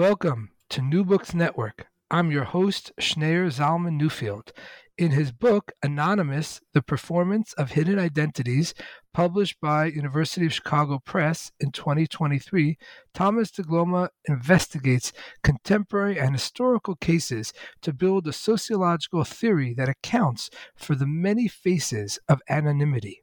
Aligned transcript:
Welcome 0.00 0.52
to 0.70 0.80
New 0.80 1.04
Books 1.04 1.34
Network. 1.34 1.88
I'm 2.10 2.30
your 2.30 2.44
host, 2.44 2.90
Schneur 2.98 3.48
Zalman 3.50 4.00
Newfield. 4.00 4.50
In 4.96 5.10
his 5.10 5.30
book, 5.30 5.72
Anonymous 5.82 6.62
The 6.72 6.80
Performance 6.80 7.52
of 7.58 7.72
Hidden 7.72 7.98
Identities, 7.98 8.72
published 9.12 9.60
by 9.60 9.84
University 9.84 10.46
of 10.46 10.54
Chicago 10.54 11.00
Press 11.04 11.52
in 11.60 11.70
2023, 11.70 12.78
Thomas 13.12 13.50
DeGloma 13.50 14.08
investigates 14.26 15.12
contemporary 15.44 16.18
and 16.18 16.32
historical 16.34 16.96
cases 16.96 17.52
to 17.82 17.92
build 17.92 18.26
a 18.26 18.32
sociological 18.32 19.22
theory 19.24 19.74
that 19.74 19.90
accounts 19.90 20.48
for 20.76 20.94
the 20.94 21.06
many 21.06 21.46
faces 21.46 22.18
of 22.26 22.40
anonymity. 22.48 23.22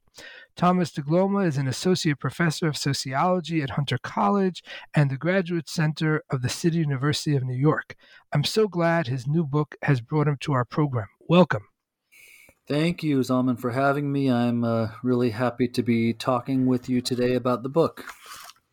Thomas 0.57 0.89
DeGloma 0.91 1.45
is 1.45 1.57
an 1.57 1.67
associate 1.67 2.19
professor 2.19 2.67
of 2.67 2.75
sociology 2.75 3.61
at 3.61 3.69
Hunter 3.69 3.99
College 3.99 4.63
and 4.91 5.11
the 5.11 5.15
Graduate 5.15 5.69
Center 5.69 6.23
of 6.31 6.41
the 6.41 6.49
City 6.49 6.79
University 6.79 7.35
of 7.35 7.43
New 7.43 7.55
York. 7.55 7.95
I'm 8.33 8.43
so 8.43 8.67
glad 8.67 9.05
his 9.05 9.27
new 9.27 9.43
book 9.43 9.75
has 9.83 10.01
brought 10.01 10.27
him 10.27 10.37
to 10.41 10.53
our 10.53 10.65
program. 10.65 11.09
Welcome. 11.29 11.67
Thank 12.67 13.03
you, 13.03 13.19
Zalman, 13.19 13.59
for 13.59 13.69
having 13.69 14.11
me. 14.11 14.31
I'm 14.31 14.63
uh, 14.63 14.87
really 15.03 15.29
happy 15.29 15.67
to 15.67 15.83
be 15.83 16.11
talking 16.11 16.65
with 16.65 16.89
you 16.89 17.01
today 17.01 17.35
about 17.35 17.61
the 17.61 17.69
book. 17.69 18.05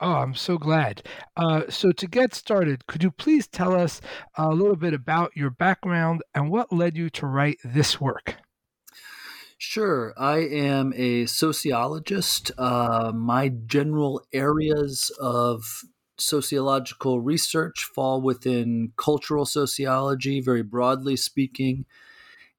Oh, 0.00 0.14
I'm 0.14 0.34
so 0.34 0.56
glad. 0.56 1.02
Uh, 1.36 1.64
so, 1.68 1.92
to 1.92 2.06
get 2.06 2.34
started, 2.34 2.86
could 2.86 3.02
you 3.02 3.10
please 3.10 3.46
tell 3.46 3.74
us 3.74 4.00
a 4.36 4.48
little 4.48 4.76
bit 4.76 4.94
about 4.94 5.36
your 5.36 5.50
background 5.50 6.22
and 6.34 6.50
what 6.50 6.72
led 6.72 6.96
you 6.96 7.10
to 7.10 7.26
write 7.26 7.58
this 7.62 8.00
work? 8.00 8.36
Sure. 9.58 10.12
I 10.16 10.38
am 10.38 10.92
a 10.94 11.26
sociologist. 11.26 12.50
Uh, 12.58 13.12
my 13.14 13.48
general 13.66 14.22
areas 14.32 15.10
of 15.20 15.82
sociological 16.18 17.20
research 17.20 17.84
fall 17.94 18.20
within 18.20 18.92
cultural 18.96 19.44
sociology, 19.46 20.40
very 20.40 20.62
broadly 20.62 21.16
speaking, 21.16 21.86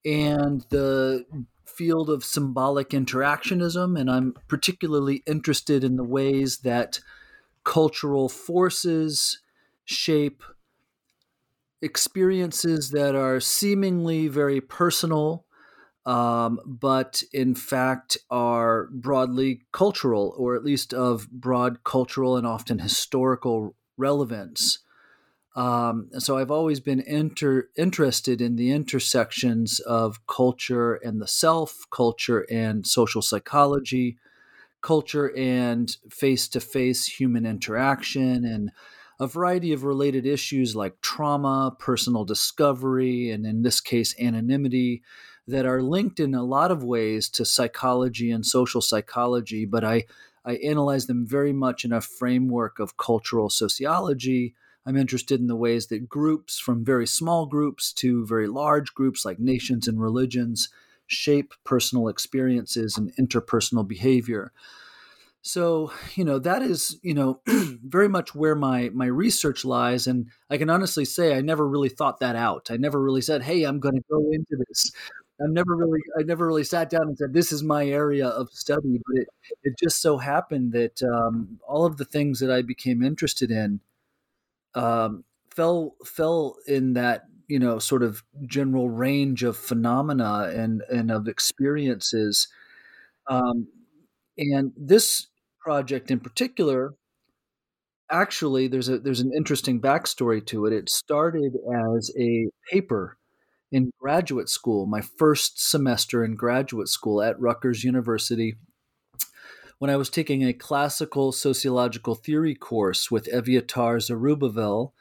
and 0.06 0.66
the 0.70 1.26
field 1.66 2.10
of 2.10 2.23
symbolic 2.23 2.90
interactionism. 2.92 4.00
And 4.00 4.10
I'm 4.12 4.36
particularly 4.48 5.23
interested 5.28 5.84
in 5.84 5.98
the 5.98 6.04
ways 6.04 6.60
that 6.60 7.00
cultural 7.64 8.30
forces 8.30 9.39
shape 9.86 10.44
experiences 11.82 12.92
that 12.92 13.16
are 13.16 13.39
seemingly 13.39 14.28
very 14.28 14.61
personal 14.61 15.45
um, 16.05 16.60
but 16.66 17.23
in 17.33 17.55
fact 17.55 18.17
are 18.30 18.88
broadly 18.92 19.61
cultural, 19.71 20.33
or 20.38 20.55
at 20.55 20.64
least 20.64 20.93
of 20.93 21.30
broad 21.32 21.83
cultural 21.83 22.38
and 22.38 22.45
often 22.45 22.80
historical 22.80 23.76
relevance. 23.98 24.80
Um, 25.55 26.10
so 26.20 26.38
I've 26.38 26.52
always 26.52 26.82
been 26.82 26.99
inter- 26.99 27.70
interested 27.77 28.42
in 28.42 28.58
the 28.58 28.71
intersections 28.71 29.80
of 29.80 30.26
culture 30.27 30.95
and 30.95 31.21
the 31.21 31.27
self, 31.27 31.86
culture 31.92 32.45
and 32.52 32.86
social 32.86 33.22
psychology, 33.22 34.17
culture 34.82 35.36
and 35.36 35.95
face 36.10 36.49
to 36.49 36.60
face 36.60 37.05
human 37.05 37.45
interaction, 37.45 38.43
and 38.43 38.72
a 39.17 39.27
variety 39.27 39.72
of 39.72 39.86
related 39.86 40.26
issues 40.26 40.76
like 40.76 40.99
trauma, 40.99 41.73
personal 41.80 42.26
discovery, 42.26 43.32
and 43.32 43.45
in 43.45 43.61
this 43.61 43.80
case, 43.80 44.14
anonymity 44.20 45.02
that 45.48 45.66
are 45.66 45.82
linked 45.82 46.20
in 46.20 46.33
a 46.33 46.44
lot 46.44 46.72
of 46.72 46.83
ways 46.83 47.30
to 47.30 47.45
psychology 47.45 48.32
and 48.32 48.45
social 48.45 48.82
psychology, 48.82 49.66
but 49.66 49.83
I, 49.83 50.06
I 50.44 50.56
analyze 50.56 51.08
them 51.08 51.26
very 51.26 51.54
much 51.54 51.86
in 51.86 51.92
a 51.94 52.02
framework 52.02 52.80
of 52.80 52.98
cultural 52.98 53.50
sociology. 53.50 54.55
I'm 54.86 54.98
interested 54.98 55.39
in 55.39 55.48
the 55.48 55.55
ways 55.55 55.88
that 55.88 56.10
groups, 56.10 56.60
from 56.60 56.86
very 56.86 57.08
small 57.08 57.45
groups 57.45 57.94
to 57.94 58.26
very 58.26 58.48
large 58.48 58.94
groups 58.94 59.26
like 59.26 59.39
nations 59.39 59.88
and 59.88 60.00
religions, 60.02 60.70
shape 61.08 61.54
personal 61.64 62.08
experiences 62.08 62.98
and 62.98 63.16
interpersonal 63.16 63.88
behavior. 63.88 64.52
So, 65.44 65.92
you 66.16 66.26
know, 66.26 66.39
that 66.39 66.64
is, 66.64 66.98
you 67.04 67.14
know, 67.14 67.42
very 67.48 68.10
much 68.10 68.34
where 68.34 68.55
my 68.55 68.89
my 68.95 69.05
research 69.05 69.64
lies 69.64 70.08
and 70.08 70.28
I 70.50 70.58
can 70.58 70.72
honestly 70.72 71.05
say 71.05 71.38
I 71.38 71.42
never 71.42 71.67
really 71.67 71.89
thought 71.89 72.20
that 72.22 72.36
out. 72.36 72.70
I 72.72 72.78
never 72.78 73.00
really 73.00 73.22
said, 73.22 73.44
"Hey, 73.44 73.64
I'm 73.64 73.80
going 73.80 73.94
to 73.95 74.04
go 74.10 74.28
into 74.32 74.58
this." 74.67 74.92
I've 75.42 75.50
never 75.50 75.76
really, 75.76 76.00
I 76.18 76.23
never 76.23 76.48
really 76.48 76.64
sat 76.64 76.90
down 76.90 77.04
and 77.04 77.18
said, 77.18 77.34
"This 77.34 77.52
is 77.52 77.62
my 77.64 77.86
area 77.86 78.28
of 78.28 78.50
study." 78.52 79.02
But 79.06 79.22
it, 79.22 79.28
it 79.64 79.73
just 79.78 80.02
so 80.02 80.18
happened 80.18 80.72
that 80.73 81.02
um, 81.04 81.60
all 81.68 81.86
of 81.86 81.98
the 81.98 82.06
things 82.06 82.40
that 82.40 82.52
I 82.52 82.62
became 82.62 83.04
interested 83.04 83.52
in 83.52 83.82
um, 84.76 85.23
fell 85.52 85.96
fell 86.06 86.58
in 86.68 86.94
that 86.94 87.26
you 87.48 87.60
know 87.60 87.80
sort 87.80 88.04
of 88.04 88.23
general 88.46 88.90
range 88.90 89.44
of 89.44 89.58
phenomena 89.58 90.52
and 90.54 90.84
and 90.90 91.12
of 91.12 91.28
experiences. 91.28 92.48
Um, 93.28 93.67
and 94.38 94.73
this 94.78 95.28
project 95.60 96.12
in 96.12 96.20
particular, 96.20 96.94
actually, 98.12 98.67
there's 98.67 98.90
a 98.90 99.00
there's 99.00 99.20
an 99.22 99.32
interesting 99.36 99.82
backstory 99.82 100.46
to 100.48 100.66
it. 100.66 100.73
It 100.73 100.90
started 100.90 101.54
as 101.96 102.12
a 102.17 102.48
paper 102.72 103.17
in 103.71 103.92
graduate 103.99 104.49
school, 104.49 104.86
my 104.86 105.02
first 105.02 105.59
semester 105.59 106.23
in 106.23 106.36
graduate 106.36 106.87
school 106.87 107.21
at 107.21 107.39
Rutgers 107.39 107.83
University, 107.83 108.55
when 109.80 109.89
I 109.89 109.98
was 109.98 110.09
taking 110.09 110.43
a 110.43 110.53
classical 110.53 111.31
sociological 111.31 112.15
theory 112.15 112.55
course 112.55 113.11
with 113.11 113.31
Eviatar 113.31 113.98
Zerubavel, 113.99 114.92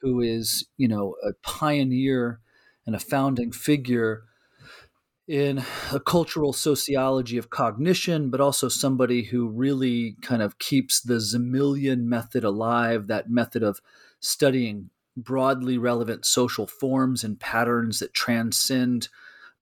who 0.00 0.20
is, 0.20 0.66
you 0.76 0.88
know, 0.88 1.16
a 1.22 1.32
pioneer 1.42 2.40
and 2.86 2.96
a 2.96 3.00
founding 3.00 3.52
figure 3.52 4.24
in 5.28 5.62
a 5.92 6.00
cultural 6.00 6.52
sociology 6.52 7.38
of 7.38 7.50
cognition, 7.50 8.28
but 8.28 8.40
also 8.40 8.68
somebody 8.68 9.22
who 9.24 9.48
really 9.48 10.16
kind 10.20 10.42
of 10.42 10.58
keeps 10.58 11.00
the 11.00 11.20
Simmelian 11.20 12.08
method 12.08 12.42
alive, 12.42 13.06
that 13.06 13.30
method 13.30 13.62
of 13.62 13.80
studying 14.18 14.90
broadly 15.16 15.78
relevant 15.78 16.24
social 16.24 16.66
forms 16.66 17.22
and 17.24 17.38
patterns 17.38 17.98
that 17.98 18.14
transcend 18.14 19.08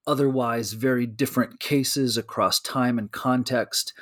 otherwise 0.07 0.73
very 0.73 1.07
different 1.07 1.61
cases 1.61 2.17
across 2.17 2.61
time 2.61 2.99
and 2.99 3.13
context. 3.13 3.93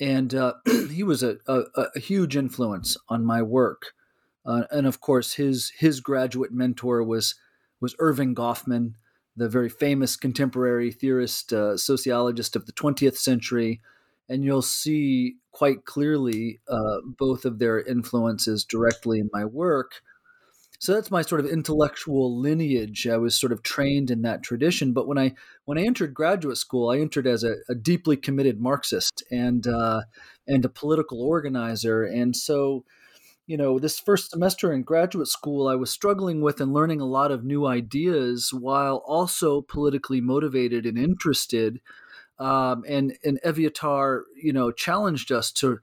And 0.00 0.34
uh, 0.34 0.54
he 0.90 1.02
was 1.02 1.22
a, 1.22 1.38
a, 1.46 1.62
a, 1.94 2.00
huge 2.00 2.36
influence 2.36 2.96
on 3.08 3.24
my 3.24 3.42
work. 3.42 3.92
Uh, 4.44 4.64
and 4.70 4.86
of 4.86 5.00
course, 5.00 5.34
his 5.34 5.72
his 5.78 6.00
graduate 6.00 6.52
mentor 6.52 7.02
was 7.04 7.36
was 7.80 7.94
Erving 7.96 8.34
Goffman, 8.34 8.94
the 9.36 9.48
very 9.48 9.68
famous 9.68 10.16
contemporary 10.16 10.90
theorist, 10.90 11.52
uh, 11.52 11.76
sociologist 11.76 12.56
of 12.56 12.66
the 12.66 12.72
20th 12.72 13.16
century. 13.16 13.80
And 14.28 14.44
you'll 14.44 14.62
see 14.62 15.36
quite 15.52 15.84
clearly 15.84 16.60
uh, 16.68 16.98
both 17.04 17.44
of 17.44 17.58
their 17.58 17.80
influences 17.80 18.64
directly 18.64 19.18
in 19.18 19.30
my 19.32 19.44
work. 19.44 20.02
So 20.82 20.94
that's 20.94 21.12
my 21.12 21.22
sort 21.22 21.40
of 21.40 21.46
intellectual 21.46 22.40
lineage. 22.40 23.06
I 23.06 23.16
was 23.16 23.38
sort 23.38 23.52
of 23.52 23.62
trained 23.62 24.10
in 24.10 24.22
that 24.22 24.42
tradition. 24.42 24.92
But 24.92 25.06
when 25.06 25.16
I 25.16 25.34
when 25.64 25.78
I 25.78 25.82
entered 25.82 26.12
graduate 26.12 26.56
school, 26.56 26.90
I 26.90 26.98
entered 26.98 27.24
as 27.24 27.44
a, 27.44 27.58
a 27.68 27.76
deeply 27.76 28.16
committed 28.16 28.60
Marxist 28.60 29.22
and 29.30 29.64
uh, 29.64 30.00
and 30.48 30.64
a 30.64 30.68
political 30.68 31.22
organizer. 31.22 32.02
And 32.02 32.34
so 32.34 32.84
you 33.46 33.56
know, 33.56 33.78
this 33.78 34.00
first 34.00 34.32
semester 34.32 34.72
in 34.72 34.82
graduate 34.82 35.28
school, 35.28 35.68
I 35.68 35.76
was 35.76 35.92
struggling 35.92 36.40
with 36.40 36.60
and 36.60 36.72
learning 36.72 37.00
a 37.00 37.06
lot 37.06 37.30
of 37.30 37.44
new 37.44 37.64
ideas 37.64 38.52
while 38.52 39.04
also 39.06 39.60
politically 39.60 40.20
motivated 40.20 40.84
and 40.84 40.98
interested. 40.98 41.80
Um, 42.40 42.82
and 42.88 43.16
and 43.22 43.38
Eviatar, 43.44 44.22
you 44.34 44.52
know, 44.52 44.72
challenged 44.72 45.30
us 45.30 45.52
to 45.52 45.78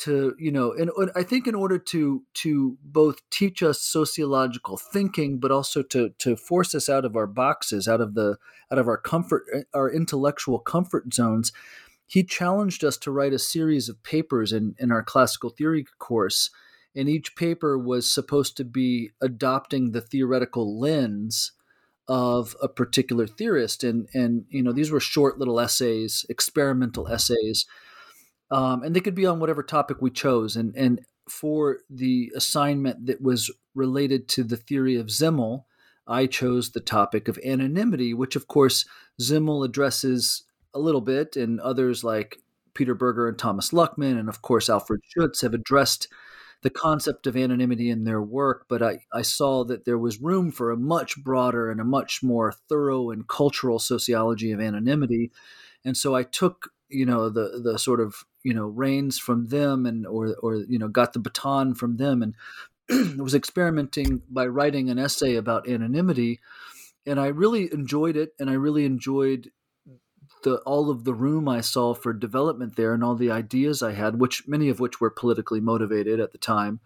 to 0.00 0.34
you 0.38 0.50
know 0.50 0.72
and, 0.72 0.90
i 1.14 1.22
think 1.22 1.46
in 1.46 1.54
order 1.54 1.78
to 1.78 2.22
to 2.34 2.76
both 2.82 3.18
teach 3.30 3.62
us 3.62 3.80
sociological 3.80 4.76
thinking 4.76 5.38
but 5.38 5.50
also 5.50 5.82
to 5.82 6.10
to 6.18 6.36
force 6.36 6.74
us 6.74 6.88
out 6.88 7.04
of 7.04 7.16
our 7.16 7.26
boxes 7.26 7.86
out 7.86 8.00
of 8.00 8.14
the 8.14 8.36
out 8.72 8.78
of 8.78 8.88
our 8.88 8.96
comfort 8.96 9.44
eh, 9.54 9.62
our 9.74 9.90
intellectual 9.90 10.58
comfort 10.58 11.12
zones 11.12 11.52
he 12.06 12.24
challenged 12.24 12.82
us 12.82 12.96
to 12.96 13.10
write 13.10 13.32
a 13.32 13.38
series 13.38 13.88
of 13.88 14.02
papers 14.02 14.52
in 14.52 14.74
in 14.78 14.90
our 14.90 15.02
classical 15.02 15.50
theory 15.50 15.84
course 15.98 16.50
and 16.94 17.08
each 17.08 17.36
paper 17.36 17.78
was 17.78 18.12
supposed 18.12 18.56
to 18.56 18.64
be 18.64 19.10
adopting 19.20 19.92
the 19.92 20.00
theoretical 20.00 20.78
lens 20.78 21.52
of 22.08 22.56
a 22.60 22.68
particular 22.68 23.26
theorist 23.26 23.84
and 23.84 24.08
and 24.14 24.44
you 24.48 24.62
know 24.62 24.72
these 24.72 24.90
were 24.90 24.98
short 24.98 25.38
little 25.38 25.60
essays 25.60 26.26
experimental 26.28 27.06
essays 27.06 27.66
um, 28.50 28.82
and 28.82 28.94
they 28.94 29.00
could 29.00 29.14
be 29.14 29.26
on 29.26 29.40
whatever 29.40 29.62
topic 29.62 29.98
we 30.00 30.10
chose. 30.10 30.56
And 30.56 30.74
and 30.76 31.00
for 31.28 31.78
the 31.88 32.32
assignment 32.34 33.06
that 33.06 33.22
was 33.22 33.50
related 33.74 34.28
to 34.28 34.42
the 34.42 34.56
theory 34.56 34.96
of 34.96 35.10
Simmel, 35.10 35.66
I 36.06 36.26
chose 36.26 36.70
the 36.70 36.80
topic 36.80 37.28
of 37.28 37.38
anonymity, 37.44 38.12
which 38.14 38.36
of 38.36 38.48
course 38.48 38.84
Simmel 39.18 39.62
addresses 39.62 40.44
a 40.74 40.78
little 40.78 41.00
bit, 41.00 41.36
and 41.36 41.60
others 41.60 42.02
like 42.04 42.38
Peter 42.74 42.94
Berger 42.94 43.28
and 43.28 43.38
Thomas 43.38 43.70
Luckmann, 43.70 44.18
and 44.18 44.28
of 44.28 44.42
course 44.42 44.68
Alfred 44.68 45.00
Schutz 45.04 45.40
have 45.42 45.54
addressed 45.54 46.08
the 46.62 46.70
concept 46.70 47.26
of 47.26 47.36
anonymity 47.36 47.90
in 47.90 48.04
their 48.04 48.20
work, 48.20 48.66
but 48.68 48.82
I, 48.82 49.00
I 49.12 49.22
saw 49.22 49.64
that 49.64 49.86
there 49.86 49.98
was 49.98 50.20
room 50.20 50.52
for 50.52 50.70
a 50.70 50.76
much 50.76 51.22
broader 51.22 51.70
and 51.70 51.80
a 51.80 51.84
much 51.84 52.22
more 52.22 52.52
thorough 52.68 53.10
and 53.10 53.26
cultural 53.26 53.78
sociology 53.78 54.52
of 54.52 54.60
anonymity. 54.60 55.32
And 55.84 55.96
so 55.96 56.14
I 56.14 56.22
took, 56.22 56.70
you 56.88 57.06
know, 57.06 57.30
the 57.30 57.60
the 57.62 57.78
sort 57.78 58.00
of 58.00 58.24
you 58.42 58.54
know 58.54 58.66
reins 58.66 59.18
from 59.18 59.48
them 59.48 59.86
and 59.86 60.06
or 60.06 60.34
or 60.42 60.56
you 60.56 60.78
know 60.78 60.88
got 60.88 61.12
the 61.12 61.18
baton 61.18 61.74
from 61.74 61.96
them. 61.96 62.22
And 62.22 62.34
was 63.18 63.34
experimenting 63.34 64.22
by 64.28 64.46
writing 64.46 64.90
an 64.90 64.98
essay 64.98 65.36
about 65.36 65.68
anonymity. 65.68 66.40
And 67.06 67.20
I 67.20 67.26
really 67.26 67.72
enjoyed 67.72 68.16
it 68.16 68.34
and 68.38 68.50
I 68.50 68.54
really 68.54 68.84
enjoyed 68.84 69.50
the 70.42 70.56
all 70.58 70.90
of 70.90 71.04
the 71.04 71.14
room 71.14 71.48
I 71.48 71.60
saw 71.60 71.94
for 71.94 72.12
development 72.12 72.76
there 72.76 72.94
and 72.94 73.04
all 73.04 73.14
the 73.14 73.30
ideas 73.30 73.82
I 73.82 73.92
had 73.92 74.20
which 74.20 74.48
many 74.48 74.68
of 74.68 74.80
which 74.80 75.00
were 75.00 75.10
politically 75.10 75.60
motivated 75.60 76.20
at 76.20 76.32
the 76.32 76.38
time. 76.38 76.80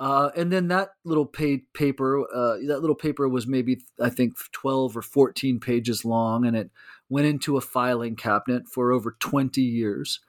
Uh, 0.00 0.30
and 0.36 0.52
then 0.52 0.68
that 0.68 0.90
little 1.04 1.26
paid 1.26 1.72
paper 1.72 2.20
uh, 2.20 2.56
that 2.66 2.80
little 2.80 2.96
paper 2.96 3.28
was 3.28 3.46
maybe 3.46 3.82
I 4.00 4.10
think 4.10 4.34
12 4.52 4.96
or 4.96 5.02
14 5.02 5.60
pages 5.60 6.04
long 6.04 6.46
and 6.46 6.56
it 6.56 6.70
went 7.08 7.26
into 7.26 7.56
a 7.56 7.62
filing 7.62 8.16
cabinet 8.16 8.68
for 8.68 8.92
over 8.92 9.16
20 9.18 9.60
years 9.60 10.20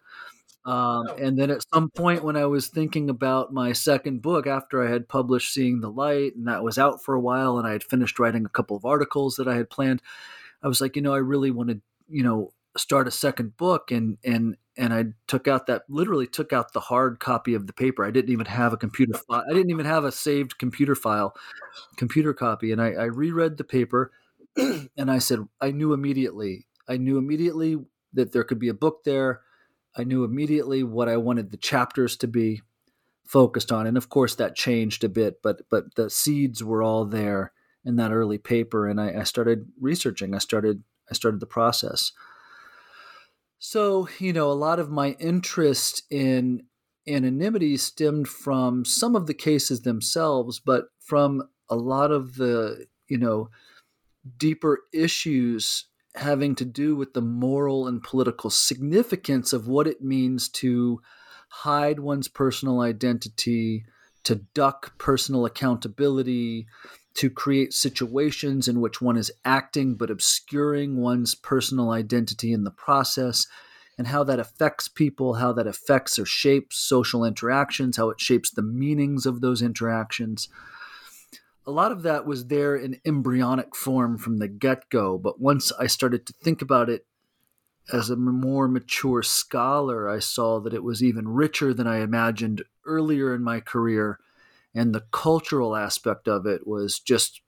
um, 0.65 1.07
oh. 1.09 1.15
and 1.15 1.37
then 1.37 1.49
at 1.51 1.63
some 1.73 1.89
point, 1.89 2.23
when 2.23 2.35
I 2.35 2.45
was 2.45 2.67
thinking 2.67 3.09
about 3.09 3.53
my 3.53 3.71
second 3.71 4.21
book, 4.21 4.45
after 4.45 4.85
I 4.85 4.91
had 4.91 5.07
published 5.07 5.53
Seeing 5.53 5.79
the 5.79 5.89
Light, 5.89 6.35
and 6.35 6.47
that 6.47 6.63
was 6.63 6.77
out 6.77 7.01
for 7.03 7.15
a 7.15 7.19
while, 7.19 7.57
and 7.57 7.67
I 7.67 7.71
had 7.71 7.83
finished 7.83 8.19
writing 8.19 8.45
a 8.45 8.49
couple 8.49 8.75
of 8.75 8.85
articles 8.85 9.35
that 9.37 9.47
I 9.47 9.55
had 9.55 9.69
planned, 9.69 10.01
I 10.61 10.67
was 10.67 10.81
like, 10.81 10.95
you 10.95 11.01
know, 11.01 11.13
I 11.13 11.19
really 11.19 11.51
want 11.51 11.69
to, 11.69 11.79
you 12.09 12.23
know, 12.23 12.51
start 12.77 13.07
a 13.07 13.11
second 13.11 13.55
book, 13.55 13.89
and 13.91 14.17
and 14.23 14.57
and 14.77 14.93
I 14.93 15.05
took 15.27 15.47
out 15.47 15.67
that 15.67 15.83
literally 15.87 16.27
took 16.27 16.51
out 16.51 16.73
the 16.73 16.81
hard 16.81 17.19
copy 17.21 17.53
of 17.53 17.65
the 17.65 17.73
paper. 17.73 18.03
I 18.03 18.11
didn't 18.11 18.31
even 18.31 18.45
have 18.45 18.73
a 18.73 18.77
computer 18.77 19.17
file. 19.17 19.45
I 19.49 19.53
didn't 19.53 19.71
even 19.71 19.85
have 19.85 20.03
a 20.03 20.11
saved 20.11 20.57
computer 20.57 20.95
file, 20.95 21.35
computer 21.95 22.33
copy, 22.33 22.73
and 22.73 22.81
I, 22.81 22.91
I 22.91 23.05
reread 23.05 23.55
the 23.55 23.63
paper, 23.63 24.11
and 24.57 25.09
I 25.09 25.19
said, 25.19 25.39
I 25.61 25.71
knew 25.71 25.93
immediately. 25.93 26.65
I 26.87 26.97
knew 26.97 27.17
immediately 27.17 27.77
that 28.13 28.33
there 28.33 28.43
could 28.43 28.59
be 28.59 28.69
a 28.69 28.73
book 28.73 29.03
there 29.05 29.41
I 29.99 30.05
knew 30.05 30.23
immediately 30.23 30.81
what 30.81 31.09
I 31.09 31.17
wanted 31.17 31.51
the 31.51 31.57
chapters 31.57 32.15
to 32.17 32.27
be 32.27 32.61
focused 33.27 33.69
on, 33.69 33.85
and 33.85 33.97
of 33.97 34.07
course 34.07 34.33
that 34.35 34.55
changed 34.55 35.03
a 35.03 35.09
bit, 35.09 35.41
but 35.43 35.63
but 35.69 35.95
the 35.95 36.09
seeds 36.09 36.63
were 36.63 36.81
all 36.81 37.03
there 37.03 37.51
in 37.83 37.97
that 37.97 38.13
early 38.13 38.37
paper, 38.37 38.87
and 38.87 38.99
I, 39.01 39.19
I 39.19 39.23
started 39.23 39.67
researching. 39.77 40.33
I 40.33 40.37
started 40.37 40.83
I 41.11 41.15
started 41.15 41.41
the 41.41 41.45
process. 41.45 42.13
So 43.57 44.07
you 44.19 44.31
know, 44.31 44.49
a 44.49 44.53
lot 44.53 44.79
of 44.79 44.89
my 44.89 45.17
interest 45.19 46.03
in 46.09 46.63
anonymity 47.05 47.75
stemmed 47.75 48.29
from 48.29 48.85
some 48.85 49.17
of 49.17 49.27
the 49.27 49.33
cases 49.33 49.81
themselves, 49.81 50.61
but 50.61 50.85
from 51.01 51.43
a 51.67 51.75
lot 51.75 52.11
of 52.11 52.35
the 52.35 52.85
you 53.09 53.17
know 53.17 53.49
deeper 54.37 54.79
issues 54.93 55.88
having 56.15 56.55
to 56.55 56.65
do 56.65 56.95
with 56.95 57.13
the 57.13 57.21
moral 57.21 57.87
and 57.87 58.01
political 58.03 58.49
significance 58.49 59.53
of 59.53 59.67
what 59.67 59.87
it 59.87 60.01
means 60.01 60.49
to 60.49 61.01
hide 61.49 61.99
one's 61.99 62.27
personal 62.27 62.81
identity, 62.81 63.85
to 64.23 64.35
duck 64.53 64.97
personal 64.97 65.45
accountability, 65.45 66.67
to 67.15 67.29
create 67.29 67.73
situations 67.73 68.67
in 68.67 68.81
which 68.81 69.01
one 69.01 69.17
is 69.17 69.31
acting 69.43 69.95
but 69.95 70.09
obscuring 70.09 70.97
one's 70.97 71.35
personal 71.35 71.91
identity 71.91 72.53
in 72.53 72.63
the 72.63 72.71
process, 72.71 73.47
and 73.97 74.07
how 74.07 74.23
that 74.23 74.39
affects 74.39 74.87
people, 74.87 75.35
how 75.35 75.51
that 75.51 75.67
affects 75.67 76.17
or 76.17 76.25
shapes 76.25 76.77
social 76.77 77.25
interactions, 77.25 77.97
how 77.97 78.09
it 78.09 78.21
shapes 78.21 78.49
the 78.49 78.61
meanings 78.61 79.25
of 79.25 79.41
those 79.41 79.61
interactions 79.61 80.47
a 81.69 81.71
lot 81.71 81.91
of 81.91 82.01
that 82.01 82.25
was 82.25 82.47
there 82.47 82.75
in 82.75 82.99
embryonic 83.05 83.75
form 83.75 84.17
from 84.17 84.39
the 84.39 84.47
get 84.47 84.89
go. 84.89 85.19
But 85.19 85.39
once 85.39 85.71
I 85.79 85.85
started 85.85 86.25
to 86.25 86.33
think 86.41 86.63
about 86.63 86.89
it 86.89 87.05
as 87.93 88.09
a 88.09 88.15
more 88.15 88.67
mature 88.67 89.21
scholar, 89.21 90.09
I 90.09 90.17
saw 90.17 90.59
that 90.61 90.73
it 90.73 90.83
was 90.83 91.03
even 91.03 91.27
richer 91.27 91.71
than 91.71 91.85
I 91.85 91.99
imagined 91.99 92.63
earlier 92.87 93.35
in 93.35 93.43
my 93.43 93.59
career. 93.59 94.17
And 94.73 94.95
the 94.95 95.05
cultural 95.11 95.75
aspect 95.75 96.27
of 96.27 96.47
it 96.47 96.65
was 96.65 96.99
just, 96.99 97.39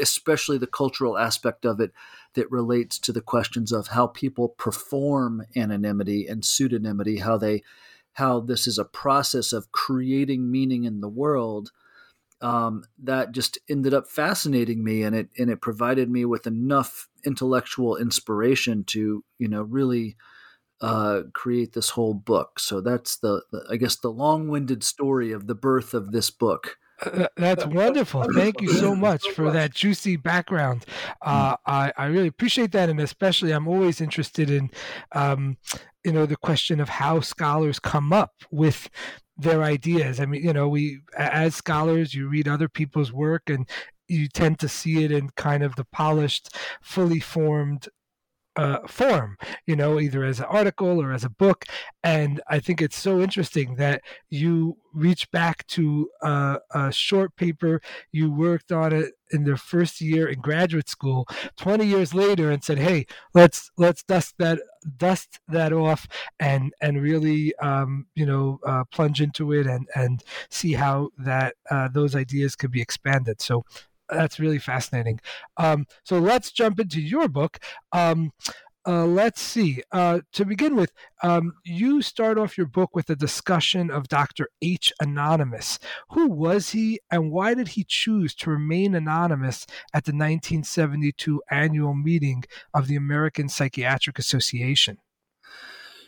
especially 0.00 0.56
the 0.56 0.66
cultural 0.66 1.18
aspect 1.18 1.66
of 1.66 1.78
it 1.78 1.92
that 2.32 2.50
relates 2.50 2.98
to 3.00 3.12
the 3.12 3.20
questions 3.20 3.72
of 3.72 3.88
how 3.88 4.06
people 4.06 4.48
perform 4.48 5.42
anonymity 5.54 6.26
and 6.26 6.42
pseudonymity, 6.42 7.20
how 7.20 7.36
they, 7.36 7.62
how 8.14 8.40
this 8.40 8.66
is 8.66 8.78
a 8.78 8.86
process 8.86 9.52
of 9.52 9.70
creating 9.70 10.50
meaning 10.50 10.84
in 10.84 11.02
the 11.02 11.10
world 11.10 11.72
um, 12.40 12.84
that 13.02 13.32
just 13.32 13.58
ended 13.68 13.94
up 13.94 14.08
fascinating 14.08 14.84
me, 14.84 15.02
and 15.02 15.16
it 15.16 15.28
and 15.38 15.50
it 15.50 15.60
provided 15.60 16.10
me 16.10 16.24
with 16.24 16.46
enough 16.46 17.08
intellectual 17.24 17.96
inspiration 17.96 18.84
to 18.84 19.24
you 19.38 19.48
know 19.48 19.62
really 19.62 20.16
uh, 20.80 21.22
create 21.32 21.72
this 21.72 21.90
whole 21.90 22.14
book. 22.14 22.58
So 22.58 22.80
that's 22.80 23.18
the, 23.18 23.42
the 23.50 23.66
I 23.70 23.76
guess 23.76 23.96
the 23.96 24.10
long-winded 24.10 24.84
story 24.84 25.32
of 25.32 25.46
the 25.46 25.54
birth 25.54 25.94
of 25.94 26.12
this 26.12 26.30
book. 26.30 26.76
That's 27.36 27.66
wonderful. 27.66 28.24
Thank 28.34 28.60
you 28.60 28.72
so 28.72 28.94
much 28.94 29.28
for 29.30 29.50
that 29.50 29.74
juicy 29.74 30.16
background. 30.16 30.86
Uh. 31.22 31.56
I, 31.66 31.92
I 31.96 32.06
really 32.06 32.28
appreciate 32.28 32.72
that, 32.72 32.88
and 32.88 33.00
especially 33.00 33.52
I'm 33.52 33.66
always 33.66 34.00
interested 34.00 34.50
in, 34.50 34.70
um, 35.12 35.56
you 36.04 36.12
know, 36.12 36.24
the 36.24 36.36
question 36.36 36.80
of 36.80 36.88
how 36.88 37.20
scholars 37.20 37.78
come 37.78 38.12
up 38.12 38.32
with 38.50 38.88
their 39.36 39.62
ideas. 39.62 40.20
I 40.20 40.26
mean, 40.26 40.44
you 40.44 40.52
know, 40.52 40.68
we 40.68 41.00
as 41.18 41.54
scholars, 41.56 42.14
you 42.14 42.28
read 42.28 42.48
other 42.48 42.68
people's 42.68 43.12
work 43.12 43.50
and 43.50 43.68
you 44.08 44.28
tend 44.28 44.58
to 44.60 44.68
see 44.68 45.04
it 45.04 45.10
in 45.10 45.30
kind 45.30 45.62
of 45.62 45.74
the 45.74 45.84
polished, 45.84 46.56
fully 46.82 47.20
formed 47.20 47.88
uh, 48.56 48.78
form, 48.86 49.36
you 49.66 49.76
know, 49.76 50.00
either 50.00 50.24
as 50.24 50.40
an 50.40 50.46
article 50.46 51.00
or 51.00 51.12
as 51.12 51.24
a 51.24 51.30
book. 51.30 51.64
And 52.02 52.40
I 52.48 52.58
think 52.58 52.80
it's 52.80 52.98
so 52.98 53.20
interesting 53.20 53.76
that 53.76 54.02
you 54.30 54.76
reach 54.96 55.30
back 55.30 55.66
to 55.66 56.08
a, 56.22 56.58
a 56.70 56.90
short 56.90 57.36
paper 57.36 57.82
you 58.12 58.32
worked 58.32 58.72
on 58.72 58.92
it 58.94 59.12
in 59.30 59.44
the 59.44 59.56
first 59.56 60.00
year 60.00 60.26
in 60.28 60.40
graduate 60.40 60.88
school 60.88 61.26
20 61.58 61.84
years 61.84 62.14
later 62.14 62.50
and 62.50 62.64
said 62.64 62.78
hey 62.78 63.04
let's 63.34 63.70
let's 63.76 64.02
dust 64.04 64.34
that 64.38 64.58
dust 64.96 65.38
that 65.48 65.72
off 65.72 66.06
and 66.40 66.72
and 66.80 67.02
really 67.02 67.54
um, 67.56 68.06
you 68.14 68.24
know 68.24 68.58
uh, 68.64 68.84
plunge 68.90 69.20
into 69.20 69.52
it 69.52 69.66
and 69.66 69.86
and 69.94 70.24
see 70.48 70.72
how 70.72 71.10
that 71.18 71.54
uh, 71.70 71.88
those 71.88 72.14
ideas 72.14 72.56
could 72.56 72.70
be 72.70 72.80
expanded 72.80 73.40
so 73.42 73.64
that's 74.08 74.38
really 74.38 74.58
fascinating. 74.58 75.20
Um, 75.56 75.86
so 76.04 76.18
let's 76.18 76.52
jump 76.52 76.80
into 76.80 77.00
your 77.00 77.28
book. 77.28 77.58
Um, 77.92 78.32
uh, 78.86 79.04
let's 79.04 79.40
see. 79.40 79.82
Uh, 79.90 80.20
to 80.32 80.44
begin 80.44 80.76
with, 80.76 80.92
um, 81.24 81.54
you 81.64 82.00
start 82.00 82.38
off 82.38 82.56
your 82.56 82.68
book 82.68 82.94
with 82.94 83.10
a 83.10 83.16
discussion 83.16 83.90
of 83.90 84.06
Dr. 84.06 84.48
H. 84.62 84.92
Anonymous. 85.00 85.80
Who 86.10 86.28
was 86.28 86.70
he, 86.70 87.00
and 87.10 87.32
why 87.32 87.54
did 87.54 87.68
he 87.68 87.84
choose 87.84 88.32
to 88.36 88.50
remain 88.50 88.94
anonymous 88.94 89.66
at 89.92 90.04
the 90.04 90.12
1972 90.12 91.42
annual 91.50 91.94
meeting 91.94 92.44
of 92.72 92.86
the 92.86 92.94
American 92.94 93.48
Psychiatric 93.48 94.20
Association? 94.20 94.98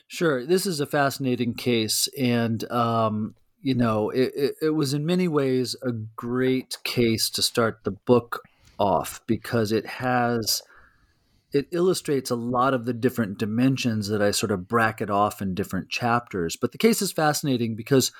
Sure. 0.06 0.46
This 0.46 0.64
is 0.64 0.78
a 0.78 0.86
fascinating 0.86 1.54
case, 1.54 2.08
and 2.16 2.70
um, 2.70 3.34
you 3.62 3.74
know, 3.74 4.10
it, 4.10 4.32
it, 4.34 4.54
it 4.62 4.70
was 4.70 4.94
in 4.94 5.04
many 5.04 5.28
ways 5.28 5.76
a 5.82 5.92
great 5.92 6.78
case 6.84 7.28
to 7.30 7.42
start 7.42 7.80
the 7.84 7.90
book 7.90 8.42
off 8.78 9.20
because 9.26 9.72
it 9.72 9.86
has 9.86 10.62
it 11.52 11.66
illustrates 11.70 12.30
a 12.30 12.36
lot 12.36 12.74
of 12.74 12.84
the 12.84 12.92
different 12.92 13.38
dimensions 13.38 14.08
that 14.08 14.20
I 14.20 14.32
sort 14.32 14.52
of 14.52 14.68
bracket 14.68 15.10
off 15.10 15.40
in 15.40 15.54
different 15.54 15.88
chapters. 15.88 16.56
But 16.56 16.72
the 16.72 16.78
case 16.78 17.00
is 17.00 17.10
fascinating 17.10 17.74
because, 17.74 18.12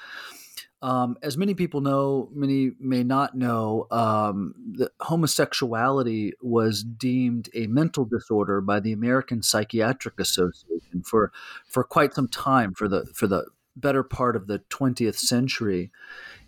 um, 0.81 1.19
as 1.23 1.37
many 1.37 1.53
people 1.53 1.83
know, 1.83 2.31
many 2.33 2.71
may 2.81 3.05
not 3.05 3.37
know, 3.37 3.87
um, 3.91 4.55
homosexuality 5.01 6.33
was 6.41 6.83
deemed 6.83 7.51
a 7.55 7.67
mental 7.67 8.07
disorder 8.07 8.63
by 8.63 8.81
the 8.81 8.93
American 8.93 9.43
Psychiatric 9.43 10.19
Association 10.19 11.03
for 11.05 11.31
for 11.67 11.85
quite 11.85 12.15
some 12.15 12.29
time 12.29 12.73
for 12.73 12.89
the 12.89 13.05
for 13.15 13.27
the 13.27 13.45
better 13.81 14.03
part 14.03 14.37
of 14.37 14.47
the 14.47 14.61
20th 14.71 15.17
century. 15.17 15.91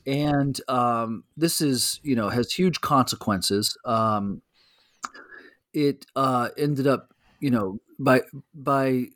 And 0.06 0.60
um, 0.68 1.24
this 1.36 1.60
is, 1.60 2.00
you 2.02 2.16
know, 2.16 2.28
has 2.28 2.52
huge 2.52 2.80
consequences. 2.80 3.76
Um, 3.84 4.42
it 5.72 6.06
uh, 6.16 6.48
ended 6.56 6.86
up, 6.86 7.14
you 7.38 7.50
know, 7.50 7.78
by 7.98 8.22
by 8.54 9.08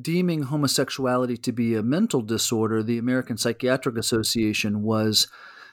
deeming 0.00 0.44
homosexuality 0.44 1.36
to 1.36 1.52
be 1.52 1.74
a 1.74 1.82
mental 1.82 2.22
disorder, 2.22 2.82
the 2.82 2.98
American 2.98 3.36
Psychiatric 3.36 3.98
Association 3.98 4.82
was 4.82 5.28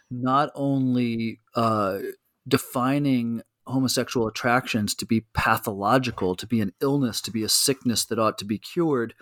not 0.10 0.50
only 0.54 1.40
uh, 1.56 2.00
defining 2.48 3.42
homosexual 3.68 4.28
attractions 4.28 4.94
to 4.96 5.06
be 5.06 5.22
pathological, 5.34 6.36
to 6.36 6.48
be 6.48 6.60
an 6.60 6.74
illness, 6.82 7.22
to 7.22 7.32
be 7.32 7.44
a 7.44 7.50
sickness 7.50 8.04
that 8.06 8.20
ought 8.20 8.38
to 8.38 8.46
be 8.46 8.58
cured, 8.58 9.14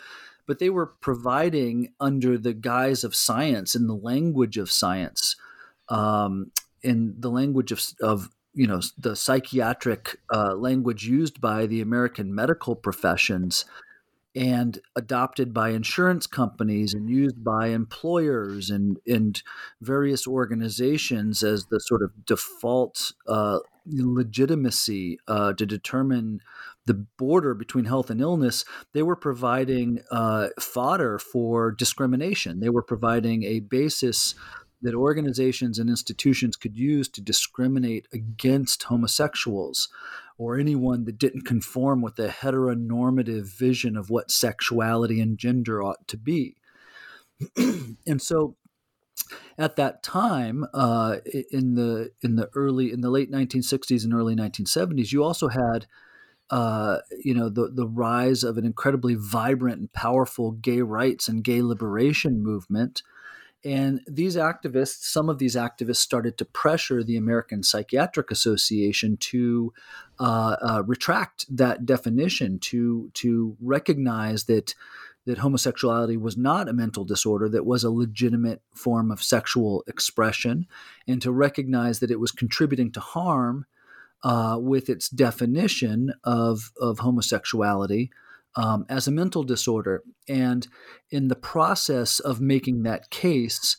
but 0.50 0.58
they 0.58 0.72
were 0.72 0.88
providing 0.88 1.94
under 2.00 2.36
the 2.36 2.56
guise 2.56 3.04
of 3.04 3.16
science, 3.16 3.76
in 3.76 3.86
the 3.86 3.94
language 3.94 4.58
of 4.58 4.72
science, 4.72 5.36
um, 5.90 6.52
in 6.82 7.14
the 7.20 7.30
language 7.30 7.72
of, 7.72 7.84
of 8.02 8.30
you 8.56 8.66
know 8.66 8.82
the 8.98 9.16
psychiatric 9.16 10.18
uh, 10.34 10.56
language 10.56 11.06
used 11.06 11.40
by 11.40 11.68
the 11.68 11.82
American 11.82 12.34
medical 12.34 12.76
professions 12.76 13.64
and 14.36 14.80
adopted 14.96 15.54
by 15.54 15.70
insurance 15.70 16.26
companies 16.26 16.96
and 16.96 17.12
used 17.12 17.44
by 17.44 17.68
employers 17.68 18.72
and, 18.72 18.98
and 19.06 19.44
various 19.82 20.26
organizations 20.26 21.44
as 21.44 21.68
the 21.68 21.80
sort 21.80 22.02
of 22.02 22.26
default 22.26 23.14
uh, 23.28 23.60
legitimacy 23.86 25.20
uh, 25.28 25.54
to 25.54 25.66
determine 25.66 26.42
the 26.90 27.06
border 27.20 27.54
between 27.54 27.86
health 27.86 28.10
and 28.10 28.20
illness, 28.20 28.66
they 28.94 29.04
were 29.04 29.16
providing 29.16 30.02
uh, 30.10 30.48
fodder 30.60 31.20
for 31.20 31.72
discrimination. 31.72 32.62
They 32.62 32.70
were 32.70 32.82
providing 32.82 33.44
a 33.44 33.60
basis 33.60 34.34
that 34.82 34.96
organizations 34.96 35.78
and 35.78 35.88
institutions 35.88 36.56
could 36.56 36.76
use 36.76 37.08
to 37.10 37.22
discriminate 37.22 38.08
against 38.12 38.84
homosexuals 38.84 39.90
or 40.40 40.58
anyone 40.58 41.06
that 41.06 41.20
didn't 41.20 41.46
conform 41.46 42.02
with 42.02 42.16
the 42.16 42.30
heteronormative 42.30 43.56
vision 43.56 43.96
of 43.96 44.10
what 44.10 44.32
sexuality 44.32 45.22
and 45.22 45.38
gender 45.38 45.84
ought 45.84 46.08
to 46.08 46.18
be. 46.18 46.56
and 48.08 48.20
so 48.20 48.56
at 49.60 49.76
that 49.76 50.02
time 50.02 50.66
uh, 50.74 51.18
in 51.52 51.76
the 51.76 52.10
in 52.24 52.36
the 52.36 52.50
early 52.56 52.92
in 52.92 53.02
the 53.02 53.12
late 53.12 53.32
1960s 53.32 54.04
and 54.04 54.12
early 54.12 54.36
1970s 54.36 55.12
you 55.12 55.24
also 55.24 55.50
had 55.50 55.86
uh, 56.52 56.98
you 57.24 57.34
know 57.34 57.50
the 57.50 57.70
the 57.70 57.88
rise 57.88 58.44
of 58.44 58.58
an 58.58 58.66
incredibly 58.66 59.16
vibrant 59.16 59.80
and 59.80 59.94
powerful 59.94 60.52
gay 60.52 60.82
rights 60.82 61.28
and 61.28 61.44
gay 61.44 61.62
liberation 61.62 62.42
movement. 62.44 63.04
And 63.64 64.00
these 64.08 64.38
activists, 64.38 65.04
some 65.04 65.28
of 65.28 65.38
these 65.38 65.58
activists 65.58 65.98
started 65.98 66.38
to 66.38 66.46
pressure 66.46 67.04
the 67.04 67.18
American 67.18 67.62
Psychiatric 67.62 68.32
Association 68.32 69.18
to 69.18 69.74
uh, 70.18 70.56
uh, 70.62 70.84
retract 70.86 71.46
that 71.56 71.86
definition, 71.86 72.60
to 72.60 73.12
to 73.16 73.58
recognize 73.60 74.46
that 74.46 74.76
that 75.26 75.40
homosexuality 75.40 76.18
was 76.18 76.38
not 76.38 76.70
a 76.70 76.74
mental 76.74 77.04
disorder, 77.04 77.50
that 77.50 77.66
was 77.66 77.84
a 77.84 77.92
legitimate 77.92 78.62
form 78.74 79.12
of 79.12 79.22
sexual 79.22 79.84
expression, 79.88 80.66
and 81.08 81.22
to 81.22 81.32
recognize 81.32 82.00
that 82.00 82.12
it 82.12 82.20
was 82.20 82.32
contributing 82.32 82.92
to 82.94 83.00
harm 83.02 83.66
uh, 84.24 84.58
with 84.60 84.90
its 84.90 85.10
definition 85.10 86.14
of 86.24 86.72
of 86.80 87.00
homosexuality 87.00 88.10
um, 88.56 88.86
as 88.90 89.08
a 89.08 89.12
mental 89.12 89.44
disorder. 89.44 90.04
And 90.28 90.68
in 91.12 91.28
the 91.28 91.36
process 91.36 92.20
of 92.20 92.42
making 92.42 92.84
that 92.84 93.10
case, 93.10 93.78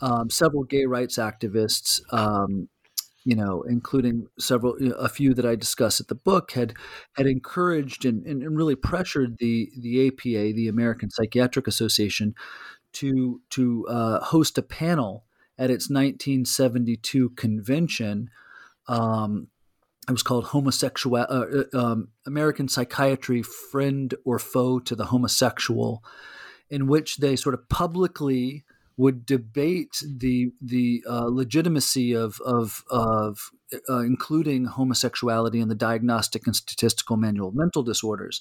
um, 0.00 0.30
several 0.30 0.64
gay 0.64 0.84
rights 0.84 1.18
activists, 1.18 2.00
um, 2.12 2.68
you 3.24 3.36
know, 3.36 3.62
including 3.68 4.28
several, 4.38 4.76
a 4.98 5.08
few 5.08 5.34
that 5.34 5.44
I 5.44 5.54
discuss 5.54 6.00
at 6.00 6.08
the 6.08 6.14
book, 6.14 6.52
had 6.52 6.74
had 7.16 7.26
encouraged 7.26 8.04
and, 8.06 8.24
and, 8.24 8.56
really 8.56 8.76
pressured 8.76 9.36
the 9.38 9.70
the 9.78 10.06
APA, 10.06 10.54
the 10.54 10.68
American 10.68 11.10
Psychiatric 11.10 11.66
Association, 11.66 12.34
to 12.94 13.42
to 13.50 13.86
uh, 13.88 14.20
host 14.24 14.56
a 14.56 14.62
panel 14.62 15.24
at 15.58 15.70
its 15.70 15.90
1972 15.90 17.30
convention 17.30 18.30
um, 18.88 19.48
it 20.10 20.12
was 20.12 20.22
called 20.22 20.46
homosexual 20.46 21.16
uh, 21.16 21.20
uh, 21.24 21.64
um, 21.72 22.08
American 22.26 22.68
Psychiatry 22.68 23.42
Friend 23.42 24.14
or 24.24 24.38
Foe 24.38 24.78
to 24.80 24.94
the 24.94 25.06
Homosexual, 25.06 26.04
in 26.68 26.86
which 26.86 27.18
they 27.18 27.36
sort 27.36 27.54
of 27.54 27.68
publicly 27.68 28.64
would 28.96 29.24
debate 29.24 30.02
the 30.06 30.52
the 30.60 31.02
uh, 31.08 31.26
legitimacy 31.26 32.12
of 32.12 32.40
of, 32.40 32.84
of 32.90 33.50
uh, 33.88 34.00
including 34.00 34.66
homosexuality 34.66 35.60
in 35.60 35.68
the 35.68 35.74
Diagnostic 35.74 36.46
and 36.46 36.54
Statistical 36.54 37.16
Manual 37.16 37.48
of 37.48 37.54
Mental 37.54 37.82
Disorders. 37.82 38.40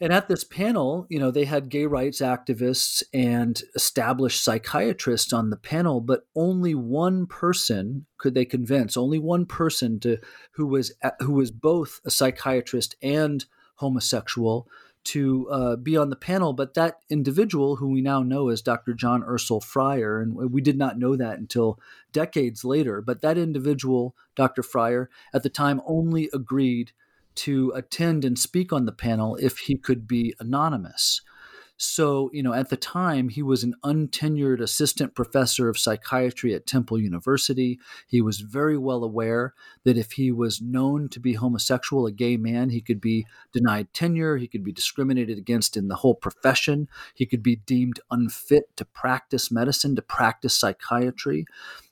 And 0.00 0.14
at 0.14 0.28
this 0.28 0.44
panel, 0.44 1.06
you 1.10 1.18
know, 1.18 1.30
they 1.30 1.44
had 1.44 1.68
gay 1.68 1.84
rights 1.84 2.22
activists 2.22 3.02
and 3.12 3.62
established 3.74 4.42
psychiatrists 4.42 5.32
on 5.32 5.50
the 5.50 5.58
panel, 5.58 6.00
but 6.00 6.22
only 6.34 6.74
one 6.74 7.26
person 7.26 8.06
could 8.16 8.34
they 8.34 8.46
convince, 8.46 8.96
only 8.96 9.18
one 9.18 9.44
person 9.44 10.00
to 10.00 10.16
who 10.52 10.66
was 10.66 10.92
who 11.20 11.32
was 11.32 11.50
both 11.50 12.00
a 12.06 12.10
psychiatrist 12.10 12.96
and 13.02 13.44
homosexual 13.76 14.66
to 15.02 15.48
uh, 15.50 15.76
be 15.76 15.96
on 15.98 16.08
the 16.08 16.16
panel. 16.16 16.54
But 16.54 16.74
that 16.74 17.00
individual, 17.10 17.76
who 17.76 17.90
we 17.90 18.00
now 18.00 18.22
know 18.22 18.48
as 18.48 18.62
Dr. 18.62 18.94
John 18.94 19.22
Ercel 19.22 19.62
Fryer, 19.62 20.20
and 20.20 20.34
we 20.34 20.62
did 20.62 20.78
not 20.78 20.98
know 20.98 21.14
that 21.16 21.38
until 21.38 21.78
decades 22.10 22.64
later, 22.64 23.02
but 23.02 23.20
that 23.20 23.36
individual, 23.36 24.14
Dr. 24.34 24.62
Fryer, 24.62 25.10
at 25.34 25.42
the 25.42 25.50
time 25.50 25.82
only 25.86 26.30
agreed 26.32 26.92
to 27.40 27.72
attend 27.74 28.24
and 28.24 28.38
speak 28.38 28.72
on 28.72 28.84
the 28.84 28.92
panel 28.92 29.36
if 29.36 29.58
he 29.58 29.76
could 29.76 30.06
be 30.06 30.34
anonymous. 30.40 31.22
So, 31.82 32.28
you 32.34 32.42
know, 32.42 32.52
at 32.52 32.68
the 32.68 32.76
time, 32.76 33.30
he 33.30 33.42
was 33.42 33.64
an 33.64 33.74
untenured 33.82 34.60
assistant 34.60 35.14
professor 35.14 35.70
of 35.70 35.78
psychiatry 35.78 36.54
at 36.54 36.66
Temple 36.66 36.98
University. 36.98 37.80
He 38.06 38.20
was 38.20 38.40
very 38.40 38.76
well 38.76 39.02
aware 39.02 39.54
that 39.84 39.96
if 39.96 40.12
he 40.12 40.30
was 40.30 40.60
known 40.60 41.08
to 41.08 41.18
be 41.18 41.32
homosexual, 41.32 42.04
a 42.04 42.12
gay 42.12 42.36
man, 42.36 42.68
he 42.68 42.82
could 42.82 43.00
be 43.00 43.26
denied 43.54 43.94
tenure, 43.94 44.36
he 44.36 44.46
could 44.46 44.62
be 44.62 44.72
discriminated 44.72 45.38
against 45.38 45.74
in 45.74 45.88
the 45.88 45.96
whole 45.96 46.14
profession, 46.14 46.86
he 47.14 47.24
could 47.24 47.42
be 47.42 47.56
deemed 47.56 47.98
unfit 48.10 48.64
to 48.76 48.84
practice 48.84 49.50
medicine, 49.50 49.96
to 49.96 50.02
practice 50.02 50.54
psychiatry 50.54 51.46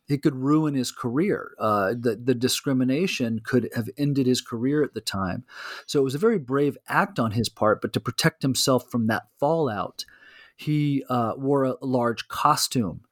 he 0.09 0.19
could 0.19 0.35
ruin 0.35 0.75
his 0.75 0.91
career. 0.91 1.53
Uh, 1.59 1.91
the 1.91 2.17
the 2.17 2.35
discrimination 2.35 3.41
could 3.45 3.69
have 3.77 3.91
ended 3.97 4.27
his 4.27 4.41
career 4.41 4.83
at 4.83 4.95
the 4.95 5.01
time. 5.01 5.45
So 5.87 6.01
it 6.01 6.05
was 6.05 6.15
a 6.15 6.19
very 6.19 6.39
brave 6.39 6.79
act 6.89 7.19
on 7.19 7.33
his 7.33 7.49
part. 7.49 7.83
But 7.83 7.93
to 7.93 8.01
protect 8.01 8.43
himself 8.43 8.91
from 8.91 9.07
that 9.07 9.29
fallout, 9.39 10.07
he 10.57 11.05
uh, 11.09 11.35
wore 11.37 11.65
a 11.65 11.77
large 11.83 12.27
costume 12.29 13.03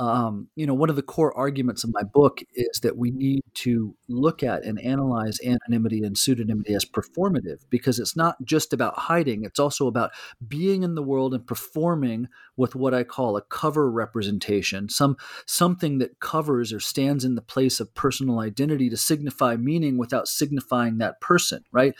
um, 0.00 0.48
you 0.56 0.66
know, 0.66 0.72
one 0.72 0.88
of 0.88 0.96
the 0.96 1.02
core 1.02 1.36
arguments 1.36 1.84
of 1.84 1.90
my 1.92 2.02
book 2.02 2.40
is 2.54 2.80
that 2.80 2.96
we 2.96 3.10
need 3.10 3.42
to 3.52 3.94
look 4.08 4.42
at 4.42 4.64
and 4.64 4.80
analyze 4.80 5.38
anonymity 5.44 6.02
and 6.02 6.16
pseudonymity 6.16 6.70
as 6.70 6.86
performative 6.86 7.58
because 7.68 7.98
it's 7.98 8.16
not 8.16 8.42
just 8.42 8.72
about 8.72 8.98
hiding, 8.98 9.44
it's 9.44 9.58
also 9.58 9.86
about 9.86 10.10
being 10.48 10.82
in 10.82 10.94
the 10.94 11.02
world 11.02 11.34
and 11.34 11.46
performing 11.46 12.28
with 12.56 12.74
what 12.74 12.94
I 12.94 13.04
call 13.04 13.36
a 13.36 13.42
cover 13.42 13.90
representation, 13.90 14.88
some 14.88 15.18
something 15.44 15.98
that 15.98 16.18
covers 16.18 16.72
or 16.72 16.80
stands 16.80 17.22
in 17.22 17.34
the 17.34 17.42
place 17.42 17.78
of 17.78 17.94
personal 17.94 18.40
identity 18.40 18.88
to 18.88 18.96
signify 18.96 19.56
meaning 19.56 19.98
without 19.98 20.28
signifying 20.28 20.96
that 20.96 21.20
person, 21.20 21.62
right? 21.72 21.92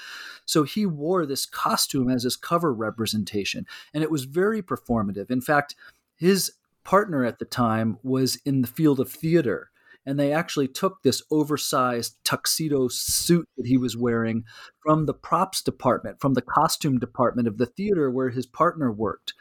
So 0.46 0.62
he 0.62 0.86
wore 0.86 1.26
this 1.26 1.44
costume 1.44 2.08
as 2.08 2.22
his 2.22 2.36
cover 2.36 2.72
representation, 2.72 3.66
and 3.92 4.02
it 4.02 4.10
was 4.10 4.24
very 4.24 4.62
performative. 4.62 5.30
In 5.30 5.42
fact, 5.42 5.74
his 6.16 6.52
partner 6.84 7.24
at 7.24 7.38
the 7.38 7.44
time 7.44 7.98
was 8.02 8.36
in 8.44 8.62
the 8.62 8.68
field 8.68 9.00
of 9.00 9.10
theater. 9.10 9.70
And 10.06 10.18
they 10.18 10.32
actually 10.32 10.68
took 10.68 11.02
this 11.02 11.22
oversized 11.30 12.16
tuxedo 12.24 12.88
suit 12.88 13.46
that 13.56 13.66
he 13.66 13.76
was 13.76 13.96
wearing 13.96 14.44
from 14.82 15.04
the 15.04 15.14
props 15.14 15.62
department, 15.62 16.20
from 16.20 16.34
the 16.34 16.42
costume 16.42 16.98
department 16.98 17.46
of 17.46 17.58
the 17.58 17.66
theater 17.66 18.10
where 18.10 18.30
his 18.30 18.46
partner 18.46 18.90
worked. 18.90 19.34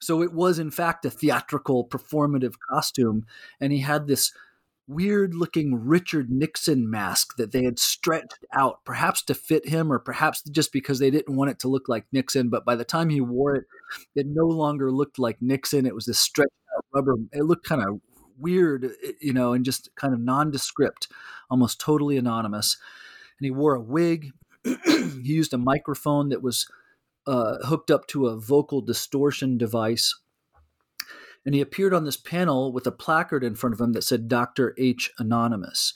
So 0.00 0.20
it 0.20 0.32
was, 0.32 0.58
in 0.58 0.72
fact, 0.72 1.04
a 1.04 1.10
theatrical 1.10 1.86
performative 1.86 2.54
costume. 2.68 3.24
And 3.60 3.72
he 3.72 3.78
had 3.78 4.08
this 4.08 4.32
weird 4.94 5.34
looking 5.34 5.74
Richard 5.74 6.30
Nixon 6.30 6.90
mask 6.90 7.36
that 7.36 7.52
they 7.52 7.64
had 7.64 7.78
stretched 7.78 8.44
out, 8.52 8.84
perhaps 8.84 9.22
to 9.24 9.34
fit 9.34 9.68
him 9.68 9.92
or 9.92 9.98
perhaps 9.98 10.42
just 10.42 10.72
because 10.72 10.98
they 10.98 11.10
didn't 11.10 11.36
want 11.36 11.50
it 11.50 11.58
to 11.60 11.68
look 11.68 11.88
like 11.88 12.06
Nixon. 12.12 12.48
But 12.48 12.64
by 12.64 12.76
the 12.76 12.84
time 12.84 13.08
he 13.08 13.20
wore 13.20 13.54
it, 13.54 13.64
it 14.14 14.26
no 14.28 14.46
longer 14.46 14.90
looked 14.90 15.18
like 15.18 15.40
Nixon. 15.40 15.86
It 15.86 15.94
was 15.94 16.06
this 16.06 16.18
stretched 16.18 16.50
out 16.76 16.84
rubber. 16.94 17.16
It 17.32 17.44
looked 17.44 17.66
kind 17.66 17.82
of 17.82 18.00
weird, 18.38 18.90
you 19.20 19.32
know, 19.32 19.52
and 19.52 19.64
just 19.64 19.94
kind 19.96 20.12
of 20.12 20.20
nondescript, 20.20 21.08
almost 21.50 21.80
totally 21.80 22.16
anonymous. 22.16 22.76
And 23.38 23.44
he 23.44 23.50
wore 23.50 23.74
a 23.74 23.80
wig. 23.80 24.32
he 24.64 25.20
used 25.22 25.52
a 25.52 25.58
microphone 25.58 26.28
that 26.28 26.42
was 26.42 26.68
uh, 27.26 27.58
hooked 27.64 27.90
up 27.90 28.06
to 28.08 28.26
a 28.26 28.36
vocal 28.36 28.80
distortion 28.80 29.58
device. 29.58 30.18
And 31.44 31.54
he 31.54 31.60
appeared 31.60 31.94
on 31.94 32.04
this 32.04 32.16
panel 32.16 32.72
with 32.72 32.86
a 32.86 32.92
placard 32.92 33.42
in 33.42 33.54
front 33.54 33.74
of 33.74 33.80
him 33.80 33.92
that 33.92 34.04
said 34.04 34.28
Dr. 34.28 34.74
H. 34.78 35.10
Anonymous. 35.18 35.92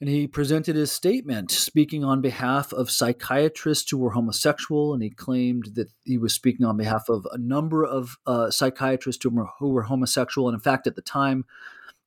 And 0.00 0.08
he 0.08 0.26
presented 0.26 0.76
his 0.76 0.90
statement 0.90 1.50
speaking 1.50 2.04
on 2.04 2.22
behalf 2.22 2.72
of 2.72 2.90
psychiatrists 2.90 3.90
who 3.90 3.98
were 3.98 4.10
homosexual. 4.10 4.94
And 4.94 5.02
he 5.02 5.10
claimed 5.10 5.74
that 5.74 5.90
he 6.04 6.16
was 6.16 6.32
speaking 6.32 6.64
on 6.64 6.78
behalf 6.78 7.08
of 7.10 7.26
a 7.30 7.38
number 7.38 7.84
of 7.84 8.16
uh, 8.26 8.50
psychiatrists 8.50 9.22
who 9.22 9.30
were, 9.30 9.48
who 9.58 9.68
were 9.68 9.82
homosexual. 9.82 10.48
And 10.48 10.54
in 10.54 10.60
fact, 10.60 10.86
at 10.86 10.96
the 10.96 11.02
time, 11.02 11.44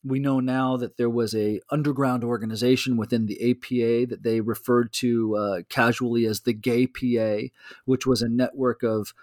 we 0.03 0.19
know 0.19 0.39
now 0.39 0.75
that 0.77 0.97
there 0.97 1.09
was 1.09 1.33
a 1.33 1.61
underground 1.69 2.23
organization 2.23 2.97
within 2.97 3.27
the 3.27 3.51
APA 3.51 4.07
that 4.07 4.23
they 4.23 4.41
referred 4.41 4.91
to 4.93 5.35
uh, 5.35 5.61
casually 5.69 6.25
as 6.25 6.41
the 6.41 6.53
Gay 6.53 6.87
PA, 6.87 7.47
which 7.85 8.05
was 8.05 8.21
a 8.21 8.27
network 8.27 8.83
of 8.83 9.13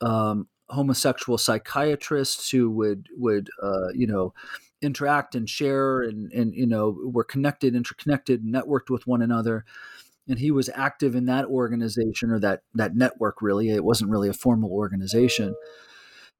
um, 0.00 0.48
homosexual 0.70 1.38
psychiatrists 1.38 2.50
who 2.50 2.70
would 2.70 3.08
would 3.16 3.48
uh, 3.62 3.88
you 3.94 4.06
know 4.06 4.32
interact 4.82 5.34
and 5.34 5.48
share 5.48 6.02
and 6.02 6.32
and 6.32 6.54
you 6.54 6.66
know 6.66 6.96
were 7.04 7.24
connected, 7.24 7.74
interconnected, 7.74 8.44
networked 8.44 8.90
with 8.90 9.06
one 9.06 9.22
another. 9.22 9.64
And 10.26 10.38
he 10.38 10.50
was 10.50 10.70
active 10.74 11.14
in 11.14 11.26
that 11.26 11.44
organization 11.46 12.30
or 12.30 12.38
that 12.40 12.62
that 12.74 12.96
network. 12.96 13.42
Really, 13.42 13.70
it 13.70 13.84
wasn't 13.84 14.10
really 14.10 14.28
a 14.28 14.34
formal 14.34 14.70
organization 14.70 15.54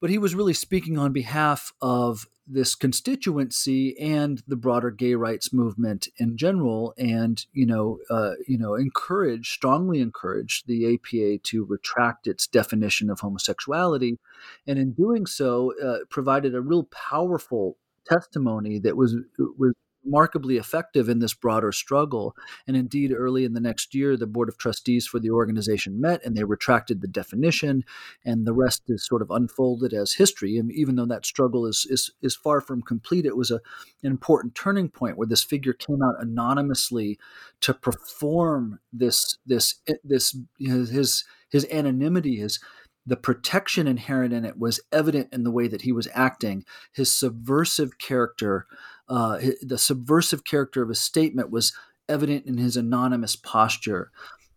but 0.01 0.11
he 0.11 0.19
was 0.19 0.35
really 0.35 0.53
speaking 0.53 0.99
on 0.99 1.15
behalf 1.15 1.73
of 1.81 2.27
this 2.47 2.75
constituency 2.75 3.99
and 3.99 4.43
the 4.47 4.57
broader 4.57 4.91
gay 4.91 5.15
rights 5.15 5.53
movement 5.53 6.09
in 6.19 6.37
general, 6.37 6.95
and 6.99 7.45
you 7.53 7.67
know, 7.67 7.99
uh, 8.11 8.33
you 8.47 8.59
know, 8.59 8.75
encourage 8.75 9.51
strongly 9.51 10.01
encourage 10.01 10.65
the 10.65 10.95
APA 10.95 11.39
to 11.45 11.65
retract 11.65 12.27
its 12.27 12.47
definition 12.47 13.11
of 13.11 13.21
homosexuality, 13.21 14.19
and 14.67 14.79
in 14.79 14.93
doing 14.93 15.27
so, 15.27 15.73
uh, 15.83 16.05
provided 16.11 16.55
a 16.55 16.61
real 16.61 16.85
powerful 16.85 17.77
testimony 18.07 18.79
that 18.79 18.97
was 18.97 19.17
was 19.59 19.73
remarkably 20.05 20.57
effective 20.57 21.09
in 21.09 21.19
this 21.19 21.35
broader 21.35 21.73
struggle. 21.73 22.35
And 22.67 22.77
indeed, 22.77 23.13
early 23.13 23.45
in 23.45 23.55
the 23.55 23.61
next 23.61 23.95
year, 23.95 24.17
the 24.17 24.27
Board 24.27 24.49
of 24.49 24.59
Trustees 24.59 25.07
for 25.07 25.19
the 25.19 25.31
organization 25.31 26.01
met 26.01 26.25
and 26.25 26.37
they 26.37 26.45
retracted 26.45 27.01
the 27.01 27.09
definition, 27.09 27.85
and 28.25 28.47
the 28.47 28.53
rest 28.53 28.83
is 28.89 29.07
sort 29.07 29.23
of 29.23 29.31
unfolded 29.31 29.93
as 29.93 30.15
history. 30.15 30.57
And 30.59 30.71
even 30.73 30.97
though 30.97 31.07
that 31.07 31.27
struggle 31.27 31.67
is, 31.67 31.87
is, 31.89 32.11
is 32.23 32.37
far 32.37 32.61
from 32.61 32.83
complete, 32.83 33.27
it 33.27 33.37
was 33.37 33.51
a, 33.51 33.61
an 34.03 34.11
important 34.11 34.55
turning 34.55 34.89
point 34.89 35.17
where 35.17 35.29
this 35.29 35.45
figure 35.45 35.73
came 35.73 36.03
out 36.03 36.17
anonymously 36.21 37.19
to 37.61 37.75
perform 37.75 38.81
this, 38.93 39.39
this, 39.47 39.77
this 40.03 40.37
his, 40.59 41.25
his 41.51 41.67
anonymity, 41.71 42.37
his 42.37 42.61
the 43.07 43.17
protection 43.17 43.87
inherent 43.87 44.33
in 44.33 44.45
it 44.45 44.59
was 44.59 44.81
evident 44.91 45.29
in 45.33 45.45
the 45.45 45.51
way 45.51 45.69
that 45.69 45.83
he 45.83 45.93
was 45.93 46.09
acting. 46.15 46.65
His 46.93 47.13
subversive 47.13 47.99
character 47.99 48.67
uh, 49.09 49.39
the 49.63 49.79
subversive 49.79 50.45
character 50.45 50.83
of 50.83 50.89
his 50.89 51.01
statement 51.01 51.51
was 51.51 51.73
evident 52.09 52.47
in 52.47 52.59
his 52.59 52.77
anonymous 52.77 53.37
posture. 53.37 54.11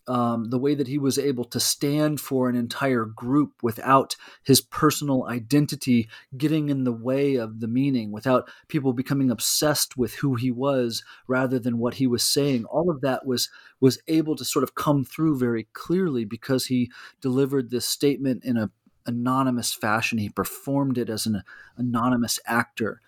Um, 0.09 0.51
the 0.51 0.59
way 0.59 0.73
that 0.73 0.87
he 0.87 0.97
was 0.97 1.19
able 1.19 1.43
to 1.43 1.59
stand 1.59 2.21
for 2.21 2.47
an 2.47 2.55
entire 2.55 3.03
group 3.03 3.61
without 3.61 4.15
his 4.41 4.61
personal 4.61 5.25
identity 5.25 6.07
getting 6.37 6.69
in 6.69 6.85
the 6.85 6.93
way 6.93 7.35
of 7.35 7.59
the 7.59 7.67
meaning, 7.67 8.13
without 8.13 8.49
people 8.69 8.93
becoming 8.93 9.29
obsessed 9.29 9.97
with 9.97 10.15
who 10.15 10.35
he 10.35 10.49
was 10.49 11.03
rather 11.27 11.59
than 11.59 11.77
what 11.77 11.95
he 11.95 12.07
was 12.07 12.23
saying. 12.23 12.63
All 12.65 12.89
of 12.89 13.01
that 13.01 13.25
was 13.25 13.49
was 13.81 13.99
able 14.07 14.37
to 14.37 14.45
sort 14.45 14.63
of 14.63 14.75
come 14.75 15.03
through 15.03 15.39
very 15.39 15.67
clearly 15.73 16.23
because 16.23 16.67
he 16.67 16.89
delivered 17.19 17.69
this 17.69 17.85
statement 17.85 18.45
in 18.45 18.55
a 18.55 18.71
anonymous 19.07 19.73
fashion. 19.73 20.19
He 20.19 20.29
performed 20.29 20.97
it 20.97 21.09
as 21.09 21.25
an 21.25 21.43
anonymous 21.77 22.39
actor. 22.45 23.01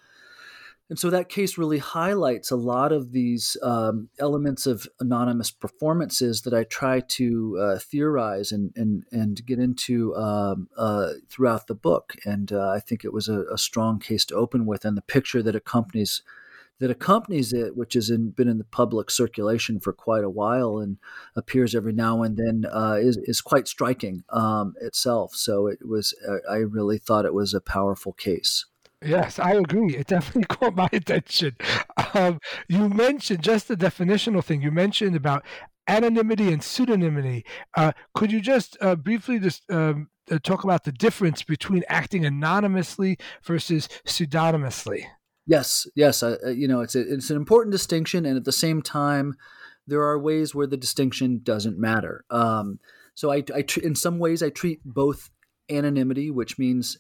And 0.90 0.98
so 0.98 1.12
that 1.12 1.30
case 1.30 1.58
really 1.58 1.78
highlights 1.78 2.50
a 2.50 2.56
lot 2.56 2.92
of 2.92 3.12
these 3.12 3.56
um, 3.62 4.10
elements 4.18 4.66
of 4.66 4.88
anonymous 5.00 5.52
performances 5.52 6.42
that 6.42 6.54
I 6.54 6.64
try 6.64 7.00
to 7.00 7.60
uh, 7.60 7.80
theorize 7.80 8.52
and, 8.52 8.72
and, 8.76 9.04
and 9.12 9.46
get 9.46 9.60
into 9.60 10.16
um, 10.16 10.68
uh, 10.76 11.12
throughout 11.30 11.68
the 11.68 11.76
book. 11.76 12.16
And 12.26 12.52
uh, 12.52 12.72
I 12.72 12.80
think 12.80 13.06
it 13.06 13.14
was 13.14 13.30
a, 13.30 13.44
a, 13.54 13.58
strong 13.58 14.00
case 14.00 14.26
to 14.26 14.36
open 14.36 14.66
with, 14.66 14.84
and 14.84 14.98
the 14.98 15.04
picture 15.04 15.44
that 15.44 15.56
accompanies 15.56 16.24
that 16.80 16.90
accompanies 16.90 17.52
it, 17.52 17.76
which 17.76 17.94
has 17.94 18.10
in, 18.10 18.30
been 18.30 18.48
in 18.48 18.58
the 18.58 18.64
public 18.64 19.12
circulation 19.12 19.82
for 19.82 19.92
quite 19.92 20.24
a 20.24 20.30
while 20.30 20.78
and 20.78 20.98
appears 21.36 21.76
every 21.76 21.92
now 21.92 22.24
and 22.24 22.38
then, 22.38 22.66
uh, 22.72 22.94
is 22.94 23.18
is 23.26 23.42
quite 23.42 23.68
striking 23.68 24.24
um, 24.30 24.74
itself. 24.82 25.36
So 25.36 25.68
it 25.68 25.88
was. 25.88 26.16
Uh, 26.28 26.38
I 26.50 26.58
really 26.58 26.98
thought 26.98 27.26
it 27.26 27.34
was 27.34 27.54
a 27.54 27.62
powerful 27.62 28.14
case. 28.14 28.66
Yes, 29.04 29.40
I 29.40 29.54
agree. 29.54 29.96
It 29.96 30.08
definitely 30.08 30.44
caught 30.56 30.76
my 30.76 30.90
attention. 30.92 31.56
Um, 32.14 32.40
you 32.68 32.90
mentioned 32.90 33.44
just 33.44 33.68
the 33.68 33.78
definitional 33.78 34.44
thing. 34.44 34.62
You 34.62 34.72
mentioned 34.72 35.16
about 35.16 35.46
anonymity 35.88 36.52
and 36.52 36.62
pseudonymity. 36.62 37.44
Uh, 37.76 37.94
could 38.14 38.32
you 38.32 38.42
just 38.42 38.78
uh, 38.82 38.96
briefly 38.96 39.40
just 39.40 39.64
um, 39.72 40.10
uh, 40.30 40.38
talk 40.44 40.64
about 40.64 40.84
the 40.84 40.92
difference 40.92 41.44
between 41.44 41.84
acting 41.88 42.26
anonymously 42.26 43.18
versus 43.44 43.88
pseudonymously? 44.06 45.06
Yes, 45.46 45.88
yes. 45.96 46.22
Uh, 46.22 46.38
uh, 46.46 46.50
you 46.50 46.68
know, 46.68 46.82
it's 46.82 46.96
a, 46.96 47.14
it's 47.14 47.30
an 47.30 47.38
important 47.38 47.72
distinction, 47.72 48.26
and 48.26 48.38
at 48.38 48.46
the 48.46 48.52
same 48.52 48.82
time, 48.82 49.36
there 49.88 50.04
are 50.04 50.20
ways 50.20 50.54
where 50.54 50.68
the 50.68 50.78
distinction 50.78 51.40
doesn't 51.42 51.80
matter. 51.80 52.24
Um, 52.30 52.80
so, 53.16 53.32
I, 53.32 53.44
I 53.56 53.64
in 53.82 53.96
some 53.96 54.20
ways, 54.20 54.44
I 54.44 54.50
treat 54.50 54.82
both 54.86 55.32
anonymity, 55.70 56.30
which 56.30 56.60
means 56.60 57.00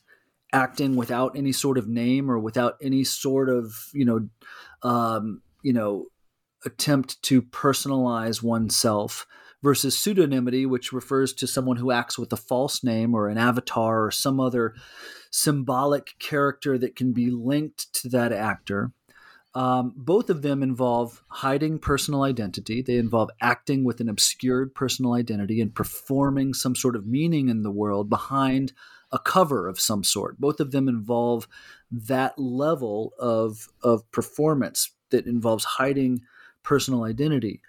acting 0.53 0.95
without 0.95 1.37
any 1.37 1.51
sort 1.51 1.77
of 1.77 1.87
name 1.87 2.29
or 2.29 2.39
without 2.39 2.75
any 2.81 3.03
sort 3.03 3.49
of 3.49 3.89
you 3.93 4.05
know 4.05 4.27
um, 4.83 5.41
you 5.63 5.73
know 5.73 6.05
attempt 6.65 7.21
to 7.21 7.41
personalize 7.41 8.43
oneself 8.43 9.25
versus 9.61 9.95
pseudonymity 9.95 10.67
which 10.67 10.91
refers 10.91 11.33
to 11.33 11.47
someone 11.47 11.77
who 11.77 11.91
acts 11.91 12.17
with 12.17 12.31
a 12.33 12.37
false 12.37 12.83
name 12.83 13.13
or 13.13 13.27
an 13.27 13.37
avatar 13.37 14.05
or 14.05 14.11
some 14.11 14.39
other 14.39 14.73
symbolic 15.31 16.15
character 16.19 16.77
that 16.77 16.95
can 16.95 17.13
be 17.13 17.29
linked 17.29 17.91
to 17.93 18.09
that 18.09 18.31
actor 18.33 18.91
um, 19.55 19.93
both 19.95 20.29
of 20.29 20.41
them 20.41 20.61
involve 20.61 21.23
hiding 21.27 21.79
personal 21.79 22.21
identity. 22.21 22.81
They 22.81 22.97
involve 22.97 23.31
acting 23.41 23.83
with 23.83 23.99
an 23.99 24.07
obscured 24.07 24.75
personal 24.75 25.13
identity 25.13 25.59
and 25.59 25.73
performing 25.73 26.53
some 26.53 26.75
sort 26.75 26.95
of 26.95 27.07
meaning 27.07 27.49
in 27.49 27.63
the 27.63 27.71
world 27.71 28.09
behind 28.09 28.73
a 29.11 29.19
cover 29.19 29.67
of 29.67 29.79
some 29.79 30.03
sort. 30.03 30.39
Both 30.39 30.59
of 30.59 30.71
them 30.71 30.87
involve 30.87 31.47
that 31.91 32.37
level 32.37 33.13
of 33.19 33.67
of 33.83 34.09
performance 34.11 34.91
that 35.09 35.25
involves 35.25 35.63
hiding 35.63 36.21
personal 36.63 37.03
identity. 37.03 37.61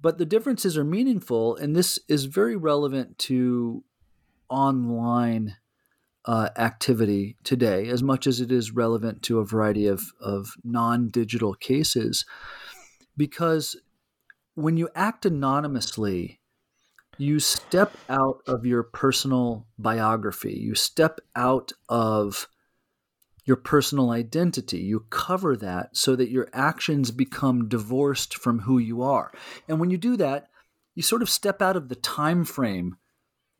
But 0.00 0.18
the 0.18 0.26
differences 0.26 0.76
are 0.76 0.84
meaningful, 0.84 1.56
and 1.56 1.76
this 1.76 1.98
is 2.08 2.24
very 2.24 2.56
relevant 2.56 3.18
to 3.20 3.84
online 4.48 5.56
uh, 6.24 6.48
activity 6.56 7.36
today, 7.44 7.88
as 7.88 8.02
much 8.02 8.26
as 8.26 8.40
it 8.40 8.50
is 8.52 8.72
relevant 8.72 9.22
to 9.22 9.38
a 9.38 9.46
variety 9.46 9.86
of, 9.86 10.12
of 10.20 10.54
non 10.64 11.08
digital 11.08 11.54
cases. 11.54 12.24
Because 13.16 13.76
when 14.54 14.76
you 14.76 14.88
act 14.94 15.24
anonymously, 15.24 16.40
you 17.18 17.38
step 17.40 17.96
out 18.08 18.42
of 18.46 18.64
your 18.66 18.82
personal 18.82 19.66
biography, 19.78 20.54
you 20.54 20.74
step 20.74 21.20
out 21.36 21.72
of 21.88 22.48
your 23.44 23.56
personal 23.56 24.10
identity. 24.10 24.78
You 24.78 25.06
cover 25.10 25.56
that 25.56 25.96
so 25.96 26.14
that 26.16 26.30
your 26.30 26.48
actions 26.52 27.10
become 27.10 27.68
divorced 27.68 28.36
from 28.36 28.60
who 28.60 28.78
you 28.78 29.02
are. 29.02 29.32
And 29.68 29.80
when 29.80 29.90
you 29.90 29.98
do 29.98 30.16
that, 30.16 30.48
you 30.94 31.02
sort 31.02 31.22
of 31.22 31.30
step 31.30 31.60
out 31.60 31.76
of 31.76 31.88
the 31.88 31.96
time 31.96 32.44
frame 32.44 32.96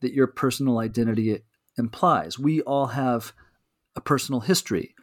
that 0.00 0.12
your 0.12 0.26
personal 0.26 0.78
identity 0.78 1.40
implies. 1.76 2.38
We 2.38 2.60
all 2.62 2.88
have 2.88 3.32
a 3.96 4.00
personal 4.00 4.40
history. 4.40 4.94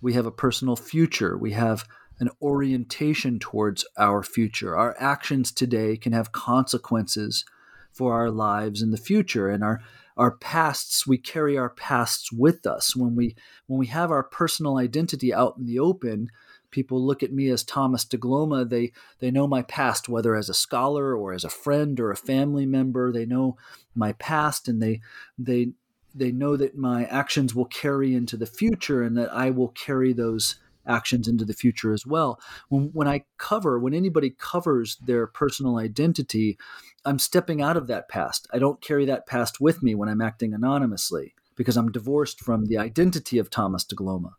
We 0.00 0.12
have 0.14 0.26
a 0.26 0.32
personal 0.32 0.76
future. 0.76 1.36
We 1.38 1.52
have 1.52 1.86
an 2.20 2.28
orientation 2.42 3.38
towards 3.38 3.86
our 3.96 4.22
future. 4.22 4.76
Our 4.76 4.96
actions 4.98 5.52
today 5.52 5.96
can 5.96 6.12
have 6.12 6.32
consequences 6.32 7.44
for 7.92 8.14
our 8.14 8.30
lives 8.30 8.82
in 8.82 8.90
the 8.90 8.96
future. 8.96 9.48
And 9.48 9.64
our, 9.64 9.80
our 10.16 10.32
pasts. 10.32 11.06
We 11.06 11.16
carry 11.16 11.56
our 11.56 11.70
pasts 11.70 12.32
with 12.32 12.66
us. 12.66 12.96
When 12.96 13.14
we 13.14 13.36
when 13.66 13.78
we 13.78 13.86
have 13.86 14.10
our 14.10 14.24
personal 14.24 14.76
identity 14.76 15.32
out 15.32 15.56
in 15.58 15.66
the 15.66 15.78
open 15.78 16.28
people 16.70 17.04
look 17.04 17.22
at 17.22 17.32
me 17.32 17.48
as 17.48 17.64
Thomas 17.64 18.04
DeGloma 18.04 18.68
they 18.68 18.92
they 19.20 19.30
know 19.30 19.46
my 19.46 19.62
past 19.62 20.08
whether 20.08 20.34
as 20.34 20.48
a 20.48 20.54
scholar 20.54 21.16
or 21.16 21.32
as 21.32 21.44
a 21.44 21.50
friend 21.50 21.98
or 21.98 22.10
a 22.10 22.16
family 22.16 22.66
member. 22.66 23.12
They 23.12 23.26
know 23.26 23.56
my 23.94 24.12
past 24.14 24.68
and 24.68 24.82
they 24.82 25.00
they 25.38 25.72
they 26.14 26.32
know 26.32 26.56
that 26.56 26.76
my 26.76 27.04
actions 27.06 27.54
will 27.54 27.66
carry 27.66 28.14
into 28.14 28.36
the 28.36 28.46
future 28.46 29.02
and 29.02 29.16
that 29.16 29.32
I 29.32 29.50
will 29.50 29.68
carry 29.68 30.12
those 30.12 30.56
actions 30.88 31.28
into 31.28 31.44
the 31.44 31.52
future 31.52 31.92
as 31.92 32.06
well. 32.06 32.40
When, 32.68 32.90
when 32.92 33.06
I 33.06 33.24
cover, 33.36 33.78
when 33.78 33.94
anybody 33.94 34.30
covers 34.30 34.96
their 34.96 35.26
personal 35.26 35.76
identity, 35.78 36.58
I'm 37.04 37.18
stepping 37.18 37.62
out 37.62 37.76
of 37.76 37.86
that 37.86 38.08
past. 38.08 38.48
I 38.52 38.58
don't 38.58 38.80
carry 38.80 39.04
that 39.06 39.26
past 39.26 39.60
with 39.60 39.82
me 39.82 39.94
when 39.94 40.08
I'm 40.08 40.20
acting 40.20 40.54
anonymously 40.54 41.34
because 41.54 41.76
I'm 41.76 41.92
divorced 41.92 42.40
from 42.40 42.66
the 42.66 42.78
identity 42.78 43.38
of 43.38 43.50
Thomas 43.50 43.84
DeGloma. 43.84 44.32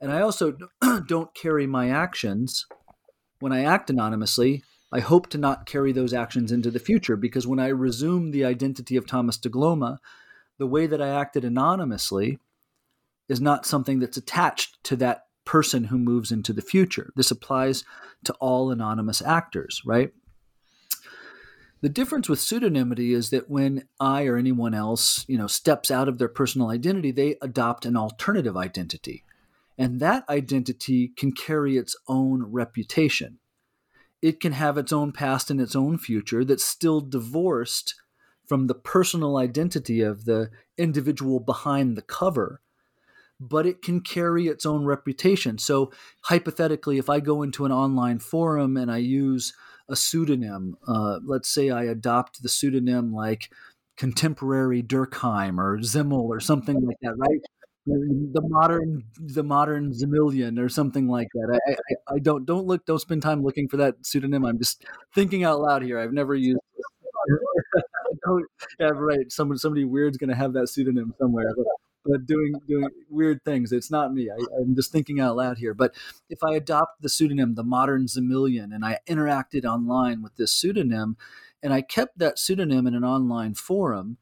And 0.00 0.12
I 0.12 0.20
also 0.20 0.56
don't 1.06 1.34
carry 1.34 1.66
my 1.66 1.90
actions 1.90 2.66
when 3.40 3.52
I 3.52 3.64
act 3.64 3.90
anonymously. 3.90 4.62
I 4.92 5.00
hope 5.00 5.28
to 5.30 5.38
not 5.38 5.66
carry 5.66 5.92
those 5.92 6.12
actions 6.12 6.52
into 6.52 6.70
the 6.70 6.78
future 6.78 7.16
because 7.16 7.46
when 7.46 7.58
I 7.58 7.68
resume 7.68 8.30
the 8.30 8.44
identity 8.44 8.96
of 8.96 9.06
Thomas 9.06 9.38
DeGloma, 9.38 9.98
the 10.58 10.66
way 10.66 10.86
that 10.86 11.02
I 11.02 11.08
acted 11.08 11.44
anonymously 11.44 12.38
is 13.28 13.40
not 13.40 13.66
something 13.66 13.98
that's 13.98 14.16
attached 14.16 14.82
to 14.84 14.96
that 14.96 15.23
person 15.44 15.84
who 15.84 15.98
moves 15.98 16.32
into 16.32 16.52
the 16.52 16.62
future. 16.62 17.12
This 17.16 17.30
applies 17.30 17.84
to 18.24 18.32
all 18.34 18.70
anonymous 18.70 19.22
actors, 19.22 19.82
right? 19.84 20.12
The 21.80 21.88
difference 21.90 22.30
with 22.30 22.38
pseudonymity 22.38 23.14
is 23.14 23.28
that 23.28 23.50
when 23.50 23.86
I 24.00 24.24
or 24.24 24.36
anyone 24.38 24.72
else, 24.72 25.26
you 25.28 25.36
know, 25.36 25.46
steps 25.46 25.90
out 25.90 26.08
of 26.08 26.16
their 26.16 26.28
personal 26.28 26.70
identity, 26.70 27.10
they 27.10 27.36
adopt 27.42 27.84
an 27.84 27.94
alternative 27.94 28.56
identity. 28.56 29.22
And 29.76 30.00
that 30.00 30.26
identity 30.28 31.08
can 31.08 31.32
carry 31.32 31.76
its 31.76 31.94
own 32.08 32.44
reputation. 32.44 33.38
It 34.22 34.40
can 34.40 34.52
have 34.52 34.78
its 34.78 34.94
own 34.94 35.12
past 35.12 35.50
and 35.50 35.60
its 35.60 35.76
own 35.76 35.98
future 35.98 36.42
that's 36.42 36.64
still 36.64 37.02
divorced 37.02 37.94
from 38.46 38.66
the 38.66 38.74
personal 38.74 39.36
identity 39.36 40.00
of 40.00 40.24
the 40.24 40.50
individual 40.78 41.40
behind 41.40 41.96
the 41.96 42.02
cover, 42.02 42.62
but 43.40 43.66
it 43.66 43.82
can 43.82 44.00
carry 44.00 44.46
its 44.46 44.64
own 44.64 44.84
reputation. 44.84 45.58
So, 45.58 45.92
hypothetically, 46.22 46.98
if 46.98 47.08
I 47.10 47.20
go 47.20 47.42
into 47.42 47.64
an 47.64 47.72
online 47.72 48.18
forum 48.18 48.76
and 48.76 48.90
I 48.90 48.98
use 48.98 49.52
a 49.88 49.96
pseudonym, 49.96 50.76
uh, 50.86 51.18
let's 51.24 51.48
say 51.48 51.70
I 51.70 51.84
adopt 51.84 52.42
the 52.42 52.48
pseudonym 52.48 53.12
like 53.12 53.50
contemporary 53.96 54.82
Durkheim 54.82 55.58
or 55.58 55.82
Simmel 55.82 56.26
or 56.26 56.40
something 56.40 56.80
like 56.80 56.96
that, 57.02 57.14
right? 57.16 57.40
the 57.86 58.40
modern 58.48 59.04
the 59.18 59.42
modern 59.42 59.92
Simmelian 59.92 60.58
or 60.58 60.68
something 60.68 61.06
like 61.06 61.28
that. 61.34 61.60
I, 61.68 61.72
I, 61.72 62.14
I, 62.14 62.18
don't 62.18 62.46
don't 62.46 62.66
look 62.66 62.86
don't 62.86 62.98
spend 62.98 63.22
time 63.22 63.42
looking 63.42 63.68
for 63.68 63.76
that 63.76 63.94
pseudonym. 64.02 64.44
I'm 64.44 64.58
just 64.58 64.84
thinking 65.14 65.44
out 65.44 65.60
loud 65.60 65.82
here. 65.82 65.98
I've 65.98 66.12
never 66.12 66.34
used. 66.34 66.60
yeah, 68.78 68.88
right. 68.94 69.30
Somebody 69.30 69.58
somebody 69.58 69.84
weird's 69.84 70.16
going 70.16 70.30
to 70.30 70.36
have 70.36 70.54
that 70.54 70.68
pseudonym 70.68 71.14
somewhere. 71.18 71.52
But, 71.54 71.66
but 72.04 72.26
doing 72.26 72.54
doing 72.68 72.88
weird 73.10 73.42
things. 73.44 73.72
It's 73.72 73.90
not 73.90 74.12
me. 74.12 74.30
I, 74.30 74.60
am 74.60 74.74
just 74.74 74.92
thinking 74.92 75.20
out 75.20 75.36
loud 75.36 75.58
here. 75.58 75.74
But 75.74 75.94
if 76.28 76.42
I 76.42 76.54
adopt 76.54 77.02
the 77.02 77.08
pseudonym, 77.08 77.54
the 77.54 77.64
modern 77.64 78.06
Simmelian, 78.06 78.74
and 78.74 78.84
I 78.84 78.98
interacted 79.08 79.64
online 79.64 80.22
with 80.22 80.36
this 80.36 80.52
pseudonym, 80.52 81.16
and 81.62 81.72
I 81.72 81.80
kept 81.80 82.18
that 82.18 82.38
pseudonym 82.38 82.86
in 82.86 82.94
an 82.94 83.04
online 83.04 83.54
forum, 83.54 84.18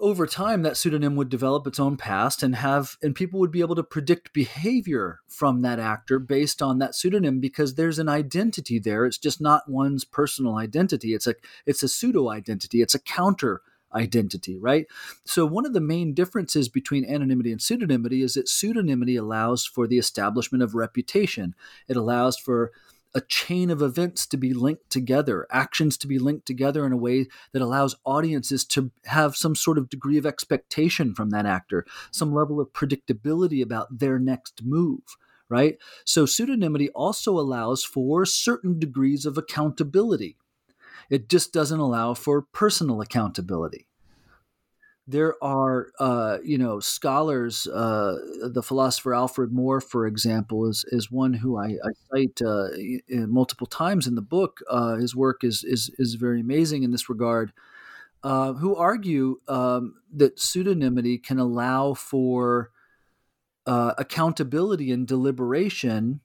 over 0.00 0.26
time 0.26 0.62
that 0.62 0.76
pseudonym 0.76 1.14
would 1.14 1.28
develop 1.28 1.66
its 1.66 1.78
own 1.78 1.96
past 1.96 2.42
and 2.42 2.56
have 2.56 2.96
and 3.02 3.14
people 3.14 3.38
would 3.38 3.50
be 3.50 3.60
able 3.60 3.74
to 3.74 3.82
predict 3.82 4.32
behavior 4.32 5.20
from 5.28 5.60
that 5.60 5.78
actor 5.78 6.18
based 6.18 6.62
on 6.62 6.78
that 6.78 6.94
pseudonym 6.94 7.38
because 7.38 7.74
there's 7.74 7.98
an 7.98 8.08
identity 8.08 8.78
there 8.78 9.04
it's 9.04 9.18
just 9.18 9.40
not 9.40 9.68
one's 9.70 10.04
personal 10.04 10.56
identity 10.56 11.12
it's 11.12 11.26
a 11.26 11.34
it's 11.66 11.82
a 11.82 11.88
pseudo 11.88 12.30
identity 12.30 12.80
it's 12.80 12.94
a 12.94 12.98
counter 12.98 13.60
identity 13.94 14.58
right 14.58 14.86
so 15.24 15.46
one 15.46 15.66
of 15.66 15.72
the 15.72 15.80
main 15.80 16.14
differences 16.14 16.68
between 16.68 17.04
anonymity 17.04 17.50
and 17.50 17.60
pseudonymity 17.60 18.22
is 18.22 18.34
that 18.34 18.46
pseudonymity 18.46 19.18
allows 19.18 19.66
for 19.66 19.86
the 19.86 19.98
establishment 19.98 20.62
of 20.62 20.74
reputation 20.74 21.54
it 21.88 21.96
allows 21.96 22.36
for 22.36 22.72
a 23.14 23.20
chain 23.20 23.70
of 23.70 23.82
events 23.82 24.26
to 24.26 24.36
be 24.36 24.54
linked 24.54 24.88
together, 24.90 25.46
actions 25.50 25.96
to 25.98 26.06
be 26.06 26.18
linked 26.18 26.46
together 26.46 26.86
in 26.86 26.92
a 26.92 26.96
way 26.96 27.26
that 27.52 27.62
allows 27.62 27.96
audiences 28.04 28.64
to 28.64 28.90
have 29.06 29.36
some 29.36 29.54
sort 29.54 29.78
of 29.78 29.88
degree 29.88 30.16
of 30.16 30.26
expectation 30.26 31.14
from 31.14 31.30
that 31.30 31.46
actor, 31.46 31.84
some 32.10 32.32
level 32.32 32.60
of 32.60 32.72
predictability 32.72 33.62
about 33.62 33.98
their 33.98 34.18
next 34.18 34.62
move, 34.64 35.16
right? 35.48 35.78
So 36.04 36.24
pseudonymity 36.24 36.88
also 36.94 37.38
allows 37.38 37.82
for 37.82 38.24
certain 38.24 38.78
degrees 38.78 39.26
of 39.26 39.36
accountability. 39.36 40.36
It 41.10 41.28
just 41.28 41.52
doesn't 41.52 41.80
allow 41.80 42.14
for 42.14 42.42
personal 42.42 43.00
accountability. 43.00 43.86
There 45.06 45.34
are 45.42 45.88
uh, 45.98 46.38
you 46.44 46.56
know 46.56 46.78
scholars 46.78 47.66
uh, 47.66 48.16
the 48.42 48.62
philosopher 48.62 49.12
alfred 49.12 49.52
moore 49.52 49.80
for 49.80 50.06
example 50.06 50.68
is 50.68 50.84
is 50.88 51.10
one 51.10 51.32
who 51.32 51.58
i, 51.58 51.66
I 51.66 51.90
cite 52.12 52.40
uh, 52.40 52.68
multiple 53.26 53.66
times 53.66 54.06
in 54.06 54.14
the 54.14 54.22
book. 54.22 54.60
Uh, 54.70 54.94
his 54.96 55.16
work 55.16 55.42
is, 55.42 55.64
is 55.64 55.90
is 55.98 56.14
very 56.14 56.40
amazing 56.40 56.84
in 56.84 56.92
this 56.92 57.08
regard 57.08 57.52
uh, 58.22 58.52
who 58.54 58.76
argue 58.76 59.40
um, 59.48 59.94
that 60.14 60.36
pseudonymity 60.36 61.22
can 61.22 61.38
allow 61.38 61.94
for 61.94 62.70
uh, 63.66 63.94
accountability 63.98 64.92
and 64.92 65.06
deliberation 65.06 66.20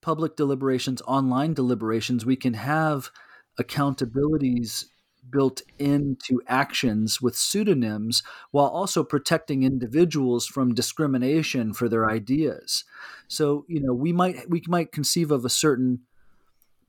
public 0.00 0.36
deliberations 0.36 1.00
online 1.06 1.54
deliberations. 1.54 2.26
We 2.26 2.36
can 2.36 2.54
have 2.54 3.10
accountabilities 3.60 4.86
built 5.30 5.62
into 5.78 6.42
actions 6.46 7.20
with 7.20 7.36
pseudonyms 7.36 8.22
while 8.50 8.66
also 8.66 9.02
protecting 9.02 9.62
individuals 9.62 10.46
from 10.46 10.74
discrimination 10.74 11.72
for 11.72 11.88
their 11.88 12.08
ideas. 12.08 12.84
So, 13.28 13.64
you 13.68 13.80
know, 13.80 13.94
we 13.94 14.12
might 14.12 14.48
we 14.48 14.62
might 14.68 14.92
conceive 14.92 15.30
of 15.30 15.44
a 15.44 15.50
certain 15.50 16.00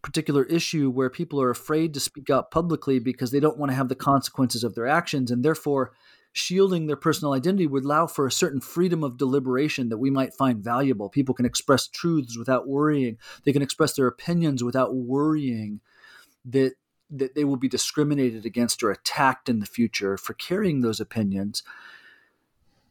particular 0.01 0.43
issue 0.43 0.91
where 0.91 1.10
people 1.10 1.41
are 1.41 1.49
afraid 1.49 1.93
to 1.93 1.99
speak 1.99 2.30
out 2.30 2.51
publicly 2.51 2.99
because 2.99 3.32
they 3.32 3.39
don't 3.39 3.58
want 3.58 3.71
to 3.71 3.75
have 3.75 3.89
the 3.89 3.95
consequences 3.95 4.63
of 4.63 4.75
their 4.75 4.86
actions 4.86 5.32
and 5.32 5.43
therefore 5.43 5.93
shielding 6.32 6.86
their 6.86 6.97
personal 6.97 7.34
identity 7.34 7.65
would 7.65 7.86
allow 7.86 8.06
for 8.06 8.28
a 8.28 8.32
certain 8.32 8.60
freedom 8.60 9.04
of 9.04 9.17
deliberation 9.17 9.89
that 9.89 9.97
we 9.97 10.12
might 10.12 10.34
find 10.34 10.63
valuable. 10.63 11.10
People 11.10 11.34
can 11.34 11.45
express 11.45 11.88
truths 11.88 12.38
without 12.38 12.67
worrying. 12.67 13.17
They 13.45 13.54
can 13.54 13.62
express 13.62 13.93
their 13.93 14.06
opinions 14.06 14.63
without 14.63 14.93
worrying 14.93 15.80
that 16.45 16.73
that 17.10 17.36
they 17.36 17.43
will 17.43 17.58
be 17.58 17.69
discriminated 17.69 18.45
against 18.45 18.81
or 18.81 18.89
attacked 18.89 19.47
in 19.47 19.60
the 19.60 19.65
future 19.65 20.17
for 20.17 20.34
carrying 20.34 20.81
those 20.81 20.99
opinions 20.99 21.62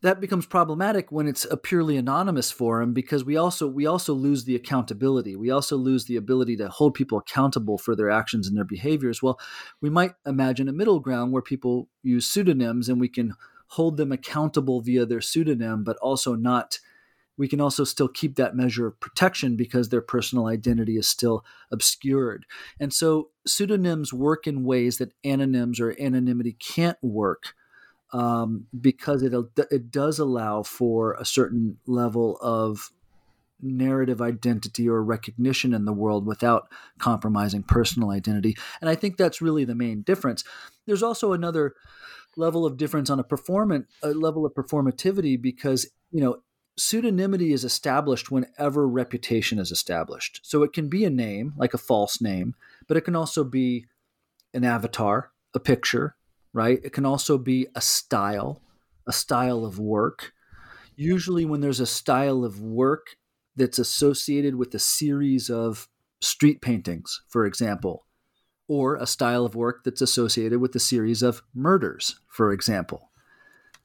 that 0.05 0.21
becomes 0.21 0.45
problematic 0.45 1.11
when 1.11 1.27
it's 1.27 1.47
a 1.47 1.57
purely 1.57 1.97
anonymous 1.97 2.51
forum 2.51 2.93
because 2.93 3.25
we 3.25 3.39
also 3.39 3.67
we 3.67 3.87
also 3.87 4.13
lose 4.13 4.45
the 4.45 4.55
accountability. 4.55 5.35
We 5.35 5.51
also 5.51 5.79
lose 5.79 6.05
the 6.05 6.17
ability 6.17 6.59
to 6.59 6.69
hold 6.69 6.93
people 6.93 7.17
accountable 7.17 7.79
for 7.79 7.97
their 7.97 8.11
actions 8.11 8.47
and 8.47 8.55
their 8.55 8.67
behaviors. 8.67 9.23
Well 9.23 9.41
we 9.81 9.89
might 9.89 10.13
imagine 10.27 10.69
a 10.69 10.75
middle 10.75 11.01
ground 11.01 11.33
where 11.33 11.41
people 11.41 11.89
use 12.03 12.27
pseudonyms 12.27 12.91
and 12.91 13.01
we 13.01 13.09
can 13.09 13.33
hold 13.69 13.97
them 13.97 14.13
accountable 14.13 14.83
via 14.83 15.07
their 15.07 15.23
pseudonym 15.23 15.85
but 15.85 15.97
also 16.03 16.35
not 16.35 16.81
we 17.37 17.49
can 17.49 17.61
also 17.61 17.85
still 17.85 18.09
keep 18.09 18.37
that 18.37 18.55
measure 18.55 18.87
of 18.87 19.01
protection 19.01 19.57
because 19.57 19.89
their 19.89 20.01
personal 20.01 20.47
identity 20.47 20.97
is 20.97 21.09
still 21.09 21.45
obscured. 21.73 22.47
And 22.79 22.93
so 22.93 23.31
pseudonyms 23.47 24.13
work 24.13 24.47
in 24.47 24.65
ways 24.65 24.99
that 24.99 25.13
anonyms 25.25 25.81
or 25.81 25.97
anonymity 26.01 26.53
can't 26.53 26.99
work 27.03 27.55
um, 28.13 28.67
because 28.79 29.23
it, 29.23 29.35
it 29.71 29.91
does 29.91 30.19
allow 30.19 30.63
for 30.63 31.15
a 31.15 31.25
certain 31.25 31.79
level 31.87 32.39
of 32.41 32.93
narrative 33.61 34.21
identity 34.21 34.89
or 34.89 35.03
recognition 35.03 35.73
in 35.73 35.85
the 35.85 35.93
world 35.93 36.27
without 36.27 36.69
compromising 36.99 37.63
personal 37.63 38.11
identity. 38.11 38.57
And 38.81 38.89
I 38.89 38.95
think 38.95 39.17
that's 39.17 39.43
really 39.43 39.65
the 39.65 39.75
main 39.75 40.03
difference. 40.03 40.45
There's 40.87 41.03
also 41.03 41.33
another 41.33 41.75
level 42.37 42.67
of 42.67 42.77
difference 42.77 43.11
on 43.11 43.21
a 43.21 43.25
performance 43.25 43.87
a 44.03 44.09
level 44.09 44.45
of 44.45 44.55
performativity 44.55 45.41
because 45.41 45.89
you 46.11 46.21
know 46.21 46.43
pseudonymity 46.79 47.53
is 47.53 47.65
established 47.65 48.31
whenever 48.31 48.89
reputation 48.89 49.59
is 49.59 49.71
established. 49.71 50.41
So 50.43 50.63
it 50.63 50.73
can 50.73 50.89
be 50.89 51.05
a 51.05 51.11
name, 51.11 51.55
like 51.57 51.75
a 51.75 51.79
false 51.79 52.21
name, 52.21 52.55
but 52.89 52.97
it 52.97 53.03
can 53.03 53.17
also 53.17 53.45
be 53.45 53.87
an 54.53 54.65
avatar, 54.65 55.31
a 55.55 55.61
picture, 55.61 56.17
right? 56.53 56.81
It 56.83 56.93
can 56.93 57.07
also 57.07 57.39
be 57.39 57.69
a 57.75 57.81
style, 57.81 58.61
a 59.07 59.13
style 59.13 59.65
of 59.65 59.79
work. 59.79 60.33
Usually, 60.97 61.45
when 61.45 61.61
there's 61.61 61.81
a 61.81 61.87
style 61.87 62.45
of 62.45 62.61
work 62.61 63.17
that's 63.57 63.79
associated 63.79 64.57
with 64.57 64.75
a 64.75 64.79
series 64.79 65.51
of 65.51 65.89
street 66.21 66.61
paintings, 66.61 67.23
for 67.29 67.47
example, 67.47 68.07
or 68.67 68.97
a 68.97 69.07
style 69.07 69.45
of 69.45 69.55
work 69.55 69.85
that's 69.85 70.01
associated 70.01 70.61
with 70.61 70.75
a 70.75 70.81
series 70.81 71.23
of 71.23 71.43
murders, 71.55 72.19
for 72.29 72.53
example. 72.53 73.11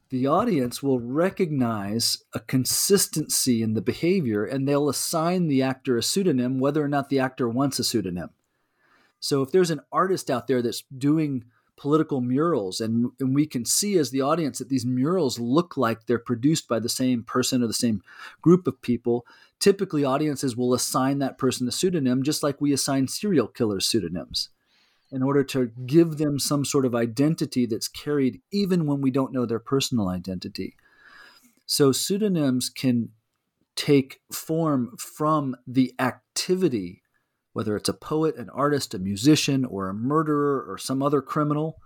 The 0.10 0.26
audience 0.26 0.82
will 0.82 1.00
recognize 1.00 2.24
a 2.34 2.40
consistency 2.40 3.62
in 3.62 3.76
the 3.76 3.82
behavior 3.82 4.44
and 4.44 4.68
they'll 4.68 4.90
assign 4.90 5.48
the 5.48 5.62
actor 5.62 5.98
a 5.98 6.04
pseudonym 6.04 6.60
whether 6.60 6.84
or 6.84 6.88
not 6.88 7.10
the 7.10 7.20
actor 7.20 7.48
wants 7.48 7.78
a 7.78 7.84
pseudonym. 7.84 8.30
So 9.20 9.44
if 9.44 9.52
there's 9.52 9.70
an 9.70 9.82
artist 9.92 10.32
out 10.32 10.48
there 10.48 10.64
that's 10.64 10.84
doing 10.98 11.46
political 11.78 12.22
murals 12.22 12.82
and, 12.82 13.12
and 13.20 13.36
we 13.36 13.46
can 13.46 13.64
see 13.66 13.98
as 13.98 14.10
the 14.10 14.22
audience 14.22 14.58
that 14.58 14.68
these 14.68 14.86
murals 14.86 15.40
look 15.40 15.78
like 15.78 16.06
they're 16.06 16.20
produced 16.20 16.68
by 16.68 16.80
the 16.80 16.90
same 16.90 17.24
person 17.24 17.64
or 17.64 17.68
the 17.68 17.74
same 17.74 18.02
group 18.42 18.68
of 18.68 18.82
people 18.82 19.26
typically 19.60 20.04
audiences 20.04 20.58
will 20.58 20.74
assign 20.74 21.20
that 21.20 21.38
person 21.38 21.68
a 21.70 21.72
pseudonym 21.72 22.22
just 22.22 22.44
like 22.44 22.60
we 22.60 22.74
assign 22.74 23.08
serial 23.08 23.48
killers 23.48 23.86
pseudonyms 23.86 24.50
in 25.12 25.24
order 25.24 25.44
to 25.44 25.72
give 25.86 26.18
them 26.18 26.38
some 26.40 26.64
sort 26.64 26.86
of 26.86 26.96
identity 26.96 27.66
that's 27.66 27.88
carried 27.88 28.42
even 28.52 28.86
when 28.86 29.02
we 29.02 29.12
don't 29.12 29.34
know 29.34 29.46
their 29.46 29.60
personal 29.60 30.10
identity 30.10 30.76
so 31.66 31.92
pseudonyms 31.92 32.70
can 32.70 33.10
take 33.76 34.22
form 34.32 34.96
from 34.98 35.56
the 35.66 35.94
activity 36.00 37.04
whether 37.54 37.76
it's 37.76 37.90
a 37.90 37.94
poet, 37.94 38.38
an 38.38 38.50
artist, 38.52 38.94
a 38.94 39.00
musician, 39.00 39.66
or 39.66 39.90
a 39.90 39.94
murderer, 39.94 40.66
or 40.68 40.78
some 40.78 41.02
other 41.02 41.22
criminal, 41.22 41.82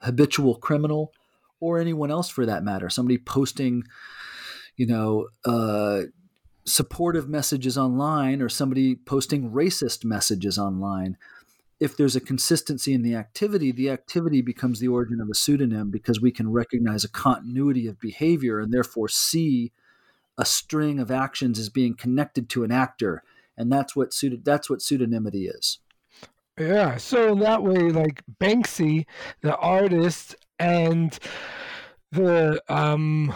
habitual 0.00 0.54
criminal, 0.56 1.12
or 1.60 1.78
anyone 1.78 2.10
else 2.10 2.30
for 2.30 2.46
that 2.46 2.62
matter, 2.62 2.88
somebody 2.88 3.18
posting, 3.18 3.82
you 4.76 4.86
know, 4.86 5.28
uh, 5.44 6.02
supportive 6.64 7.28
messages 7.28 7.76
online 7.76 8.40
or 8.40 8.48
somebody 8.48 8.94
posting 8.94 9.50
racist 9.50 10.04
messages 10.04 10.58
online. 10.58 11.16
If 11.80 11.96
there's 11.96 12.16
a 12.16 12.20
consistency 12.20 12.92
in 12.92 13.02
the 13.02 13.14
activity, 13.14 13.70
the 13.70 13.90
activity 13.90 14.42
becomes 14.42 14.80
the 14.80 14.88
origin 14.88 15.20
of 15.20 15.28
a 15.30 15.34
pseudonym 15.34 15.90
because 15.90 16.20
we 16.20 16.32
can 16.32 16.50
recognize 16.50 17.04
a 17.04 17.08
continuity 17.08 17.86
of 17.86 18.00
behavior 18.00 18.58
and 18.58 18.72
therefore 18.72 19.08
see 19.08 19.72
a 20.36 20.44
string 20.44 20.98
of 20.98 21.10
actions 21.10 21.58
as 21.58 21.68
being 21.68 21.94
connected 21.94 22.48
to 22.48 22.64
an 22.64 22.72
actor 22.72 23.22
and 23.58 23.72
that's 23.72 23.96
what 23.96 24.14
pseudo, 24.14 24.38
that's 24.42 24.70
what 24.70 24.78
pseudonymity 24.78 25.50
is. 25.52 25.80
Yeah, 26.58 26.96
so 26.96 27.34
that 27.34 27.62
way, 27.62 27.90
like 27.90 28.22
Banksy, 28.40 29.04
the 29.42 29.56
artist, 29.56 30.36
and 30.58 31.18
the 32.12 32.62
um 32.68 33.34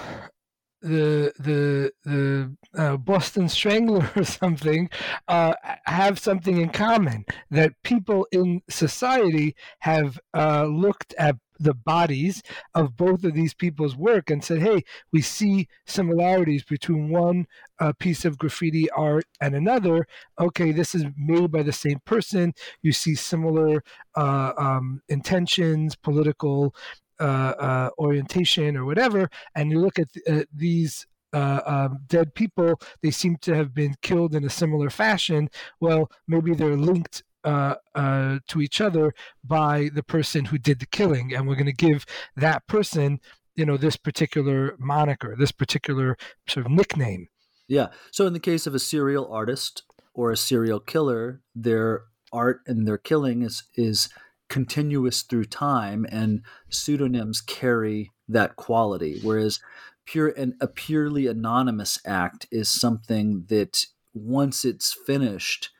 the 0.83 1.33
the 1.39 1.93
the 2.05 2.57
uh, 2.77 2.97
Boston 2.97 3.49
Strangler 3.49 4.11
or 4.17 4.25
something 4.25 4.91
uh, 5.29 5.55
have 5.85 6.19
something 6.19 6.59
in 6.59 6.71
common 6.71 7.25
that 7.51 7.73
people 7.83 8.27
in 8.33 8.63
society 8.69 9.55
have 9.81 10.19
uh, 10.35 10.65
looked 10.65 11.15
at 11.19 11.37
the 11.63 11.75
bodies 11.75 12.43
of 12.75 12.97
both 12.97 13.25
of 13.25 13.35
these 13.35 13.55
people's 13.55 13.95
work 13.97 14.31
and 14.31 14.43
said, 14.43 14.61
hey, 14.61 14.83
we 15.13 15.23
see 15.23 15.69
similarities 15.87 16.65
between 16.65 17.09
one 17.09 17.47
uh, 17.79 17.93
piece 17.99 18.25
of 18.25 18.39
graffiti 18.39 18.91
art 18.91 19.25
and 19.41 19.55
another. 19.55 20.07
Okay, 20.41 20.73
this 20.73 20.95
is 20.95 21.05
made 21.17 21.53
by 21.53 21.63
the 21.63 21.73
same 21.73 22.01
person. 22.05 22.53
You 22.83 22.93
see 22.93 23.15
similar 23.15 23.85
uh, 24.17 24.53
um, 24.57 25.03
intentions, 25.09 25.95
political 25.95 26.75
uh, 27.21 27.55
uh, 27.59 27.91
orientation, 27.99 28.77
or 28.77 28.85
whatever, 28.85 29.29
and 29.55 29.71
you 29.71 29.81
look 29.81 29.99
at 29.99 30.13
th- 30.13 30.27
uh, 30.29 30.45
these 30.55 31.07
uh, 31.33 31.61
um, 31.67 31.99
dead 32.07 32.35
people, 32.35 32.81
they 33.03 33.11
seem 33.11 33.37
to 33.37 33.55
have 33.55 33.75
been 33.75 33.95
killed 34.03 34.35
in 34.35 34.45
a 34.45 34.51
similar 34.51 34.91
fashion. 34.91 35.49
Well, 35.81 36.11
maybe 36.29 36.55
they're 36.55 36.77
linked 36.77 37.23
uh, 37.45 37.77
uh, 37.95 38.39
to 38.49 38.61
each 38.61 38.81
other 38.81 39.15
by 39.45 39.91
the 39.95 40.03
person 40.03 40.47
who 40.47 40.59
did 40.59 40.79
the 40.79 40.87
killing, 40.87 41.35
and 41.35 41.49
we're 41.49 41.57
going 41.57 41.67
to 41.67 41.73
give 41.73 42.05
that 42.37 42.67
person, 42.67 43.21
you 43.57 43.65
know, 43.65 43.77
this 43.77 43.97
particular 43.97 44.77
moniker, 44.79 45.35
this 45.39 45.53
particular 45.53 46.17
sort 46.47 46.67
of 46.67 46.73
nickname. 46.73 47.29
Yeah. 47.69 47.89
So 48.11 48.27
in 48.27 48.33
the 48.33 48.41
case 48.41 48.67
of 48.67 48.75
a 48.75 48.79
serial 48.79 49.33
artist 49.33 49.85
or 50.15 50.31
a 50.31 50.37
serial 50.37 50.81
killer, 50.81 51.41
their 51.55 52.03
art 52.33 52.61
and 52.67 52.87
their 52.87 52.99
killing 52.99 53.43
is 53.43 53.65
is 53.75 54.09
continuous 54.53 55.23
through 55.23 55.47
time, 55.47 56.05
and 56.11 56.43
pseudonyms 56.69 57.41
carry 57.41 58.13
that 58.29 58.55
quality. 58.55 59.19
Whereas 59.23 59.61
pure 60.05 60.29
and 60.29 60.53
a 60.61 60.67
purely 60.67 61.27
anonymous 61.27 61.99
act 62.05 62.47
is 62.53 62.69
something 62.69 63.47
that 63.49 63.87
once 64.13 64.67
it's 64.67 64.95
finished 65.07 65.71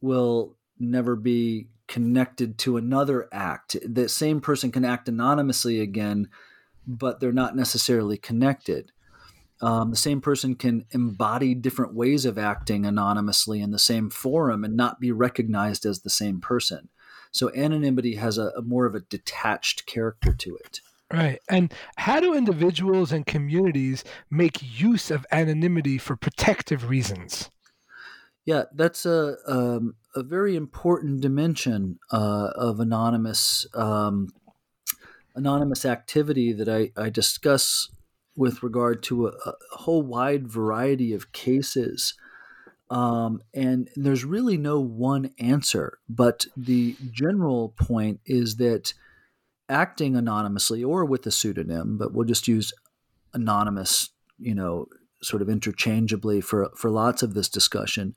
will 0.00 0.56
never 0.78 1.14
be 1.14 1.68
connected 1.86 2.56
to 2.56 2.78
another 2.78 3.28
act. 3.30 3.76
The 3.86 4.08
same 4.08 4.40
person 4.40 4.72
can 4.72 4.86
act 4.86 5.06
anonymously 5.06 5.82
again, 5.82 6.30
but 6.86 7.20
they're 7.20 7.32
not 7.32 7.54
necessarily 7.54 8.16
connected. 8.16 8.92
Um, 9.60 9.90
the 9.90 9.96
same 9.96 10.22
person 10.22 10.54
can 10.54 10.86
embody 10.92 11.54
different 11.54 11.92
ways 11.92 12.24
of 12.24 12.38
acting 12.38 12.86
anonymously 12.86 13.60
in 13.60 13.72
the 13.72 13.78
same 13.78 14.08
forum 14.08 14.64
and 14.64 14.74
not 14.74 15.00
be 15.00 15.12
recognized 15.12 15.84
as 15.84 16.00
the 16.00 16.08
same 16.08 16.40
person. 16.40 16.88
So 17.34 17.50
anonymity 17.52 18.14
has 18.14 18.38
a, 18.38 18.52
a 18.56 18.62
more 18.62 18.86
of 18.86 18.94
a 18.94 19.00
detached 19.00 19.86
character 19.86 20.32
to 20.32 20.56
it. 20.56 20.80
Right. 21.12 21.40
And 21.50 21.74
how 21.96 22.20
do 22.20 22.32
individuals 22.34 23.12
and 23.12 23.26
communities 23.26 24.04
make 24.30 24.80
use 24.80 25.10
of 25.10 25.26
anonymity 25.30 25.98
for 25.98 26.16
protective 26.16 26.88
reasons? 26.88 27.50
Yeah, 28.46 28.64
that's 28.72 29.04
a 29.04 29.36
um, 29.46 29.96
a 30.14 30.22
very 30.22 30.54
important 30.54 31.22
dimension 31.22 31.98
uh, 32.12 32.50
of 32.54 32.78
anonymous 32.78 33.66
um, 33.74 34.28
anonymous 35.34 35.84
activity 35.84 36.52
that 36.52 36.68
I, 36.68 36.92
I 36.96 37.10
discuss 37.10 37.88
with 38.36 38.62
regard 38.62 39.02
to 39.04 39.26
a, 39.28 39.30
a 39.30 39.54
whole 39.72 40.02
wide 40.02 40.46
variety 40.46 41.12
of 41.12 41.32
cases. 41.32 42.14
Um, 42.90 43.40
and 43.54 43.88
there's 43.96 44.24
really 44.24 44.56
no 44.56 44.78
one 44.80 45.30
answer, 45.38 45.98
but 46.08 46.46
the 46.56 46.96
general 47.10 47.70
point 47.70 48.20
is 48.26 48.56
that 48.56 48.92
acting 49.68 50.16
anonymously 50.16 50.84
or 50.84 51.04
with 51.04 51.26
a 51.26 51.30
pseudonym, 51.30 51.96
but 51.96 52.12
we'll 52.12 52.26
just 52.26 52.46
use 52.46 52.72
anonymous, 53.32 54.10
you 54.38 54.54
know, 54.54 54.86
sort 55.22 55.40
of 55.40 55.48
interchangeably 55.48 56.40
for 56.42 56.70
for 56.76 56.90
lots 56.90 57.22
of 57.22 57.32
this 57.32 57.48
discussion 57.48 58.14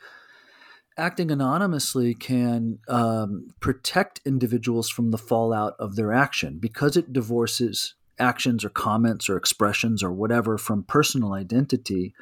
acting 0.97 1.29
anonymously 1.29 2.13
can 2.15 2.79
um, 2.87 3.47
protect 3.59 4.19
individuals 4.25 4.89
from 4.89 5.11
the 5.11 5.17
fallout 5.17 5.75
of 5.79 5.95
their 5.95 6.11
action 6.11 6.57
because 6.59 6.97
it 6.97 7.13
divorces 7.13 7.93
actions 8.19 8.65
or 8.65 8.69
comments 8.69 9.29
or 9.29 9.37
expressions 9.37 10.01
or 10.01 10.11
whatever 10.11 10.57
from 10.57 10.83
personal 10.83 11.33
identity. 11.33 12.13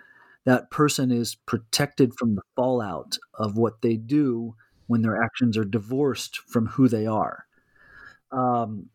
That 0.46 0.70
person 0.70 1.12
is 1.12 1.36
protected 1.36 2.14
from 2.14 2.36
the 2.36 2.44
fallout 2.56 3.18
of 3.34 3.58
what 3.58 3.82
they 3.82 3.96
do 3.96 4.56
when 4.88 5.02
their 5.02 5.22
actions 5.22 5.58
are 5.58 5.66
divorced 5.66 6.38
from 6.48 6.68
who 6.68 6.88
they 6.88 7.06
are. 7.06 7.46
Um, 8.32 8.90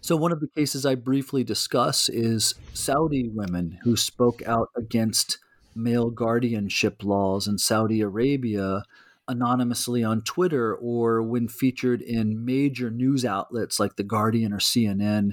so, 0.00 0.16
one 0.16 0.32
of 0.32 0.40
the 0.40 0.48
cases 0.48 0.84
I 0.84 0.94
briefly 0.94 1.44
discuss 1.44 2.08
is 2.08 2.54
Saudi 2.74 3.30
women 3.32 3.78
who 3.82 3.96
spoke 3.96 4.42
out 4.46 4.68
against 4.76 5.38
male 5.74 6.10
guardianship 6.10 7.02
laws 7.04 7.46
in 7.46 7.58
Saudi 7.58 8.00
Arabia 8.00 8.82
anonymously 9.28 10.04
on 10.04 10.22
Twitter 10.22 10.74
or 10.74 11.22
when 11.22 11.48
featured 11.48 12.00
in 12.00 12.44
major 12.44 12.90
news 12.90 13.24
outlets 13.24 13.80
like 13.80 13.96
The 13.96 14.04
Guardian 14.04 14.52
or 14.52 14.58
CNN, 14.58 15.32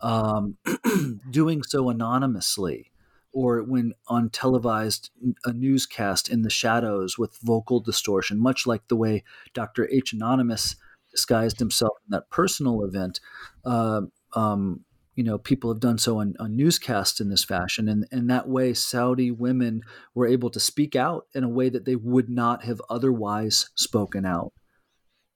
um, 0.00 0.58
doing 1.30 1.62
so 1.62 1.88
anonymously, 1.88 2.90
or 3.34 3.62
when 3.64 3.92
on 4.06 4.30
televised 4.30 5.10
a 5.44 5.52
newscast 5.52 6.30
in 6.30 6.42
the 6.42 6.50
shadows 6.50 7.18
with 7.18 7.36
vocal 7.42 7.80
distortion, 7.80 8.38
much 8.38 8.66
like 8.66 8.86
the 8.88 8.96
way 8.96 9.24
Dr. 9.52 9.88
H. 9.90 10.12
Anonymous 10.12 10.76
disguised 11.10 11.58
himself 11.58 11.92
in 12.06 12.12
that 12.12 12.30
personal 12.30 12.84
event. 12.84 13.18
Uh, 13.64 14.02
um, 14.34 14.84
you 15.16 15.24
know, 15.24 15.36
people 15.36 15.70
have 15.70 15.80
done 15.80 15.98
so 15.98 16.20
on, 16.20 16.34
on 16.38 16.56
newscasts 16.56 17.20
in 17.20 17.28
this 17.28 17.44
fashion. 17.44 17.88
And 17.88 18.06
in 18.12 18.28
that 18.28 18.48
way, 18.48 18.72
Saudi 18.72 19.30
women 19.30 19.82
were 20.14 20.26
able 20.26 20.50
to 20.50 20.60
speak 20.60 20.96
out 20.96 21.26
in 21.34 21.44
a 21.44 21.48
way 21.48 21.68
that 21.68 21.84
they 21.84 21.96
would 21.96 22.28
not 22.28 22.64
have 22.64 22.80
otherwise 22.88 23.68
spoken 23.74 24.24
out. 24.24 24.52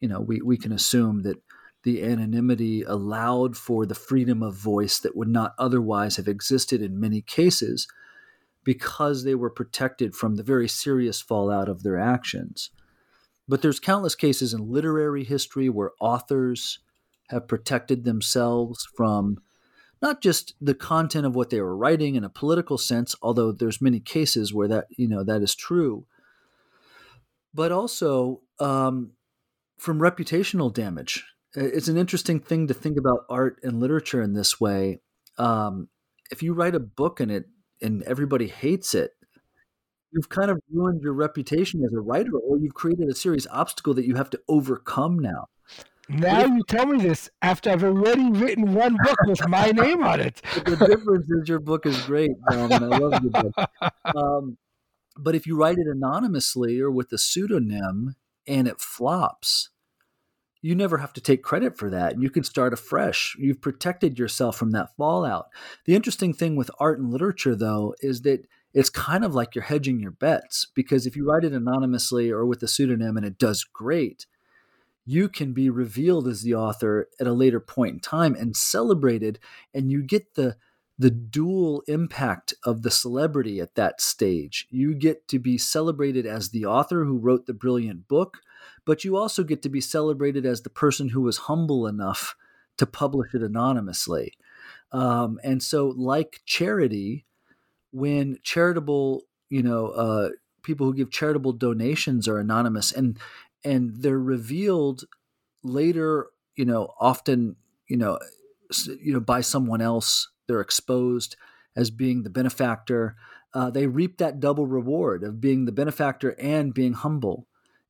You 0.01 0.09
know, 0.09 0.21
we, 0.21 0.41
we 0.41 0.57
can 0.57 0.73
assume 0.73 1.23
that 1.23 1.37
the 1.89 2.05
anonymity 2.05 2.83
allowed 2.83 3.57
for 3.57 3.87
the 3.87 3.95
freedom 3.95 4.43
of 4.43 4.55
voice 4.55 4.99
that 4.99 5.17
would 5.17 5.27
not 5.27 5.55
otherwise 5.59 6.17
have 6.17 6.29
existed 6.29 6.83
in 6.83 7.01
many 7.01 7.23
cases 7.23 7.89
because 8.63 9.25
they 9.25 9.35
were 9.35 9.49
protected 9.49 10.15
from 10.15 10.35
the 10.35 10.43
very 10.43 10.69
serious 10.69 11.23
fallout 11.23 11.67
of 11.67 11.83
their 11.83 11.97
actions. 11.97 12.69
But 13.49 13.63
there's 13.63 13.81
countless 13.81 14.15
cases 14.15 14.53
in 14.53 14.71
literary 14.71 15.25
history 15.25 15.71
where 15.71 15.93
authors 15.99 16.81
have 17.31 17.49
protected 17.49 18.05
themselves 18.05 18.87
from 18.95 19.39
not 20.03 20.21
just 20.21 20.53
the 20.61 20.75
content 20.75 21.25
of 21.25 21.35
what 21.35 21.49
they 21.49 21.63
were 21.63 21.75
writing 21.75 22.17
in 22.17 22.23
a 22.23 22.29
political 22.29 22.77
sense, 22.77 23.17
although 23.23 23.51
there's 23.51 23.81
many 23.81 23.99
cases 23.99 24.53
where 24.53 24.69
that 24.69 24.89
you 24.91 25.09
know 25.09 25.25
that 25.25 25.41
is 25.41 25.55
true, 25.55 26.05
but 27.55 27.73
also 27.73 28.43
um, 28.61 29.13
from 29.79 30.01
reputational 30.01 30.71
damage. 30.71 31.25
It's 31.61 31.89
an 31.89 31.97
interesting 31.97 32.41
thing 32.41 32.69
to 32.69 32.75
think 32.75 32.99
about 32.99 33.25
art 33.29 33.59
and 33.63 33.81
literature 33.81 34.23
in 34.23 34.35
this 34.35 34.61
way. 34.61 35.01
Um, 35.39 35.89
if 36.31 36.43
you 36.43 36.53
write 36.53 36.75
a 36.75 36.81
book 36.81 37.21
and 37.21 37.31
it 37.31 37.47
and 37.81 38.03
everybody 38.03 38.49
hates 38.49 38.95
it, 38.95 39.13
you've 40.13 40.29
kind 40.29 40.51
of 40.51 40.61
ruined 40.73 41.03
your 41.03 41.13
reputation 41.13 41.85
as 41.85 41.93
a 41.93 42.01
writer, 42.01 42.37
or 42.37 42.59
you've 42.59 42.75
created 42.75 43.09
a 43.09 43.15
serious 43.15 43.47
obstacle 43.51 43.95
that 43.95 44.07
you 44.07 44.17
have 44.17 44.31
to 44.31 44.41
overcome 44.49 45.19
now. 45.19 45.47
Now 46.09 46.47
you 46.47 46.63
tell 46.67 46.87
me 46.87 47.03
this 47.03 47.29
after 47.43 47.71
I've 47.71 47.85
already 47.85 48.31
written 48.31 48.73
one 48.73 48.97
book 49.05 49.17
with 49.27 49.47
my 49.47 49.73
name 49.73 50.03
on 50.03 50.21
it. 50.21 50.41
the 50.65 50.77
difference 50.77 51.31
is 51.31 51.49
your 51.49 51.61
book 51.61 51.85
is 51.85 52.01
great, 52.03 52.31
John, 52.51 52.73
and 52.73 52.95
I 52.95 52.99
love 52.99 53.23
the 53.23 53.31
book. 53.31 54.15
Um, 54.17 54.57
but 55.19 55.35
if 55.35 55.47
you 55.47 55.57
write 55.57 55.77
it 55.77 55.87
anonymously 55.87 56.81
or 56.81 56.91
with 56.91 57.13
a 57.13 57.19
pseudonym 57.19 58.15
and 58.47 58.67
it 58.67 58.81
flops, 58.81 59.69
you 60.61 60.75
never 60.75 60.99
have 60.99 61.13
to 61.13 61.21
take 61.21 61.43
credit 61.43 61.79
for 61.79 61.91
that. 61.91 62.21
You 62.21 62.31
can 62.31 62.45
start 62.45 62.73
afresh. 62.73 63.37
You've 63.39 63.61
protected 63.61 64.19
yourself 64.19 64.57
from 64.57 64.73
that 64.73 64.95
fallout. 64.97 65.49
The 65.85 65.95
interesting 65.95 66.35
thing 66.35 66.57
with 66.57 66.71
art 66.81 66.99
and 66.99 67.11
literature, 67.11 67.55
though, 67.55 67.95
is 68.01 68.23
that 68.23 68.47
it's 68.75 68.91
kind 68.91 69.25
of 69.25 69.35
like 69.35 69.55
you're 69.55 69.65
hedging 69.65 70.01
your 70.01 70.11
bets 70.11 70.67
because 70.75 71.07
if 71.07 71.17
you 71.17 71.29
write 71.29 71.45
it 71.45 71.53
anonymously 71.53 72.31
or 72.31 72.45
with 72.45 72.63
a 72.63 72.69
pseudonym 72.69 73.17
and 73.17 73.25
it 73.25 73.39
does 73.39 73.65
great, 73.65 74.27
you 75.05 75.29
can 75.29 75.55
be 75.55 75.71
revealed 75.71 76.29
as 76.29 76.43
the 76.43 76.55
author 76.55 77.09
at 77.19 77.27
a 77.27 77.33
later 77.33 77.61
point 77.61 77.95
in 77.95 78.01
time 78.01 78.35
and 78.35 78.55
celebrated, 78.55 79.39
and 79.73 79.91
you 79.91 80.03
get 80.03 80.35
the 80.35 80.57
the 80.99 81.11
dual 81.11 81.83
impact 81.87 82.53
of 82.65 82.83
the 82.83 82.91
celebrity 82.91 83.61
at 83.61 83.77
that 83.77 84.01
stage. 84.01 84.67
You 84.69 84.95
get 84.95 85.29
to 85.29 85.39
be 85.39 85.57
celebrated 85.57 86.27
as 86.27 86.51
the 86.51 86.67
author 86.67 87.05
who 87.05 87.17
wrote 87.17 87.47
the 87.47 87.55
brilliant 87.55 88.09
book, 88.09 88.39
but 88.85 89.05
you 89.05 89.17
also 89.17 89.45
get 89.45 89.63
to 89.63 89.69
be 89.69 89.81
celebrated 89.81 90.47
as 90.47 90.63
the 90.63 90.71
person 90.71 91.11
who 91.11 91.21
was 91.21 91.39
humble 91.39 91.87
enough 91.87 92.35
to 92.79 92.87
publish 92.87 93.35
it 93.35 93.43
anonymously. 93.43 94.35
Um, 94.93 95.39
and 95.43 95.63
so, 95.63 95.93
like 95.97 96.41
charity, 96.47 97.27
when 97.91 98.39
charitable, 98.43 99.23
you 99.51 99.63
know, 99.63 99.89
uh, 99.89 100.29
people 100.63 100.87
who 100.87 100.95
give 100.95 101.11
charitable 101.11 101.53
donations 101.55 102.29
are 102.29 102.39
anonymous 102.39 102.93
and 102.93 103.19
and 103.65 104.03
they're 104.03 104.19
revealed 104.19 105.05
later, 105.63 106.29
you 106.57 106.65
know, 106.65 106.95
often, 107.01 107.57
you 107.89 107.97
know, 107.97 108.19
you 109.03 109.13
know, 109.13 109.21
by 109.21 109.41
someone 109.41 109.81
else. 109.81 110.29
They're 110.47 110.61
exposed 110.61 111.37
as 111.77 111.91
being 111.91 112.23
the 112.23 112.31
benefactor. 112.31 113.17
Uh, 113.53 113.71
they 113.71 113.87
reap 113.87 114.19
that 114.19 114.41
double 114.41 114.67
reward 114.67 115.23
of 115.25 115.41
being 115.41 115.65
the 115.65 115.73
benefactor 115.73 116.35
and 116.39 116.73
being 116.73 116.95
humble 116.95 117.48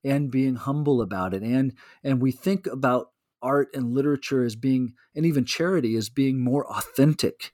and 0.08 0.30
being 0.30 0.56
humble 0.56 1.00
about 1.02 1.34
it. 1.34 1.42
And 1.42 1.74
and 2.02 2.20
we 2.20 2.32
think 2.32 2.66
about 2.66 3.10
art 3.42 3.68
and 3.74 3.92
literature 3.92 4.42
as 4.42 4.56
being, 4.56 4.94
and 5.14 5.24
even 5.24 5.44
charity 5.44 5.94
as 5.96 6.08
being 6.08 6.42
more 6.42 6.66
authentic 6.68 7.52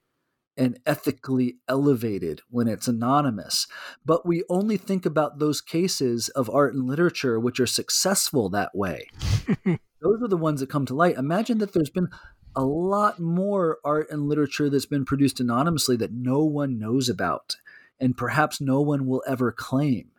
and 0.56 0.78
ethically 0.86 1.56
elevated 1.68 2.40
when 2.48 2.68
it's 2.68 2.86
anonymous. 2.86 3.66
But 4.06 4.24
we 4.24 4.44
only 4.48 4.76
think 4.76 5.04
about 5.04 5.38
those 5.40 5.60
cases 5.60 6.28
of 6.30 6.48
art 6.48 6.74
and 6.74 6.86
literature 6.86 7.40
which 7.40 7.58
are 7.58 7.66
successful 7.66 8.48
that 8.50 8.74
way. 8.74 9.08
those 9.64 10.22
are 10.22 10.28
the 10.28 10.36
ones 10.36 10.60
that 10.60 10.70
come 10.70 10.86
to 10.86 10.94
light. 10.94 11.16
Imagine 11.16 11.58
that 11.58 11.72
there's 11.72 11.90
been 11.90 12.08
a 12.54 12.64
lot 12.64 13.18
more 13.18 13.78
art 13.84 14.06
and 14.10 14.28
literature 14.28 14.70
that's 14.70 14.86
been 14.86 15.04
produced 15.04 15.40
anonymously 15.40 15.96
that 15.96 16.12
no 16.12 16.44
one 16.44 16.78
knows 16.78 17.08
about 17.08 17.56
and 17.98 18.16
perhaps 18.16 18.60
no 18.60 18.80
one 18.80 19.06
will 19.06 19.24
ever 19.26 19.50
claim 19.50 20.12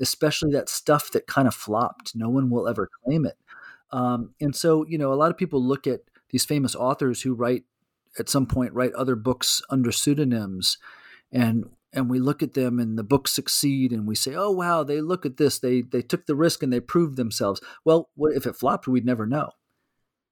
especially 0.00 0.52
that 0.52 0.68
stuff 0.68 1.10
that 1.12 1.26
kind 1.26 1.46
of 1.46 1.54
flopped. 1.54 2.12
No 2.14 2.28
one 2.28 2.50
will 2.50 2.66
ever 2.66 2.88
claim 3.04 3.26
it. 3.26 3.36
Um, 3.92 4.34
and 4.40 4.54
so, 4.54 4.86
you 4.86 4.98
know, 4.98 5.12
a 5.12 5.14
lot 5.14 5.30
of 5.30 5.36
people 5.36 5.62
look 5.62 5.86
at 5.86 6.00
these 6.30 6.44
famous 6.44 6.74
authors 6.74 7.22
who 7.22 7.34
write 7.34 7.64
at 8.18 8.28
some 8.28 8.46
point 8.46 8.72
write 8.72 8.92
other 8.94 9.14
books 9.14 9.62
under 9.70 9.92
pseudonyms 9.92 10.78
and 11.32 11.70
and 11.92 12.08
we 12.08 12.20
look 12.20 12.42
at 12.42 12.54
them 12.54 12.78
and 12.78 12.96
the 12.96 13.04
books 13.04 13.32
succeed 13.32 13.92
and 13.92 14.06
we 14.06 14.14
say 14.14 14.34
oh 14.34 14.50
wow 14.50 14.82
they 14.82 15.00
look 15.00 15.26
at 15.26 15.36
this. 15.36 15.58
They 15.58 15.82
they 15.82 16.02
took 16.02 16.26
the 16.26 16.34
risk 16.34 16.62
and 16.62 16.72
they 16.72 16.80
proved 16.80 17.16
themselves. 17.16 17.60
Well 17.84 18.10
what 18.14 18.34
if 18.34 18.46
it 18.46 18.56
flopped? 18.56 18.88
We'd 18.88 19.04
never 19.04 19.26
know. 19.26 19.50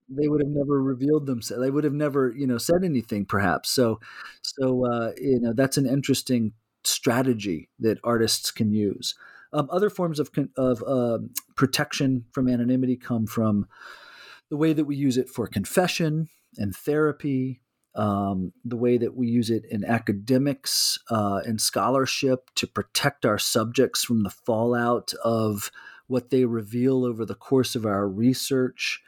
They 0.09 0.29
would 0.29 0.41
have 0.41 0.51
never 0.51 0.83
revealed 0.83 1.27
themselves 1.27 1.63
they 1.63 1.71
would 1.71 1.85
have 1.85 1.93
never 1.93 2.33
you 2.37 2.47
know 2.47 2.59
said 2.59 2.85
anything 2.85 3.27
perhaps. 3.27 3.71
So 3.71 4.01
so 4.43 4.87
uh, 4.87 5.13
you 5.21 5.41
know 5.41 5.53
that's 5.53 5.77
an 5.77 5.87
interesting 5.87 6.53
strategy 6.85 7.69
that 7.81 7.99
artists 8.05 8.51
can 8.51 8.73
use 8.73 9.15
um, 9.53 9.69
other 9.71 9.91
forms 9.91 10.19
of, 10.19 10.31
of 10.57 10.83
uh, 10.87 11.19
protection 11.57 12.25
from 12.33 12.49
anonymity 12.49 12.97
come 12.97 13.27
from 13.27 13.67
the 14.51 14.57
way 14.57 14.73
that 14.73 14.85
we 14.85 14.97
use 14.97 15.17
it 15.17 15.29
for 15.29 15.47
confession 15.47 16.29
and 16.57 16.75
therapy, 16.75 17.61
um, 17.95 18.53
the 18.65 18.77
way 18.77 18.99
that 18.99 19.17
we 19.17 19.29
use 19.29 19.51
it 19.51 19.65
in 19.71 19.85
academics 19.85 20.99
uh, 21.11 21.41
and 21.45 21.61
scholarship 21.61 22.51
to 22.55 22.67
protect 22.67 23.27
our 23.27 23.39
subjects 23.39 24.05
from 24.05 24.23
the 24.23 24.31
fallout 24.31 25.13
of 25.25 25.71
what 26.07 26.31
they 26.31 26.45
reveal 26.45 27.05
over 27.05 27.25
the 27.25 27.35
course 27.35 27.75
of 27.75 27.85
our 27.85 28.09
research, 28.09 29.03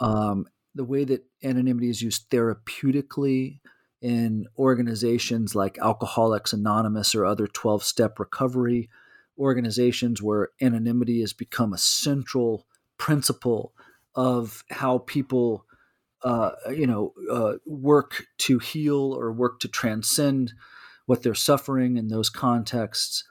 um, 0.00 0.46
the 0.74 0.84
way 0.84 1.04
that 1.04 1.24
anonymity 1.42 1.88
is 1.88 2.02
used 2.02 2.30
therapeutically 2.30 3.60
in 4.02 4.46
organizations 4.58 5.54
like 5.54 5.78
Alcoholics 5.78 6.52
Anonymous 6.52 7.14
or 7.14 7.24
other 7.24 7.46
12 7.46 7.84
step 7.84 8.18
recovery 8.18 8.90
organizations 9.38 10.22
where 10.22 10.50
anonymity 10.60 11.20
has 11.20 11.32
become 11.32 11.72
a 11.72 11.78
central 11.78 12.66
principle 12.98 13.72
of 14.14 14.64
how 14.70 14.98
people 14.98 15.64
uh, 16.22 16.52
you 16.70 16.86
know 16.86 17.12
uh, 17.30 17.54
work 17.66 18.26
to 18.38 18.58
heal 18.58 19.14
or 19.16 19.32
work 19.32 19.58
to 19.60 19.68
transcend 19.68 20.52
what 21.06 21.22
they're 21.22 21.34
suffering 21.34 21.96
in 21.96 22.08
those 22.08 22.30
contexts 22.30 23.24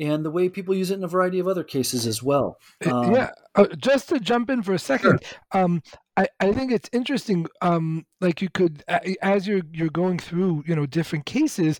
and 0.00 0.24
the 0.24 0.30
way 0.30 0.48
people 0.48 0.74
use 0.74 0.90
it 0.90 0.94
in 0.94 1.04
a 1.04 1.08
variety 1.08 1.38
of 1.38 1.48
other 1.48 1.64
cases 1.64 2.06
as 2.06 2.22
well. 2.22 2.58
Um, 2.86 3.14
yeah, 3.14 3.30
uh, 3.54 3.66
just 3.76 4.08
to 4.10 4.20
jump 4.20 4.50
in 4.50 4.62
for 4.62 4.72
a 4.72 4.78
second, 4.78 5.20
sure. 5.24 5.38
um, 5.52 5.82
I, 6.16 6.28
I 6.40 6.52
think 6.52 6.72
it's 6.72 6.88
interesting. 6.92 7.46
Um, 7.60 8.06
like 8.20 8.40
you 8.40 8.48
could, 8.48 8.84
as 9.22 9.46
you're 9.46 9.62
you're 9.72 9.90
going 9.90 10.18
through, 10.18 10.64
you 10.66 10.76
know, 10.76 10.86
different 10.86 11.26
cases. 11.26 11.78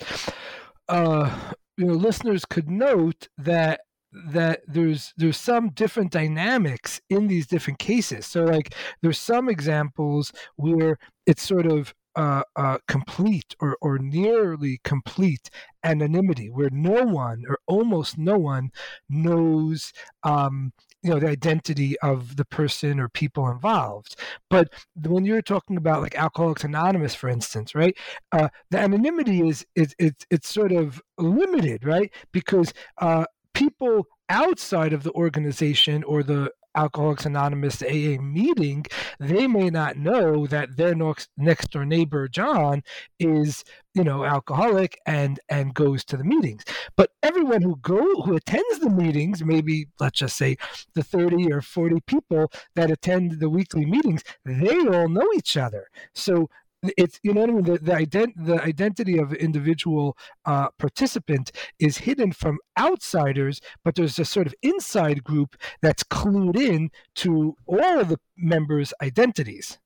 Uh, 0.88 1.52
you 1.78 1.86
know 1.86 1.94
listeners 1.94 2.44
could 2.44 2.68
note 2.68 3.28
that 3.38 3.80
that 4.12 4.60
there's 4.66 5.12
there's 5.16 5.36
some 5.36 5.70
different 5.70 6.10
dynamics 6.10 7.00
in 7.08 7.28
these 7.28 7.46
different 7.46 7.78
cases. 7.78 8.26
So 8.26 8.44
like 8.44 8.74
there's 9.02 9.18
some 9.18 9.48
examples 9.48 10.32
where 10.56 10.98
it's 11.26 11.42
sort 11.42 11.66
of 11.66 11.94
uh, 12.16 12.42
uh, 12.56 12.78
complete 12.88 13.54
or, 13.60 13.76
or 13.80 13.98
nearly 13.98 14.80
complete 14.82 15.50
anonymity 15.84 16.50
where 16.50 16.70
no 16.72 17.04
one 17.04 17.44
or 17.48 17.58
almost 17.68 18.18
no 18.18 18.36
one 18.36 18.70
knows 19.08 19.92
um, 20.24 20.72
you 21.02 21.10
know 21.10 21.18
the 21.18 21.28
identity 21.28 21.98
of 22.00 22.36
the 22.36 22.44
person 22.44 22.98
or 23.00 23.08
people 23.08 23.48
involved. 23.48 24.16
But 24.50 24.72
when 25.06 25.24
you're 25.24 25.42
talking 25.42 25.76
about 25.76 26.02
like 26.02 26.16
alcoholics 26.16 26.64
anonymous 26.64 27.14
for 27.14 27.28
instance 27.28 27.74
right 27.74 27.96
uh, 28.32 28.48
the 28.70 28.78
anonymity 28.78 29.46
is 29.48 29.66
is 29.74 29.94
it's 29.98 30.26
it's 30.30 30.48
sort 30.48 30.72
of 30.72 31.00
limited 31.18 31.84
right 31.84 32.12
because 32.32 32.72
uh, 32.98 33.24
people 33.54 34.06
outside 34.28 34.92
of 34.92 35.02
the 35.02 35.12
organization 35.12 36.04
or 36.04 36.22
the 36.22 36.50
Alcoholics 36.78 37.26
Anonymous 37.26 37.82
AA 37.82 38.20
meeting, 38.20 38.86
they 39.18 39.48
may 39.48 39.68
not 39.68 39.96
know 39.96 40.46
that 40.46 40.76
their 40.76 40.94
next 41.36 41.70
door 41.72 41.84
neighbor 41.84 42.28
John 42.28 42.84
is, 43.18 43.64
you 43.94 44.04
know, 44.04 44.24
alcoholic 44.24 45.00
and 45.04 45.40
and 45.48 45.74
goes 45.74 46.04
to 46.04 46.16
the 46.16 46.22
meetings. 46.22 46.62
But 46.96 47.10
everyone 47.22 47.62
who 47.62 47.76
go 47.76 48.22
who 48.22 48.36
attends 48.36 48.78
the 48.78 48.90
meetings, 48.90 49.44
maybe 49.44 49.88
let's 49.98 50.20
just 50.20 50.36
say 50.36 50.56
the 50.94 51.02
30 51.02 51.52
or 51.52 51.62
40 51.62 52.00
people 52.06 52.52
that 52.76 52.92
attend 52.92 53.40
the 53.40 53.50
weekly 53.50 53.84
meetings, 53.84 54.22
they 54.44 54.78
all 54.86 55.08
know 55.08 55.28
each 55.34 55.56
other. 55.56 55.88
So 56.14 56.48
it's 56.82 57.18
you 57.22 57.34
know 57.34 57.40
what 57.40 57.50
I 57.50 57.52
mean. 57.52 57.64
The 57.64 57.78
the, 57.78 57.92
ident- 57.92 58.46
the 58.46 58.62
identity 58.62 59.18
of 59.18 59.32
individual 59.32 60.16
uh, 60.44 60.68
participant 60.78 61.50
is 61.78 61.98
hidden 61.98 62.32
from 62.32 62.58
outsiders, 62.78 63.60
but 63.84 63.94
there's 63.94 64.18
a 64.18 64.24
sort 64.24 64.46
of 64.46 64.54
inside 64.62 65.24
group 65.24 65.56
that's 65.82 66.04
clued 66.04 66.56
in 66.56 66.90
to 67.16 67.56
all 67.66 68.00
of 68.00 68.08
the 68.08 68.18
members' 68.36 68.92
identities. 69.02 69.78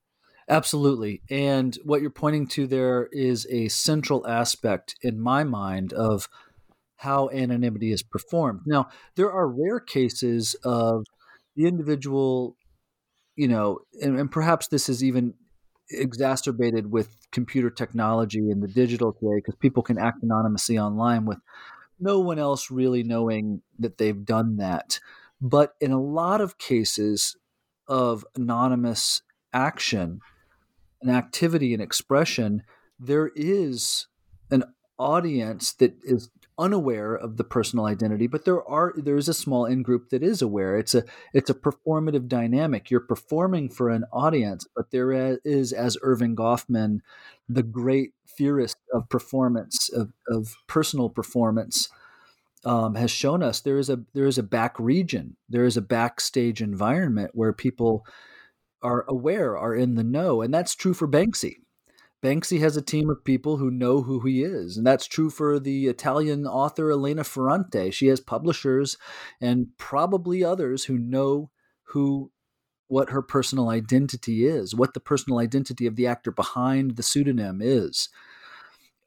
Absolutely, 0.49 1.23
and 1.31 1.79
what 1.85 2.03
you're 2.03 2.11
pointing 2.11 2.47
to 2.49 2.67
there 2.67 3.09
is 3.13 3.47
a 3.51 3.69
central 3.69 4.27
aspect 4.27 4.97
in 5.03 5.21
my 5.21 5.45
mind 5.45 5.93
of 5.93 6.29
how 6.97 7.31
anonymity 7.31 7.91
is 7.91 8.03
performed. 8.03 8.61
Now, 8.67 8.89
there 9.17 9.33
are 9.33 9.49
rare 9.49 9.81
cases 9.81 10.55
of 10.63 11.05
the 11.57 11.67
individual 11.67 12.57
you 13.35 13.49
know, 13.49 13.79
and, 14.03 14.19
and, 14.19 14.31
perhaps 14.31 14.69
this 14.69 14.91
is 14.91 15.03
even 15.03 15.33
exacerbated 15.91 16.91
with 16.91 17.17
computer 17.31 17.71
technology 17.71 18.51
and 18.51 18.63
the 18.63 18.69
digital 18.69 19.13
today 19.13 19.37
because 19.37 19.55
people 19.57 19.83
can 19.83 19.99
act 19.99 20.23
anonymously 20.23 20.79
online 20.79 21.25
with 21.25 21.39
no 22.01 22.19
one 22.19 22.39
else 22.39 22.71
really 22.71 23.03
knowing 23.03 23.63
that 23.79 23.99
they've 23.99 24.25
done 24.25 24.57
that. 24.57 24.99
But 25.41 25.75
in 25.81 25.93
a 25.93 26.01
lot 26.01 26.41
of 26.41 26.59
cases, 26.59 27.37
of 27.89 28.25
anonymous 28.35 29.23
action, 29.53 30.21
an 31.03 31.11
activity, 31.11 31.73
and 31.75 31.83
expression, 31.83 32.63
there 32.99 33.31
is 33.35 34.07
an 34.51 34.65
audience 34.99 35.73
that 35.75 35.95
is 36.05 36.31
unaware 36.63 37.15
of 37.15 37.37
the 37.39 37.45
personal 37.45 37.87
identity 37.87 38.29
but 38.29 38.45
there 38.45 38.63
are 38.69 38.95
there 38.97 39.17
is 39.17 39.29
a 39.29 39.35
small 39.35 39.65
in 39.67 39.83
group 39.83 40.11
that 40.11 40.23
is 40.23 40.41
aware. 40.41 40.79
It's 40.79 40.95
a 40.95 41.05
it's 41.35 41.51
a 41.51 41.55
performative 41.55 42.29
dynamic. 42.29 42.91
You're 42.91 43.01
performing 43.01 43.69
for 43.69 43.91
an 43.91 44.05
audience 44.13 44.67
but 44.77 44.91
there 44.91 45.39
is 45.45 45.73
as 45.73 45.97
Erving 46.03 46.37
Goffman 46.37 47.01
the 47.49 47.63
great 47.63 48.13
theorist 48.29 48.77
of 48.93 49.09
performance 49.09 49.91
of, 49.91 50.13
of 50.29 50.55
personal 50.67 51.11
performance 51.11 51.89
um, 52.65 52.95
has 52.95 53.11
shown 53.11 53.43
us 53.43 53.61
there 53.61 53.79
is 53.79 53.91
a 53.91 54.01
there 54.15 54.27
is 54.27 54.39
a 54.39 54.43
back 54.43 54.79
region. 54.79 55.37
There 55.49 55.65
is 55.65 55.77
a 55.77 55.83
backstage 55.83 56.63
environment 56.63 57.33
where 57.35 57.53
people 57.53 58.07
are 58.83 59.05
aware 59.09 59.57
are 59.57 59.75
in 59.75 59.95
the 59.95 60.05
know 60.05 60.43
and 60.43 60.53
that's 60.55 60.75
true 60.75 60.95
for 60.95 61.09
Banksy 61.09 61.57
Banksy 62.23 62.61
has 62.61 62.77
a 62.77 62.83
team 62.83 63.11
of 63.11 63.25
people 63.25 63.57
who 63.57 63.71
know 63.71 64.03
who 64.03 64.21
he 64.21 64.43
is. 64.45 64.77
And 64.77 64.87
that's 64.87 65.07
true 65.07 65.29
for 65.29 65.59
the 65.59 65.89
Italian 65.89 66.47
author 66.47 66.91
Elena 66.91 67.25
Ferrante. 67.25 67.91
She 67.91 68.07
has 68.07 68.21
publishers 68.21 68.97
and 69.41 69.67
probably 69.77 70.45
others 70.45 70.85
who 70.85 70.97
know 70.97 71.51
who 71.89 72.31
what 72.87 73.11
her 73.11 73.23
personal 73.23 73.71
identity 73.71 74.45
is, 74.47 74.75
what 74.75 74.93
the 74.93 75.01
personal 75.01 75.39
identity 75.39 75.87
of 75.87 75.97
the 75.97 76.07
actor 76.07 76.31
behind 76.31 76.97
the 76.97 77.03
pseudonym 77.03 77.61
is. 77.63 78.09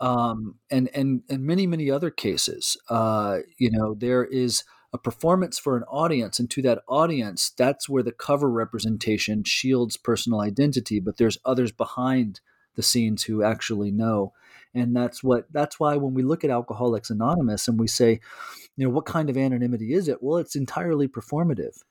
Um, 0.02 0.56
and 0.70 0.90
and 0.94 1.22
and 1.30 1.44
many 1.46 1.68
many 1.68 1.90
other 1.90 2.10
cases, 2.10 2.76
uh, 2.90 3.40
you 3.58 3.72
know, 3.72 3.94
there 3.94 4.26
is 4.26 4.64
a 4.92 4.98
performance 4.98 5.58
for 5.58 5.78
an 5.78 5.84
audience, 5.84 6.38
and 6.38 6.50
to 6.50 6.62
that 6.64 6.82
audience, 6.90 7.52
that's 7.58 7.88
where 7.88 8.04
the 8.04 8.12
cover 8.12 8.50
representation 8.50 9.44
shields 9.46 9.96
personal 9.96 10.42
identity. 10.42 11.00
But 11.00 11.18
there's 11.18 11.38
others 11.46 11.72
behind 11.72 12.42
the 12.76 12.84
scenes 12.84 13.24
who 13.24 13.44
actually 13.44 13.92
know. 13.92 14.34
And 14.74 14.96
that's 14.96 15.24
what 15.24 15.46
that's 15.52 15.80
why 15.80 15.96
when 15.96 16.14
we 16.14 16.24
look 16.24 16.44
at 16.44 16.50
alcoholics 16.50 17.10
anonymous 17.10 17.68
and 17.68 17.80
we 17.80 17.88
say 17.88 18.20
you 18.76 18.86
know 18.86 18.94
what 18.94 19.06
kind 19.06 19.30
of 19.30 19.38
anonymity 19.38 19.94
is 19.94 20.08
it? 20.08 20.22
Well 20.22 20.38
it's 20.38 20.56
entirely 20.56 21.08
performative. 21.08 21.84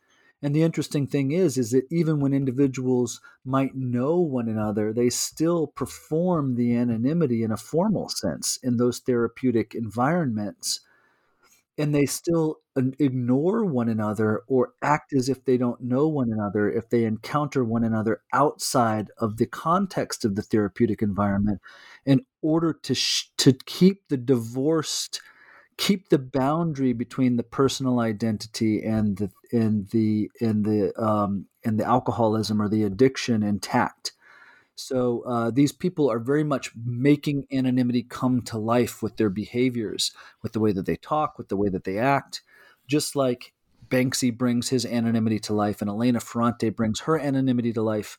And 0.42 0.54
the 0.54 0.62
interesting 0.62 1.06
thing 1.06 1.32
is 1.32 1.56
is 1.56 1.70
that 1.70 1.86
even 1.90 2.20
when 2.20 2.34
individuals 2.34 3.20
might 3.44 3.74
know 3.74 4.18
one 4.18 4.48
another 4.48 4.92
they 4.92 5.08
still 5.08 5.68
perform 5.68 6.56
the 6.56 6.76
anonymity 6.76 7.42
in 7.42 7.50
a 7.50 7.56
formal 7.56 8.08
sense 8.10 8.58
in 8.62 8.76
those 8.76 8.98
therapeutic 8.98 9.74
environments 9.74 10.80
and 11.76 11.94
they 11.94 12.06
still 12.06 12.58
ignore 12.98 13.64
one 13.64 13.88
another 13.88 14.42
or 14.46 14.74
act 14.82 15.12
as 15.12 15.28
if 15.28 15.44
they 15.44 15.56
don't 15.56 15.80
know 15.80 16.06
one 16.08 16.32
another 16.32 16.70
if 16.70 16.88
they 16.88 17.04
encounter 17.04 17.64
one 17.64 17.84
another 17.84 18.20
outside 18.32 19.10
of 19.18 19.36
the 19.36 19.46
context 19.46 20.24
of 20.24 20.34
the 20.34 20.42
therapeutic 20.42 21.02
environment 21.02 21.60
in 22.04 22.24
order 22.42 22.72
to 22.72 22.94
sh- 22.94 23.30
to 23.36 23.52
keep 23.52 24.08
the 24.08 24.16
divorced 24.16 25.20
keep 25.76 26.08
the 26.08 26.18
boundary 26.18 26.92
between 26.92 27.36
the 27.36 27.42
personal 27.42 28.00
identity 28.00 28.82
and 28.82 29.16
the 29.18 29.30
and 29.52 29.88
the 29.90 30.30
and 30.40 30.64
the 30.64 30.92
um, 31.02 31.46
and 31.64 31.78
the 31.78 31.84
alcoholism 31.84 32.60
or 32.60 32.68
the 32.68 32.84
addiction 32.84 33.42
intact 33.42 34.12
so 34.76 35.22
uh, 35.26 35.50
these 35.50 35.72
people 35.72 36.10
are 36.10 36.18
very 36.18 36.44
much 36.44 36.72
making 36.84 37.46
anonymity 37.52 38.02
come 38.02 38.42
to 38.42 38.58
life 38.58 39.02
with 39.02 39.16
their 39.16 39.30
behaviors, 39.30 40.12
with 40.42 40.52
the 40.52 40.60
way 40.60 40.72
that 40.72 40.86
they 40.86 40.96
talk, 40.96 41.38
with 41.38 41.48
the 41.48 41.56
way 41.56 41.68
that 41.68 41.84
they 41.84 41.98
act, 41.98 42.42
just 42.86 43.14
like 43.14 43.52
Banksy 43.88 44.36
brings 44.36 44.70
his 44.70 44.84
anonymity 44.84 45.38
to 45.40 45.54
life 45.54 45.80
and 45.80 45.88
Elena 45.88 46.20
Ferrante 46.20 46.70
brings 46.70 47.00
her 47.00 47.18
anonymity 47.18 47.72
to 47.72 47.82
life 47.82 48.18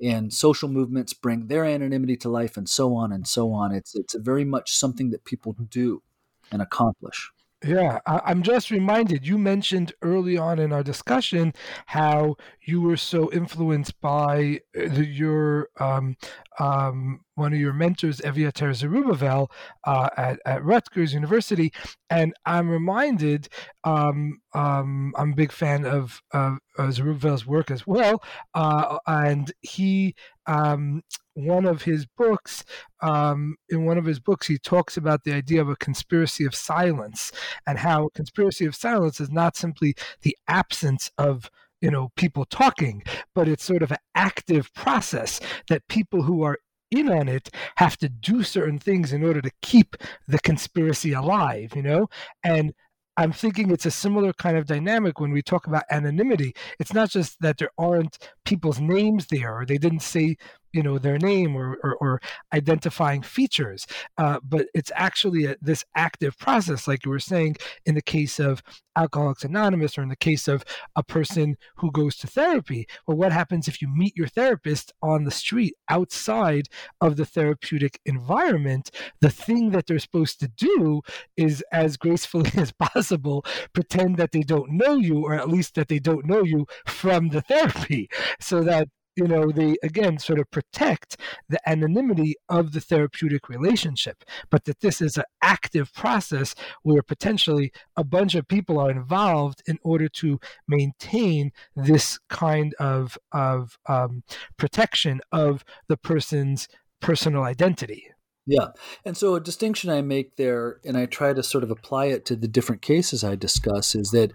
and 0.00 0.32
social 0.32 0.68
movements 0.68 1.12
bring 1.12 1.46
their 1.46 1.64
anonymity 1.64 2.16
to 2.16 2.28
life 2.28 2.56
and 2.56 2.68
so 2.68 2.94
on 2.94 3.12
and 3.12 3.26
so 3.26 3.52
on. 3.52 3.72
It's 3.72 3.94
it's 3.94 4.14
very 4.14 4.44
much 4.44 4.76
something 4.76 5.10
that 5.10 5.24
people 5.24 5.54
do 5.68 6.02
and 6.50 6.62
accomplish. 6.62 7.30
Yeah, 7.64 7.98
I, 8.06 8.30
am 8.30 8.44
just 8.44 8.70
reminded. 8.70 9.26
You 9.26 9.36
mentioned 9.36 9.92
early 10.00 10.38
on 10.38 10.60
in 10.60 10.72
our 10.72 10.84
discussion 10.84 11.52
how 11.86 12.36
you 12.62 12.80
were 12.80 12.96
so 12.96 13.32
influenced 13.32 14.00
by 14.00 14.60
uh, 14.78 14.88
the, 14.88 15.04
your 15.04 15.68
um, 15.80 16.16
um, 16.58 17.20
one 17.34 17.52
of 17.52 17.60
your 17.60 17.72
mentors, 17.72 18.20
Eviatar 18.20 18.70
Zerubavel, 18.74 19.48
uh, 19.84 20.08
at, 20.16 20.40
at 20.44 20.64
Rutgers 20.64 21.14
University. 21.14 21.72
And 22.10 22.34
I'm 22.44 22.68
reminded, 22.68 23.48
um, 23.84 24.40
um, 24.54 25.14
I'm 25.16 25.32
a 25.32 25.36
big 25.36 25.52
fan 25.52 25.84
of, 25.84 26.20
of 26.32 26.58
Zerubavel's 26.78 27.46
work 27.46 27.70
as 27.70 27.86
well. 27.86 28.22
Uh, 28.54 28.98
and 29.06 29.52
he, 29.60 30.14
um, 30.46 31.02
one 31.34 31.66
of 31.66 31.82
his 31.82 32.06
books, 32.06 32.64
um, 33.00 33.56
in 33.68 33.84
one 33.84 33.98
of 33.98 34.04
his 34.04 34.18
books, 34.18 34.48
he 34.48 34.58
talks 34.58 34.96
about 34.96 35.22
the 35.22 35.32
idea 35.32 35.60
of 35.60 35.68
a 35.68 35.76
conspiracy 35.76 36.44
of 36.44 36.54
silence 36.54 37.30
and 37.66 37.78
how 37.78 38.06
a 38.06 38.10
conspiracy 38.10 38.64
of 38.64 38.74
silence 38.74 39.20
is 39.20 39.30
not 39.30 39.56
simply 39.56 39.94
the 40.22 40.36
absence 40.48 41.10
of 41.18 41.48
you 41.80 41.90
know 41.90 42.10
people 42.16 42.44
talking 42.44 43.02
but 43.34 43.48
it's 43.48 43.64
sort 43.64 43.82
of 43.82 43.90
an 43.90 43.98
active 44.14 44.72
process 44.74 45.40
that 45.68 45.86
people 45.88 46.22
who 46.22 46.42
are 46.42 46.58
in 46.90 47.10
on 47.10 47.28
it 47.28 47.50
have 47.76 47.96
to 47.98 48.08
do 48.08 48.42
certain 48.42 48.78
things 48.78 49.12
in 49.12 49.22
order 49.22 49.42
to 49.42 49.50
keep 49.62 49.96
the 50.26 50.38
conspiracy 50.38 51.12
alive 51.12 51.72
you 51.74 51.82
know 51.82 52.08
and 52.44 52.72
I'm 53.18 53.32
thinking 53.32 53.72
it's 53.72 53.84
a 53.84 53.90
similar 53.90 54.32
kind 54.32 54.56
of 54.56 54.66
dynamic 54.66 55.18
when 55.18 55.32
we 55.32 55.42
talk 55.42 55.66
about 55.66 55.82
anonymity. 55.90 56.54
It's 56.78 56.94
not 56.94 57.10
just 57.10 57.36
that 57.40 57.58
there 57.58 57.72
aren't 57.76 58.16
people's 58.44 58.78
names 58.78 59.26
there, 59.26 59.58
or 59.58 59.66
they 59.66 59.76
didn't 59.76 60.02
say 60.02 60.36
you 60.72 60.82
know 60.82 60.98
their 60.98 61.18
name 61.18 61.56
or, 61.56 61.78
or, 61.82 61.96
or 61.96 62.20
identifying 62.52 63.22
features 63.22 63.86
uh, 64.18 64.38
but 64.42 64.66
it's 64.74 64.92
actually 64.94 65.46
a, 65.46 65.56
this 65.60 65.84
active 65.96 66.38
process 66.38 66.86
like 66.86 67.04
you 67.04 67.10
were 67.10 67.18
saying 67.18 67.56
in 67.86 67.94
the 67.94 68.02
case 68.02 68.38
of 68.38 68.62
alcoholics 68.98 69.44
anonymous 69.44 69.96
or 69.96 70.02
in 70.02 70.08
the 70.08 70.16
case 70.16 70.48
of 70.48 70.64
a 70.96 71.02
person 71.02 71.56
who 71.76 71.90
goes 71.92 72.16
to 72.16 72.26
therapy. 72.26 72.86
Well 73.06 73.16
what 73.16 73.32
happens 73.32 73.68
if 73.68 73.80
you 73.80 73.88
meet 73.88 74.16
your 74.16 74.26
therapist 74.26 74.92
on 75.02 75.24
the 75.24 75.30
street 75.30 75.74
outside 75.88 76.68
of 77.00 77.16
the 77.16 77.24
therapeutic 77.24 78.00
environment? 78.04 78.90
The 79.20 79.30
thing 79.30 79.70
that 79.70 79.86
they're 79.86 79.98
supposed 79.98 80.40
to 80.40 80.48
do 80.48 81.02
is 81.36 81.64
as 81.72 81.96
gracefully 81.96 82.50
as 82.56 82.72
possible 82.72 83.44
pretend 83.72 84.16
that 84.16 84.32
they 84.32 84.42
don't 84.42 84.72
know 84.72 84.96
you 84.96 85.24
or 85.24 85.34
at 85.34 85.48
least 85.48 85.76
that 85.76 85.88
they 85.88 86.00
don't 86.00 86.26
know 86.26 86.42
you 86.42 86.66
from 86.86 87.28
the 87.28 87.42
therapy 87.42 88.08
so 88.40 88.62
that 88.62 88.88
you 89.18 89.26
know, 89.26 89.50
they 89.50 89.76
again 89.82 90.18
sort 90.18 90.38
of 90.38 90.48
protect 90.50 91.16
the 91.48 91.60
anonymity 91.68 92.36
of 92.48 92.72
the 92.72 92.80
therapeutic 92.80 93.48
relationship, 93.48 94.22
but 94.48 94.64
that 94.64 94.80
this 94.80 95.00
is 95.00 95.16
an 95.16 95.24
active 95.42 95.92
process 95.92 96.54
where 96.82 97.02
potentially 97.02 97.72
a 97.96 98.04
bunch 98.04 98.36
of 98.36 98.46
people 98.46 98.78
are 98.78 98.92
involved 98.92 99.60
in 99.66 99.78
order 99.82 100.08
to 100.08 100.38
maintain 100.68 101.50
this 101.74 102.18
kind 102.28 102.74
of 102.78 103.18
of 103.32 103.76
um, 103.88 104.22
protection 104.56 105.20
of 105.32 105.64
the 105.88 105.96
person's 105.96 106.68
personal 107.00 107.42
identity. 107.42 108.06
Yeah. 108.46 108.68
And 109.04 109.16
so 109.16 109.34
a 109.34 109.40
distinction 109.40 109.90
I 109.90 110.00
make 110.00 110.36
there, 110.36 110.80
and 110.84 110.96
I 110.96 111.06
try 111.06 111.34
to 111.34 111.42
sort 111.42 111.64
of 111.64 111.70
apply 111.70 112.06
it 112.06 112.24
to 112.26 112.36
the 112.36 112.48
different 112.48 112.80
cases 112.80 113.22
I 113.22 113.34
discuss, 113.36 113.94
is 113.94 114.10
that 114.12 114.32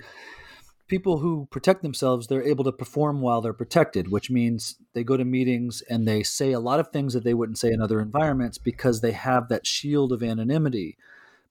people 0.94 1.18
who 1.18 1.48
protect 1.50 1.82
themselves, 1.82 2.28
they're 2.28 2.48
able 2.48 2.64
to 2.64 2.72
perform 2.72 3.20
while 3.20 3.42
they're 3.42 3.52
protected, 3.52 4.12
which 4.12 4.30
means 4.30 4.76
they 4.94 5.04
go 5.04 5.18
to 5.18 5.26
meetings 5.26 5.82
and 5.90 6.08
they 6.08 6.22
say 6.22 6.52
a 6.52 6.60
lot 6.60 6.80
of 6.80 6.90
things 6.90 7.16
that 7.16 7.24
they 7.24 7.34
wouldn't 7.34 7.58
say 7.58 7.72
in 7.72 7.82
other 7.82 8.00
environments 8.00 8.60
because 8.60 9.02
they 9.02 9.14
have 9.14 9.50
that 9.50 9.66
shield 9.66 10.12
of 10.12 10.22
anonymity. 10.22 10.96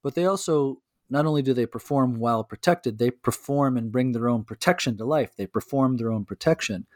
But 0.01 0.15
they 0.15 0.27
also, 0.27 0.81
not 1.11 1.27
only 1.27 1.43
do 1.43 1.53
they 1.53 1.67
perform 1.67 2.21
while 2.21 2.45
protected, 2.45 2.99
they 2.99 3.11
perform 3.11 3.77
and 3.77 3.91
bring 3.91 4.13
their 4.13 4.29
own 4.29 4.45
protection 4.45 4.97
to 4.99 5.05
life. 5.05 5.35
They 5.35 5.49
perform 5.49 5.97
their 5.97 6.13
own 6.13 6.25
protection. 6.25 6.87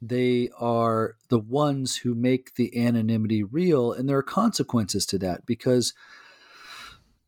They 0.00 0.48
are 0.58 1.16
the 1.28 1.40
ones 1.40 1.96
who 1.98 2.14
make 2.14 2.54
the 2.54 2.74
anonymity 2.86 3.42
real, 3.42 3.92
and 3.92 4.08
there 4.08 4.16
are 4.16 4.22
consequences 4.22 5.04
to 5.06 5.18
that 5.18 5.44
because 5.44 5.92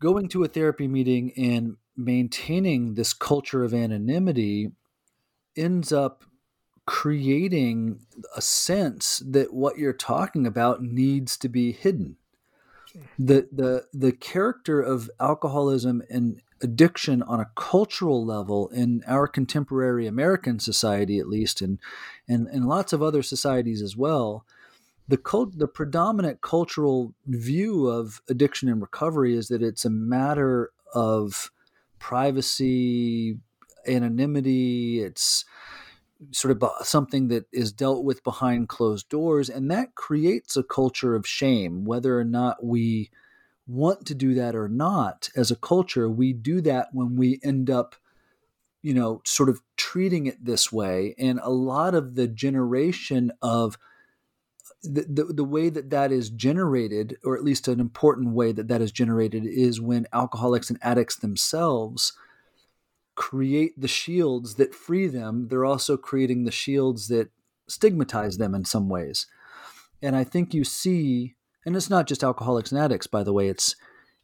going 0.01 0.27
to 0.31 0.43
a 0.43 0.49
therapy 0.49 0.89
meeting 0.89 1.33
and 1.37 1.77
maintaining 1.99 2.95
this 2.95 3.13
culture 3.13 3.65
of 3.65 3.75
anonymity 3.75 4.71
ends 5.57 5.93
up 5.93 6.25
creating 6.87 8.01
a 8.35 8.41
sense 8.41 9.23
that 9.27 9.53
what 9.53 9.77
you're 9.77 9.93
talking 9.93 10.47
about 10.47 10.83
needs 10.83 11.37
to 11.37 11.49
be 11.49 11.73
hidden. 11.73 12.17
The 13.19 13.49
the 13.53 13.87
the 13.93 14.13
character 14.13 14.81
of 14.81 15.11
alcoholism 15.21 16.03
and 16.09 16.41
addiction 16.63 17.23
on 17.23 17.41
a 17.41 17.51
cultural 17.55 18.25
level 18.25 18.69
in 18.71 19.05
our 19.07 19.29
contemporary 19.29 20.07
American 20.07 20.59
society, 20.59 21.19
at 21.19 21.29
least, 21.29 21.61
and 21.61 21.79
and, 22.27 22.47
and 22.49 22.67
lots 22.67 22.93
of 22.93 23.03
other 23.03 23.23
societies 23.23 23.83
as 23.83 23.97
well, 23.97 24.47
the 25.09 25.17
cult, 25.17 25.59
the 25.59 25.69
predominant 25.69 26.41
cultural 26.43 27.15
view 27.27 27.87
of 27.87 28.21
addiction 28.29 28.69
and 28.69 28.81
recovery 28.81 29.35
is 29.35 29.49
that 29.49 29.63
it's 29.63 29.85
a 29.85 29.91
matter 29.91 30.71
of 30.95 31.51
privacy, 31.99 33.39
anonymity. 33.87 35.01
It's 35.03 35.45
sort 36.33 36.51
of 36.51 36.71
something 36.87 37.29
that 37.29 37.47
is 37.53 37.73
dealt 37.73 38.05
with 38.05 38.25
behind 38.25 38.69
closed 38.69 39.09
doors. 39.09 39.49
And 39.49 39.71
that 39.71 39.95
creates 39.95 40.57
a 40.57 40.63
culture 40.63 41.15
of 41.15 41.27
shame, 41.27 41.85
whether 41.85 42.19
or 42.19 42.25
not 42.25 42.65
we 42.65 43.11
want 43.67 44.07
to 44.07 44.15
do 44.15 44.35
that 44.35 44.57
or 44.57 44.69
not 44.69 45.29
as 45.37 45.51
a 45.51 45.57
culture. 45.57 46.09
We 46.09 46.33
do 46.33 46.61
that 46.63 46.89
when 46.93 47.17
we 47.17 47.39
end 47.45 47.71
up, 47.71 47.95
you 48.83 48.95
know, 48.95 49.21
sort 49.25 49.49
of 49.49 49.61
treating 49.77 50.27
it 50.27 50.45
this 50.45 50.73
way. 50.73 51.15
And 51.19 51.39
a 51.43 51.51
lot 51.51 51.95
of 51.95 52.15
the 52.15 52.27
generation 52.27 53.31
of 53.43 53.79
the, 54.83 55.25
the, 55.35 55.45
way 55.45 55.71
that 55.71 55.91
that 55.91 56.13
is 56.13 56.31
generated, 56.31 57.17
or 57.25 57.37
at 57.37 57.45
least 57.45 57.67
an 57.67 57.81
important 57.81 58.33
way 58.33 58.53
that 58.53 58.69
that 58.69 58.81
is 58.81 58.93
generated, 58.93 59.45
is 59.45 59.81
when 59.81 60.07
alcoholics 60.13 60.71
and 60.71 60.79
addicts 60.83 61.17
themselves 61.17 62.13
create 63.17 63.79
the 63.81 63.89
shields 63.89 64.55
that 64.55 64.75
free 64.75 65.09
them. 65.09 65.49
They're 65.49 65.65
also 65.65 65.97
creating 65.97 66.45
the 66.45 66.53
shields 66.53 67.09
that 67.09 67.31
stigmatize 67.69 68.39
them 68.39 68.55
in 68.55 68.65
some 68.65 68.89
ways. 68.89 69.27
And 70.01 70.15
I 70.15 70.23
think 70.23 70.55
you 70.55 70.63
see, 70.63 71.35
and 71.67 71.75
it's 71.75 71.91
not 71.91 72.07
just 72.07 72.23
alcoholics 72.23 72.71
and 72.71 72.81
addicts, 72.81 73.09
by 73.09 73.25
the 73.25 73.33
way. 73.33 73.49
It's 73.49 73.75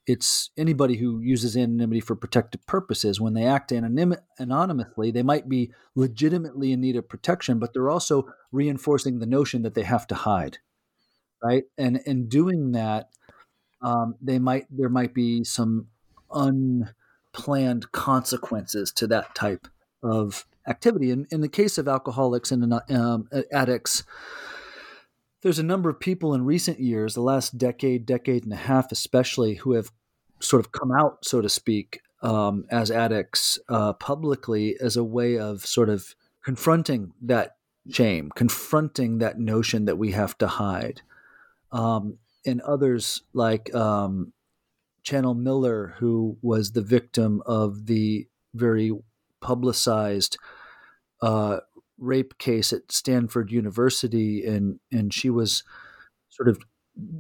it's 0.07 0.51
anybody 0.57 0.97
who 0.97 1.21
uses 1.21 1.57
anonymity 1.57 2.01
for 2.01 2.15
protective 2.15 2.65
purposes. 2.67 3.21
When 3.21 3.35
they 3.35 3.45
act 3.45 3.71
anonym, 3.71 4.19
anonymously, 4.39 5.11
they 5.11 5.23
might 5.23 5.49
be 5.49 5.73
legitimately 5.95 6.73
in 6.73 6.81
need 6.81 6.97
of 6.97 7.09
protection, 7.09 7.59
but 7.59 7.73
they're 7.73 7.91
also 7.91 8.29
reinforcing 8.53 9.19
the 9.19 9.27
notion 9.27 9.63
that 9.63 9.75
they 9.75 9.83
have 9.83 10.07
to 10.09 10.15
hide, 10.15 10.59
right? 11.43 11.65
And 11.79 12.01
in 12.05 12.29
doing 12.29 12.73
that, 12.73 13.09
um, 13.81 14.17
they 14.21 14.39
might 14.39 14.67
there 14.71 14.89
might 14.89 15.15
be 15.15 15.45
some 15.45 15.89
unplanned 16.31 17.93
consequences 17.93 18.93
to 18.93 19.07
that 19.07 19.35
type 19.35 19.69
of 20.03 20.47
activity. 20.67 21.11
And 21.11 21.27
in 21.31 21.41
the 21.41 21.49
case 21.49 21.79
of 21.79 21.89
alcoholics 21.89 22.51
and 22.51 22.73
um, 22.91 23.29
addicts, 23.53 24.05
there's 25.45 25.59
a 25.59 25.63
number 25.63 25.91
of 25.91 26.01
people 26.01 26.33
in 26.33 26.47
recent 26.47 26.81
years, 26.81 27.13
the 27.13 27.21
last 27.21 27.59
decade, 27.59 28.07
decade 28.07 28.45
and 28.45 28.53
a 28.55 28.57
half 28.57 28.91
especially, 28.91 29.57
who 29.57 29.75
have 29.75 29.93
sort 30.41 30.65
of 30.65 30.73
come 30.73 30.91
out, 30.91 31.23
so 31.23 31.43
to 31.43 31.51
speak, 31.51 32.01
um, 32.23 32.65
as 32.71 32.91
addicts 32.91 33.59
uh, 33.69 33.93
publicly 33.93 34.75
as 34.81 34.97
a 34.97 35.05
way 35.05 35.39
of 35.39 35.67
sort 35.67 35.91
of 35.91 36.15
confronting 36.43 37.13
that 37.21 37.57
shame, 37.91 38.31
confronting 38.35 39.19
that 39.19 39.39
notion 39.39 39.85
that 39.85 39.99
we 39.99 40.13
have 40.13 40.37
to 40.39 40.47
hide. 40.47 41.03
Um, 41.71 42.17
and 42.47 42.63
others 42.63 43.23
like 43.35 43.73
um, 43.75 44.33
Chanel 45.03 45.35
Miller, 45.35 45.95
who 45.99 46.39
was 46.41 46.73
the 46.73 46.81
victim 46.81 47.43
of 47.45 47.85
the 47.85 48.27
very 48.55 48.93
publicized 49.43 50.39
uh, 51.21 51.61
rape 51.99 52.39
case 52.39 52.73
at 52.73 52.91
Stanford 52.93 53.51
University, 53.51 54.45
and 54.45 54.81
and 54.93 55.13
she 55.13 55.31
was 55.31 55.63
sort 56.29 56.49
of 56.49 56.59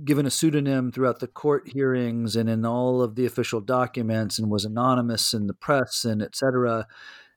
given 0.04 0.24
a 0.24 0.30
pseudonym 0.30 0.92
throughout 0.92 1.18
the 1.18 1.26
court 1.26 1.68
hearings 1.68 2.36
and 2.36 2.48
in 2.48 2.64
all 2.64 3.02
of 3.02 3.16
the 3.16 3.26
official 3.26 3.60
documents, 3.60 4.38
and 4.38 4.50
was 4.50 4.64
anonymous 4.64 5.34
in 5.34 5.46
the 5.46 5.54
press 5.54 6.04
and 6.04 6.22
et 6.22 6.36
cetera. 6.36 6.86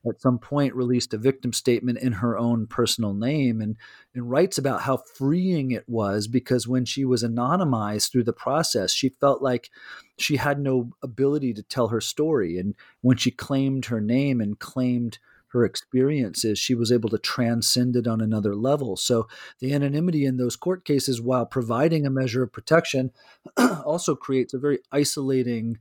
At 0.08 0.20
some 0.20 0.38
point, 0.38 0.76
released 0.76 1.12
a 1.12 1.18
victim 1.18 1.52
statement 1.52 1.98
in 1.98 2.12
her 2.12 2.38
own 2.38 2.68
personal 2.68 3.14
name, 3.14 3.60
and 3.60 3.76
and 4.14 4.30
writes 4.30 4.56
about 4.56 4.82
how 4.82 4.98
freeing 5.16 5.72
it 5.72 5.84
was 5.88 6.28
because 6.28 6.68
when 6.68 6.84
she 6.84 7.04
was 7.04 7.24
anonymized 7.24 8.12
through 8.12 8.24
the 8.24 8.32
process, 8.32 8.92
she 8.92 9.08
felt 9.20 9.42
like 9.42 9.70
she 10.16 10.36
had 10.36 10.60
no 10.60 10.90
ability 11.02 11.52
to 11.54 11.64
tell 11.64 11.88
her 11.88 12.00
story, 12.00 12.58
and 12.58 12.74
when 13.00 13.16
she 13.16 13.32
claimed 13.32 13.86
her 13.86 14.00
name 14.00 14.40
and 14.40 14.60
claimed 14.60 15.18
her 15.52 15.64
experiences, 15.64 16.58
she 16.58 16.74
was 16.74 16.92
able 16.92 17.08
to 17.10 17.18
transcend 17.18 17.96
it 17.96 18.06
on 18.06 18.20
another 18.20 18.54
level. 18.54 18.96
So 18.96 19.28
the 19.60 19.72
anonymity 19.72 20.24
in 20.24 20.36
those 20.36 20.56
court 20.56 20.84
cases, 20.84 21.20
while 21.20 21.46
providing 21.46 22.06
a 22.06 22.10
measure 22.10 22.42
of 22.42 22.52
protection, 22.52 23.12
also 23.56 24.14
creates 24.14 24.52
a 24.52 24.58
very 24.58 24.80
isolating, 24.92 25.78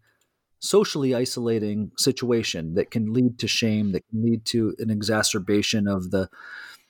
socially 0.60 1.14
isolating 1.14 1.92
situation 1.98 2.76
that 2.76 2.92
can 2.92 3.14
lead 3.14 3.40
to 3.40 3.48
shame, 3.48 3.92
that 3.92 4.08
can 4.10 4.24
lead 4.24 4.46
to 4.46 4.76
an 4.80 4.90
exacerbation 4.90 5.88
of 5.88 6.12
the 6.12 6.30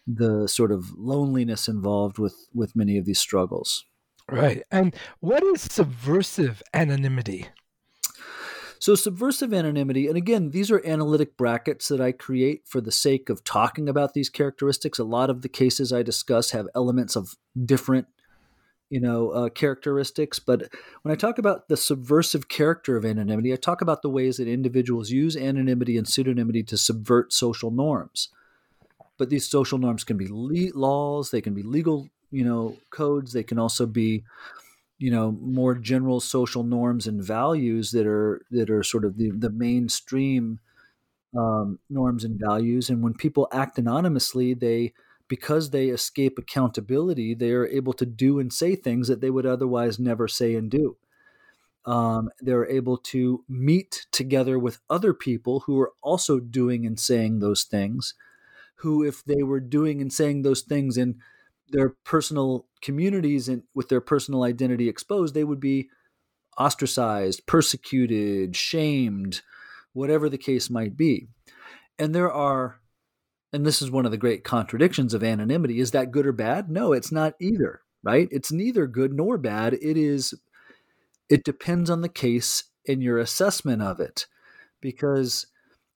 the 0.09 0.47
sort 0.47 0.71
of 0.71 0.93
loneliness 0.97 1.67
involved 1.67 2.17
with 2.17 2.47
with 2.53 2.77
many 2.77 2.97
of 2.97 3.03
these 3.05 3.19
struggles. 3.19 3.83
Right. 4.29 4.63
And 4.71 4.95
what 5.19 5.43
is 5.43 5.61
subversive 5.61 6.61
anonymity? 6.73 7.47
So, 8.79 8.95
subversive 8.95 9.53
anonymity, 9.53 10.07
and 10.07 10.17
again, 10.17 10.51
these 10.51 10.69
are 10.71 10.85
analytic 10.85 11.37
brackets 11.37 11.87
that 11.87 12.01
I 12.01 12.11
create 12.11 12.67
for 12.67 12.81
the 12.81 12.91
sake 12.91 13.29
of 13.29 13.43
talking 13.43 13.89
about 13.89 14.13
these 14.13 14.29
characteristics. 14.29 14.99
A 14.99 15.03
lot 15.03 15.29
of 15.29 15.41
the 15.41 15.49
cases 15.49 15.91
I 15.91 16.03
discuss 16.03 16.51
have 16.51 16.67
elements 16.75 17.15
of 17.15 17.35
different 17.65 18.07
you 18.89 18.99
know 18.99 19.31
uh, 19.31 19.49
characteristics 19.49 20.39
but 20.39 20.69
when 21.01 21.11
i 21.11 21.15
talk 21.15 21.37
about 21.37 21.67
the 21.67 21.77
subversive 21.77 22.47
character 22.47 22.95
of 22.95 23.05
anonymity 23.05 23.51
i 23.51 23.55
talk 23.55 23.81
about 23.81 24.01
the 24.01 24.09
ways 24.09 24.37
that 24.37 24.47
individuals 24.47 25.09
use 25.11 25.35
anonymity 25.35 25.97
and 25.97 26.07
pseudonymity 26.07 26.65
to 26.65 26.77
subvert 26.77 27.33
social 27.33 27.71
norms 27.71 28.29
but 29.17 29.29
these 29.29 29.49
social 29.49 29.77
norms 29.77 30.03
can 30.03 30.17
be 30.17 30.27
le- 30.29 30.77
laws 30.77 31.31
they 31.31 31.41
can 31.41 31.53
be 31.53 31.63
legal 31.63 32.09
you 32.31 32.43
know 32.43 32.77
codes 32.89 33.33
they 33.33 33.43
can 33.43 33.59
also 33.59 33.85
be 33.85 34.23
you 34.97 35.11
know 35.11 35.31
more 35.31 35.75
general 35.75 36.19
social 36.19 36.63
norms 36.63 37.07
and 37.07 37.23
values 37.23 37.91
that 37.91 38.07
are 38.07 38.41
that 38.51 38.69
are 38.69 38.83
sort 38.83 39.05
of 39.05 39.17
the, 39.17 39.31
the 39.31 39.49
mainstream 39.49 40.59
um, 41.37 41.79
norms 41.89 42.23
and 42.23 42.39
values. 42.39 42.89
And 42.89 43.03
when 43.03 43.13
people 43.13 43.47
act 43.51 43.77
anonymously 43.77 44.53
they 44.53 44.93
because 45.27 45.69
they 45.69 45.89
escape 45.89 46.39
accountability 46.39 47.33
they 47.33 47.51
are 47.51 47.67
able 47.67 47.93
to 47.93 48.05
do 48.05 48.39
and 48.39 48.51
say 48.51 48.75
things 48.75 49.07
that 49.07 49.21
they 49.21 49.29
would 49.29 49.45
otherwise 49.45 49.99
never 49.99 50.27
say 50.27 50.55
and 50.55 50.71
do. 50.71 50.97
Um, 51.85 52.29
they're 52.41 52.67
able 52.69 52.97
to 52.97 53.45
meet 53.47 54.07
together 54.11 54.59
with 54.59 54.79
other 54.89 55.13
people 55.13 55.61
who 55.61 55.79
are 55.79 55.93
also 56.01 56.39
doing 56.39 56.85
and 56.85 56.99
saying 56.99 57.39
those 57.39 57.63
things 57.63 58.13
who 58.77 59.03
if 59.03 59.23
they 59.23 59.43
were 59.43 59.59
doing 59.59 60.01
and 60.01 60.11
saying 60.11 60.41
those 60.41 60.61
things 60.61 60.97
in 60.97 61.19
their 61.69 61.89
personal 62.05 62.67
communities 62.81 63.49
and 63.49 63.63
with 63.73 63.89
their 63.89 64.01
personal 64.01 64.43
identity 64.43 64.87
exposed, 64.87 65.33
they 65.33 65.43
would 65.43 65.59
be 65.59 65.89
ostracized, 66.57 67.45
persecuted, 67.45 68.55
shamed, 68.55 69.41
whatever 69.93 70.29
the 70.29 70.37
case 70.37 70.69
might 70.69 70.97
be. 70.97 71.27
And 71.99 72.13
there 72.13 72.31
are, 72.31 72.79
and 73.51 73.65
this 73.65 73.81
is 73.81 73.91
one 73.91 74.05
of 74.05 74.11
the 74.11 74.17
great 74.17 74.43
contradictions 74.43 75.13
of 75.13 75.23
anonymity 75.23 75.79
is 75.79 75.91
that 75.91 76.11
good 76.11 76.25
or 76.25 76.31
bad? 76.31 76.69
No, 76.69 76.93
it's 76.93 77.11
not 77.11 77.33
either, 77.39 77.81
right? 78.03 78.27
It's 78.31 78.51
neither 78.51 78.87
good 78.87 79.13
nor 79.13 79.37
bad. 79.37 79.73
It 79.73 79.97
is, 79.97 80.33
it 81.29 81.43
depends 81.43 81.89
on 81.89 82.01
the 82.01 82.09
case 82.09 82.65
and 82.87 83.01
your 83.01 83.17
assessment 83.17 83.81
of 83.81 83.99
it. 83.99 84.27
Because 84.79 85.47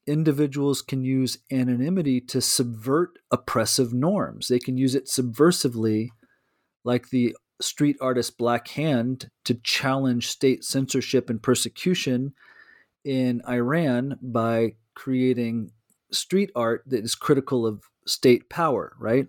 individuals 0.07 0.81
can 0.81 1.03
use 1.03 1.37
anonymity 1.51 2.19
to 2.21 2.41
subvert 2.41 3.19
oppressive 3.31 3.93
norms. 3.93 4.47
They 4.47 4.59
can 4.59 4.77
use 4.77 4.95
it 4.95 5.05
subversively, 5.05 6.09
like 6.83 7.09
the 7.09 7.35
street 7.61 7.97
artist 8.01 8.37
Black 8.37 8.69
Hand, 8.69 9.29
to 9.45 9.53
challenge 9.55 10.27
state 10.27 10.63
censorship 10.63 11.29
and 11.29 11.41
persecution 11.41 12.33
in 13.03 13.41
Iran 13.47 14.17
by 14.21 14.75
creating 14.95 15.71
street 16.11 16.51
art 16.55 16.83
that 16.87 17.03
is 17.03 17.15
critical 17.15 17.65
of 17.65 17.83
state 18.05 18.49
power, 18.49 18.93
right? 18.99 19.27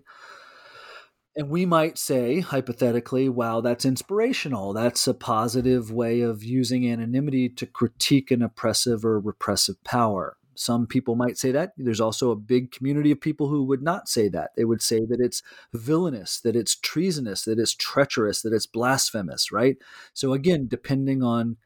And 1.35 1.49
we 1.49 1.65
might 1.65 1.97
say, 1.97 2.41
hypothetically, 2.41 3.27
wow, 3.27 3.61
that's 3.61 3.85
inspirational. 3.85 4.73
That's 4.73 5.07
a 5.07 5.15
positive 5.15 5.91
way 5.91 6.21
of 6.21 6.43
using 6.43 6.87
anonymity 6.87 7.49
to 7.49 7.65
critique 7.65 8.29
an 8.29 8.43
oppressive 8.43 9.03
or 9.03 9.19
repressive 9.19 9.83
power. 9.83 10.37
Some 10.55 10.87
people 10.87 11.15
might 11.15 11.37
say 11.37 11.51
that. 11.51 11.73
There's 11.77 12.01
also 12.01 12.31
a 12.31 12.35
big 12.35 12.71
community 12.71 13.11
of 13.11 13.21
people 13.21 13.47
who 13.47 13.63
would 13.63 13.81
not 13.81 14.07
say 14.07 14.27
that. 14.29 14.51
They 14.55 14.65
would 14.65 14.81
say 14.81 14.99
that 14.99 15.19
it's 15.19 15.41
villainous, 15.73 16.39
that 16.41 16.55
it's 16.55 16.75
treasonous, 16.75 17.43
that 17.43 17.59
it's 17.59 17.75
treacherous, 17.75 18.41
that 18.41 18.53
it's 18.53 18.65
blasphemous, 18.65 19.51
right? 19.51 19.77
So, 20.13 20.33
again, 20.33 20.67
depending 20.67 21.23
on 21.23 21.57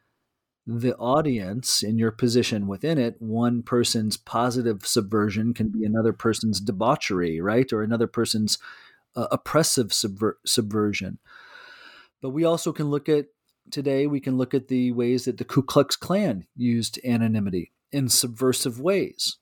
the 0.65 0.95
audience 0.97 1.81
in 1.81 1.97
your 1.97 2.11
position 2.11 2.67
within 2.67 2.97
it, 2.97 3.15
one 3.19 3.63
person's 3.63 4.17
positive 4.17 4.85
subversion 4.85 5.53
can 5.53 5.69
be 5.69 5.85
another 5.85 6.13
person's 6.13 6.59
debauchery, 6.59 7.39
right? 7.39 7.71
Or 7.71 7.83
another 7.83 8.07
person's 8.07 8.57
uh, 9.15 9.27
oppressive 9.31 9.87
subver- 9.87 10.35
subversion. 10.45 11.19
But 12.21 12.31
we 12.31 12.43
also 12.43 12.73
can 12.73 12.89
look 12.89 13.07
at 13.07 13.27
today, 13.71 14.07
we 14.07 14.19
can 14.19 14.37
look 14.37 14.53
at 14.53 14.67
the 14.67 14.91
ways 14.91 15.25
that 15.25 15.37
the 15.37 15.45
Ku 15.45 15.61
Klux 15.61 15.95
Klan 15.95 16.45
used 16.55 16.99
anonymity 17.05 17.71
in 17.97 18.07
subversive 18.09 18.79
ways. 18.79 19.37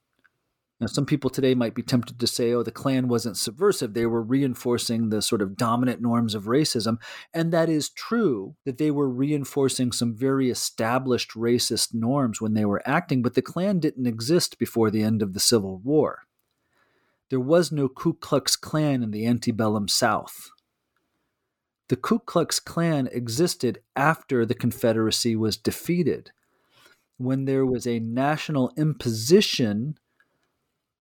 Now, 0.79 0.87
some 0.87 1.05
people 1.05 1.29
today 1.29 1.55
might 1.55 1.75
be 1.75 1.83
tempted 1.83 2.19
to 2.19 2.27
say, 2.27 2.53
oh, 2.53 2.63
the 2.63 2.71
Klan 2.71 3.07
wasn't 3.07 3.37
subversive. 3.37 3.93
They 3.93 4.05
were 4.05 4.21
reinforcing 4.21 5.09
the 5.09 5.21
sort 5.21 5.41
of 5.41 5.57
dominant 5.57 6.01
norms 6.01 6.35
of 6.35 6.45
racism. 6.45 6.97
And 7.33 7.51
that 7.51 7.69
is 7.69 7.89
true 7.89 8.55
that 8.65 8.77
they 8.77 8.91
were 8.91 9.09
reinforcing 9.09 9.91
some 9.91 10.13
very 10.15 10.49
established 10.49 11.31
racist 11.31 11.93
norms 11.93 12.41
when 12.41 12.53
they 12.53 12.65
were 12.65 12.81
acting, 12.85 13.21
but 13.21 13.35
the 13.35 13.41
Klan 13.41 13.79
didn't 13.79 14.07
exist 14.07 14.57
before 14.57 14.89
the 14.89 15.01
end 15.03 15.21
of 15.21 15.33
the 15.33 15.39
Civil 15.39 15.77
War. 15.77 16.23
there 17.29 17.39
was 17.39 17.71
no 17.71 17.87
Ku 17.87 18.13
Klux 18.13 18.55
Klan 18.55 19.03
in 19.03 19.11
the 19.11 19.25
antebellum 19.25 19.87
South. 19.87 20.51
The 21.87 21.95
Ku 21.95 22.19
Klux 22.19 22.59
Klan 22.59 23.07
existed 23.11 23.79
after 23.95 24.45
the 24.45 24.55
Confederacy 24.55 25.35
was 25.35 25.57
defeated, 25.57 26.31
when 27.17 27.45
there 27.45 27.65
was 27.65 27.87
a 27.87 27.99
national 27.99 28.71
imposition 28.77 29.97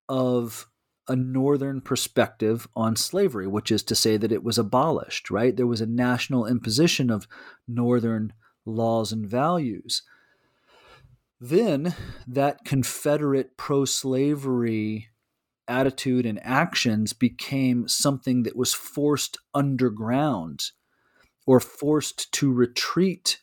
of 0.08 0.68
a 1.08 1.16
northern 1.16 1.80
perspective 1.80 2.68
on 2.76 2.96
slavery, 2.96 3.46
which 3.46 3.72
is 3.72 3.82
to 3.82 3.94
say 3.94 4.16
that 4.16 4.32
it 4.32 4.44
was 4.44 4.58
abolished, 4.58 5.30
right? 5.30 5.56
There 5.56 5.66
was 5.66 5.80
a 5.80 5.86
national 5.86 6.46
imposition 6.46 7.10
of 7.10 7.26
northern 7.66 8.32
laws 8.64 9.10
and 9.10 9.26
values. 9.26 10.02
Then 11.40 11.96
that 12.26 12.64
Confederate 12.64 13.56
pro 13.56 13.84
slavery 13.84 15.08
attitude 15.66 16.24
and 16.24 16.38
actions 16.44 17.12
became 17.12 17.88
something 17.88 18.44
that 18.44 18.56
was 18.56 18.74
forced 18.74 19.38
underground 19.52 20.70
or 21.46 21.58
forced 21.58 22.30
to 22.32 22.52
retreat 22.52 23.38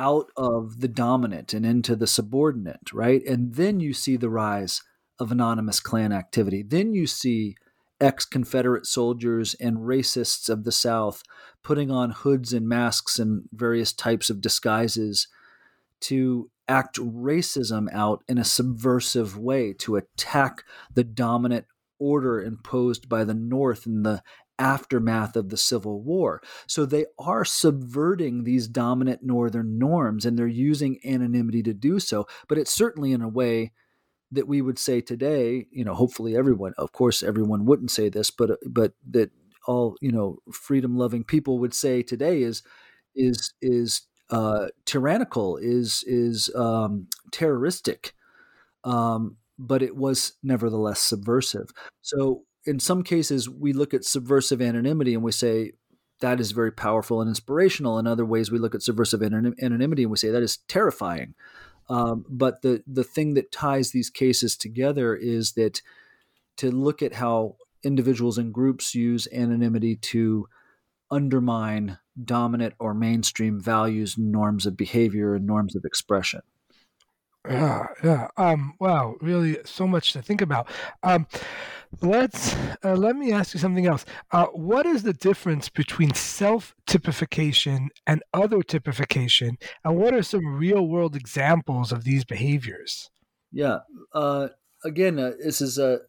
out 0.00 0.30
of 0.34 0.80
the 0.80 0.88
dominant 0.88 1.52
and 1.52 1.66
into 1.66 1.94
the 1.94 2.06
subordinate, 2.06 2.90
right? 2.90 3.22
And 3.26 3.54
then 3.54 3.80
you 3.80 3.92
see 3.92 4.16
the 4.16 4.30
rise 4.30 4.82
of 5.18 5.30
anonymous 5.30 5.78
Klan 5.78 6.10
activity. 6.10 6.62
Then 6.62 6.94
you 6.94 7.06
see 7.06 7.54
ex 8.00 8.24
Confederate 8.24 8.86
soldiers 8.86 9.54
and 9.60 9.76
racists 9.76 10.48
of 10.48 10.64
the 10.64 10.72
South 10.72 11.22
putting 11.62 11.90
on 11.90 12.12
hoods 12.12 12.54
and 12.54 12.66
masks 12.66 13.18
and 13.18 13.42
various 13.52 13.92
types 13.92 14.30
of 14.30 14.40
disguises 14.40 15.28
to 16.00 16.50
act 16.66 16.96
racism 16.96 17.86
out 17.92 18.24
in 18.26 18.38
a 18.38 18.44
subversive 18.44 19.36
way 19.36 19.74
to 19.74 19.96
attack 19.96 20.64
the 20.94 21.04
dominant 21.04 21.66
order 21.98 22.42
imposed 22.42 23.06
by 23.06 23.22
the 23.22 23.34
North 23.34 23.84
in 23.84 24.02
the 24.02 24.22
aftermath 24.60 25.36
of 25.36 25.48
the 25.48 25.56
Civil 25.56 26.02
War. 26.02 26.42
So 26.68 26.86
they 26.86 27.06
are 27.18 27.44
subverting 27.44 28.44
these 28.44 28.68
dominant 28.68 29.22
Northern 29.24 29.78
norms 29.78 30.26
and 30.26 30.38
they're 30.38 30.46
using 30.46 31.00
anonymity 31.04 31.62
to 31.64 31.74
do 31.74 31.98
so, 32.00 32.26
but 32.48 32.58
it's 32.58 32.72
certainly 32.74 33.12
in 33.12 33.22
a 33.22 33.28
way 33.28 33.72
that 34.32 34.46
we 34.48 34.62
would 34.62 34.78
say 34.78 35.00
today, 35.00 35.66
you 35.72 35.84
know, 35.84 35.94
hopefully 35.94 36.36
everyone, 36.36 36.72
of 36.78 36.92
course, 36.92 37.22
everyone 37.22 37.64
wouldn't 37.66 37.90
say 37.90 38.08
this, 38.08 38.30
but 38.30 38.58
but 38.66 38.92
that 39.10 39.30
all 39.66 39.96
you 40.00 40.12
know, 40.12 40.38
freedom 40.52 40.96
loving 40.96 41.24
people 41.24 41.58
would 41.58 41.74
say 41.74 42.02
today 42.02 42.42
is 42.42 42.62
is 43.16 43.54
is 43.60 44.02
uh, 44.30 44.68
tyrannical, 44.86 45.56
is 45.56 46.04
is 46.06 46.50
um, 46.54 47.08
terroristic, 47.32 48.14
um, 48.84 49.36
but 49.58 49.82
it 49.82 49.96
was 49.96 50.34
nevertheless 50.42 51.02
subversive. 51.02 51.70
So 52.02 52.44
in 52.64 52.78
some 52.80 53.02
cases, 53.02 53.48
we 53.48 53.72
look 53.72 53.94
at 53.94 54.04
subversive 54.04 54.60
anonymity 54.60 55.14
and 55.14 55.22
we 55.22 55.32
say 55.32 55.72
that 56.20 56.40
is 56.40 56.52
very 56.52 56.72
powerful 56.72 57.20
and 57.20 57.28
inspirational. 57.28 57.98
In 57.98 58.06
other 58.06 58.26
ways, 58.26 58.50
we 58.50 58.58
look 58.58 58.74
at 58.74 58.82
subversive 58.82 59.22
anonymity 59.22 60.02
and 60.02 60.10
we 60.10 60.16
say 60.16 60.30
that 60.30 60.42
is 60.42 60.58
terrifying. 60.68 61.34
Um, 61.88 62.24
but 62.28 62.62
the 62.62 62.82
the 62.86 63.02
thing 63.02 63.34
that 63.34 63.50
ties 63.50 63.90
these 63.90 64.10
cases 64.10 64.56
together 64.56 65.16
is 65.16 65.52
that 65.52 65.82
to 66.58 66.70
look 66.70 67.02
at 67.02 67.14
how 67.14 67.56
individuals 67.82 68.38
and 68.38 68.54
groups 68.54 68.94
use 68.94 69.26
anonymity 69.32 69.96
to 69.96 70.46
undermine 71.10 71.98
dominant 72.22 72.74
or 72.78 72.94
mainstream 72.94 73.60
values, 73.60 74.16
norms 74.16 74.66
of 74.66 74.76
behavior, 74.76 75.34
and 75.34 75.46
norms 75.46 75.74
of 75.74 75.84
expression. 75.84 76.42
Yeah, 77.48 77.86
yeah. 78.04 78.28
Um, 78.36 78.74
wow, 78.78 79.16
really, 79.20 79.58
so 79.64 79.86
much 79.86 80.12
to 80.12 80.22
think 80.22 80.42
about. 80.42 80.68
Um, 81.02 81.26
let's 82.00 82.54
uh, 82.84 82.94
let 82.94 83.16
me 83.16 83.32
ask 83.32 83.54
you 83.54 83.60
something 83.60 83.86
else. 83.86 84.04
Uh, 84.30 84.46
what 84.46 84.86
is 84.86 85.02
the 85.02 85.12
difference 85.12 85.68
between 85.68 86.14
self 86.14 86.74
typification 86.86 87.88
and 88.06 88.22
other 88.32 88.62
typification, 88.62 89.58
and 89.84 89.96
what 89.96 90.14
are 90.14 90.22
some 90.22 90.46
real 90.46 90.86
world 90.86 91.16
examples 91.16 91.92
of 91.92 92.04
these 92.04 92.24
behaviors? 92.24 93.10
Yeah. 93.52 93.78
Uh, 94.12 94.48
again, 94.84 95.18
uh, 95.18 95.32
this 95.42 95.60
is 95.60 95.78
a 95.78 96.00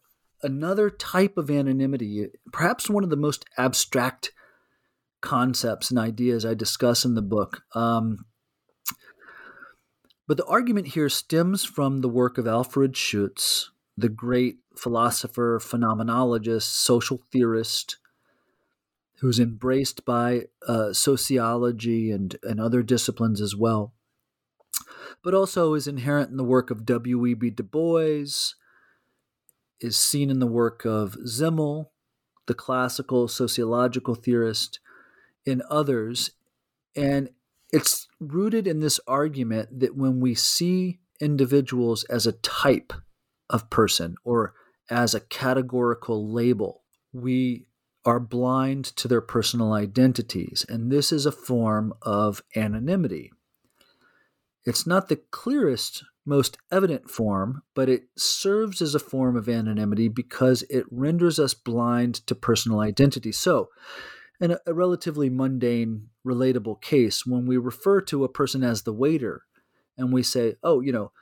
another 0.42 0.90
type 0.90 1.36
of 1.36 1.50
anonymity, 1.50 2.26
perhaps 2.52 2.90
one 2.90 3.04
of 3.04 3.10
the 3.10 3.16
most 3.16 3.44
abstract 3.56 4.32
concepts 5.20 5.90
and 5.90 5.98
ideas 5.98 6.44
I 6.44 6.54
discuss 6.54 7.04
in 7.04 7.14
the 7.14 7.22
book. 7.22 7.62
Um, 7.74 8.26
but 10.26 10.36
the 10.36 10.46
argument 10.46 10.88
here 10.88 11.08
stems 11.08 11.64
from 11.64 12.00
the 12.00 12.08
work 12.08 12.38
of 12.38 12.46
Alfred 12.46 12.96
Schutz, 12.96 13.70
the 13.96 14.08
great 14.08 14.56
philosopher, 14.76 15.60
phenomenologist, 15.62 16.62
social 16.62 17.22
theorist, 17.30 17.98
who's 19.20 19.38
embraced 19.38 20.04
by 20.04 20.42
uh, 20.66 20.92
sociology 20.92 22.10
and, 22.10 22.36
and 22.42 22.60
other 22.60 22.82
disciplines 22.82 23.40
as 23.40 23.54
well, 23.54 23.94
but 25.22 25.34
also 25.34 25.74
is 25.74 25.86
inherent 25.86 26.30
in 26.30 26.36
the 26.36 26.44
work 26.44 26.70
of 26.70 26.84
W.E.B. 26.84 27.50
Du 27.50 27.62
Bois, 27.62 28.54
is 29.80 29.96
seen 29.96 30.30
in 30.30 30.38
the 30.38 30.46
work 30.46 30.84
of 30.84 31.16
Simmel, 31.24 31.92
the 32.46 32.54
classical 32.54 33.28
sociological 33.28 34.14
theorist, 34.14 34.80
in 35.44 35.62
others. 35.68 36.30
And 36.96 37.30
it's 37.72 38.08
rooted 38.20 38.66
in 38.66 38.80
this 38.80 39.00
argument 39.06 39.80
that 39.80 39.96
when 39.96 40.20
we 40.20 40.34
see 40.34 41.00
individuals 41.20 42.04
as 42.04 42.26
a 42.26 42.32
type 42.32 42.92
of 43.50 43.70
person 43.70 44.16
or 44.24 44.54
as 44.90 45.14
a 45.14 45.20
categorical 45.20 46.32
label, 46.32 46.82
we 47.12 47.66
are 48.04 48.20
blind 48.20 48.84
to 48.84 49.08
their 49.08 49.20
personal 49.20 49.72
identities. 49.72 50.66
And 50.68 50.90
this 50.90 51.12
is 51.12 51.24
a 51.24 51.32
form 51.32 51.94
of 52.02 52.42
anonymity. 52.56 53.30
It's 54.64 54.86
not 54.86 55.08
the 55.08 55.20
clearest, 55.30 56.04
most 56.24 56.58
evident 56.70 57.10
form, 57.10 57.62
but 57.74 57.88
it 57.88 58.04
serves 58.16 58.80
as 58.82 58.94
a 58.94 59.00
form 59.00 59.36
of 59.36 59.48
anonymity 59.48 60.08
because 60.08 60.62
it 60.68 60.84
renders 60.90 61.38
us 61.38 61.54
blind 61.54 62.26
to 62.26 62.34
personal 62.34 62.80
identity. 62.80 63.32
So, 63.32 63.68
in 64.40 64.52
a, 64.52 64.58
a 64.66 64.74
relatively 64.74 65.30
mundane, 65.30 66.08
relatable 66.26 66.80
case, 66.80 67.24
when 67.24 67.46
we 67.46 67.56
refer 67.56 68.00
to 68.02 68.24
a 68.24 68.28
person 68.28 68.64
as 68.64 68.82
the 68.82 68.92
waiter 68.92 69.42
and 69.96 70.12
we 70.12 70.22
say, 70.22 70.56
oh, 70.62 70.80
you 70.80 70.92
know, 70.92 71.12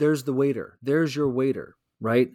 there's 0.00 0.24
the 0.24 0.32
waiter, 0.32 0.78
there's 0.82 1.14
your 1.14 1.28
waiter, 1.28 1.76
right? 2.00 2.30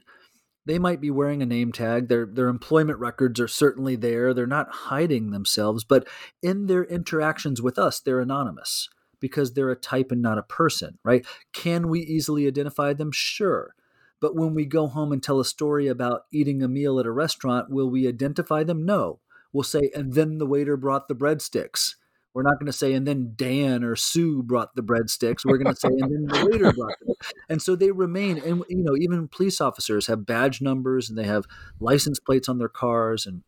They 0.66 0.80
might 0.80 1.02
be 1.02 1.12
wearing 1.12 1.42
a 1.42 1.46
name 1.46 1.74
tag. 1.74 2.08
Their 2.08 2.26
their 2.26 2.48
employment 2.48 3.00
records 3.00 3.40
are 3.40 3.48
certainly 3.48 3.98
there. 3.98 4.34
They're 4.34 4.48
not 4.48 4.70
hiding 4.70 5.32
themselves, 5.32 5.84
but 5.84 6.08
in 6.42 6.68
their 6.68 6.86
interactions 6.86 7.62
with 7.62 7.78
us, 7.78 8.00
they're 8.00 8.22
anonymous 8.22 8.90
because 9.20 9.54
they're 9.54 9.70
a 9.70 9.76
type 9.76 10.12
and 10.12 10.22
not 10.22 10.38
a 10.38 10.44
person, 10.44 10.98
right? 11.04 11.26
Can 11.52 11.90
we 11.90 12.00
easily 12.00 12.48
identify 12.48 12.94
them? 12.94 13.12
Sure. 13.12 13.76
But 14.22 14.36
when 14.36 14.56
we 14.56 14.66
go 14.66 14.88
home 14.88 15.12
and 15.12 15.22
tell 15.22 15.40
a 15.40 15.46
story 15.46 15.88
about 15.88 16.24
eating 16.32 16.64
a 16.64 16.68
meal 16.68 17.00
at 17.00 17.06
a 17.06 17.12
restaurant, 17.12 17.70
will 17.70 17.90
we 17.90 18.08
identify 18.08 18.64
them? 18.64 18.86
No 18.86 19.20
we'll 19.56 19.64
say, 19.64 19.90
and 19.96 20.14
then 20.14 20.38
the 20.38 20.46
waiter 20.46 20.76
brought 20.76 21.08
the 21.08 21.16
breadsticks. 21.16 21.96
We're 22.36 22.44
not 22.44 22.60
going 22.60 22.66
to 22.66 22.74
say, 22.74 22.92
and 22.92 23.08
then 23.08 23.32
Dan 23.38 23.82
or 23.82 23.96
Sue 23.96 24.44
brought 24.44 24.76
the 24.76 24.84
breadsticks. 24.84 25.46
We're 25.46 25.58
going 25.58 25.74
to 25.74 25.80
say, 25.80 25.88
and 25.88 26.02
then 26.02 26.26
the 26.26 26.50
waiter 26.52 26.74
brought 26.74 27.00
them. 27.00 27.16
And 27.48 27.62
so 27.62 27.78
they 27.78 27.92
remain. 27.92 28.40
And, 28.40 28.62
you 28.68 28.84
know, 28.84 28.94
even 29.00 29.30
police 29.30 29.62
officers 29.62 30.08
have 30.08 30.26
badge 30.26 30.62
numbers 30.62 31.10
and 31.10 31.18
they 31.18 31.24
have 31.24 31.46
license 31.80 32.20
plates 32.20 32.50
on 32.50 32.58
their 32.58 32.68
cars 32.68 33.26
and 33.26 33.44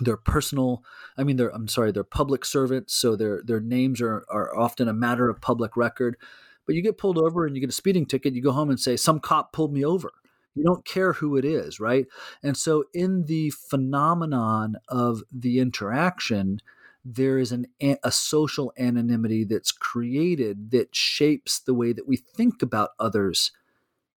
they're 0.00 0.18
personal. 0.18 0.84
I 1.16 1.24
mean, 1.24 1.38
they're, 1.38 1.48
I'm 1.48 1.66
sorry, 1.66 1.92
they're 1.92 2.04
public 2.04 2.44
servants. 2.44 2.94
So 2.94 3.16
their, 3.16 3.40
their 3.42 3.60
names 3.60 4.02
are, 4.02 4.26
are 4.28 4.54
often 4.54 4.86
a 4.86 4.92
matter 4.92 5.30
of 5.30 5.40
public 5.40 5.74
record. 5.74 6.18
But 6.66 6.74
you 6.74 6.82
get 6.82 6.98
pulled 6.98 7.16
over 7.16 7.46
and 7.46 7.56
you 7.56 7.60
get 7.62 7.70
a 7.70 7.72
speeding 7.72 8.04
ticket, 8.04 8.34
you 8.34 8.42
go 8.42 8.52
home 8.52 8.68
and 8.68 8.78
say, 8.78 8.98
some 8.98 9.20
cop 9.20 9.54
pulled 9.54 9.72
me 9.72 9.82
over. 9.82 10.12
You 10.54 10.62
don't 10.62 10.84
care 10.84 11.14
who 11.14 11.38
it 11.38 11.46
is, 11.46 11.80
right? 11.80 12.06
And 12.42 12.54
so, 12.54 12.84
in 12.92 13.24
the 13.24 13.50
phenomenon 13.50 14.76
of 14.88 15.22
the 15.32 15.58
interaction, 15.60 16.60
there 17.04 17.38
is 17.38 17.52
an, 17.52 17.66
a 17.80 18.12
social 18.12 18.72
anonymity 18.78 19.44
that's 19.44 19.72
created 19.72 20.70
that 20.70 20.94
shapes 20.94 21.58
the 21.58 21.74
way 21.74 21.92
that 21.92 22.06
we 22.06 22.16
think 22.16 22.62
about 22.62 22.90
others 22.98 23.52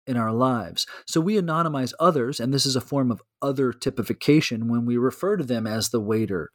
in 0.06 0.18
our 0.18 0.34
lives. 0.34 0.86
So 1.06 1.22
we 1.22 1.36
anonymize 1.36 1.94
others, 2.00 2.40
and 2.40 2.54
this 2.54 2.66
is 2.66 2.76
a 2.76 2.82
form 2.82 3.12
of 3.12 3.22
other 3.42 3.72
typification 3.72 4.68
when 4.68 4.86
we 4.86 4.98
refer 4.98 5.38
to 5.38 5.44
them 5.44 5.66
as 5.66 5.90
the 5.90 6.02
waiter, 6.02 6.52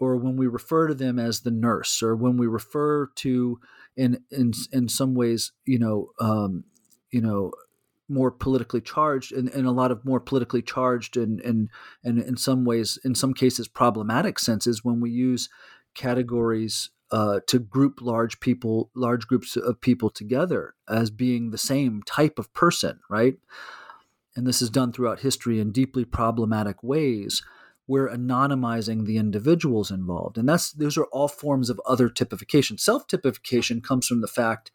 or 0.00 0.16
when 0.16 0.36
we 0.36 0.46
refer 0.46 0.88
to 0.88 0.94
them 0.94 1.18
as 1.18 1.40
the 1.40 1.52
nurse, 1.52 2.02
or 2.02 2.16
when 2.16 2.36
we 2.36 2.46
refer 2.46 3.06
to, 3.16 3.60
in 3.96 4.24
in 4.30 4.52
in 4.72 4.88
some 4.88 5.14
ways, 5.14 5.52
you 5.64 5.78
know, 5.78 6.10
um, 6.18 6.64
you 7.12 7.20
know, 7.20 7.52
more 8.08 8.30
politically 8.30 8.80
charged 8.80 9.32
and, 9.32 9.48
and 9.48 9.66
a 9.66 9.72
lot 9.72 9.90
of 9.90 10.04
more 10.04 10.20
politically 10.20 10.62
charged 10.62 11.16
and, 11.16 11.40
and 11.40 11.70
and 12.02 12.18
in 12.18 12.36
some 12.36 12.64
ways 12.64 12.98
in 13.04 13.14
some 13.14 13.32
cases 13.32 13.66
problematic 13.66 14.38
senses 14.38 14.84
when 14.84 15.00
we 15.00 15.10
use 15.10 15.48
categories 15.94 16.90
uh, 17.10 17.40
to 17.46 17.58
group 17.58 18.00
large 18.02 18.40
people 18.40 18.90
large 18.94 19.26
groups 19.26 19.56
of 19.56 19.80
people 19.80 20.10
together 20.10 20.74
as 20.88 21.10
being 21.10 21.50
the 21.50 21.58
same 21.58 22.02
type 22.02 22.38
of 22.38 22.52
person 22.52 23.00
right 23.08 23.36
and 24.36 24.46
this 24.46 24.60
is 24.60 24.70
done 24.70 24.92
throughout 24.92 25.20
history 25.20 25.60
in 25.60 25.72
deeply 25.72 26.04
problematic 26.04 26.82
ways, 26.82 27.42
we're 27.86 28.08
anonymizing 28.08 29.04
the 29.04 29.18
individuals 29.18 29.90
involved. 29.90 30.38
And 30.38 30.48
that's 30.48 30.72
those 30.72 30.96
are 30.96 31.04
all 31.06 31.28
forms 31.28 31.70
of 31.70 31.80
other 31.86 32.08
typification. 32.08 32.78
Self-typification 32.78 33.82
comes 33.82 34.06
from 34.06 34.20
the 34.20 34.26
fact 34.26 34.70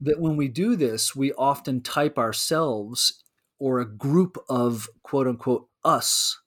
that 0.00 0.20
when 0.20 0.36
we 0.36 0.48
do 0.48 0.76
this, 0.76 1.14
we 1.14 1.32
often 1.32 1.82
type 1.82 2.18
ourselves 2.18 3.22
or 3.58 3.80
a 3.80 3.88
group 3.88 4.38
of 4.48 4.88
quote 5.02 5.26
unquote 5.26 5.68
us 5.84 6.38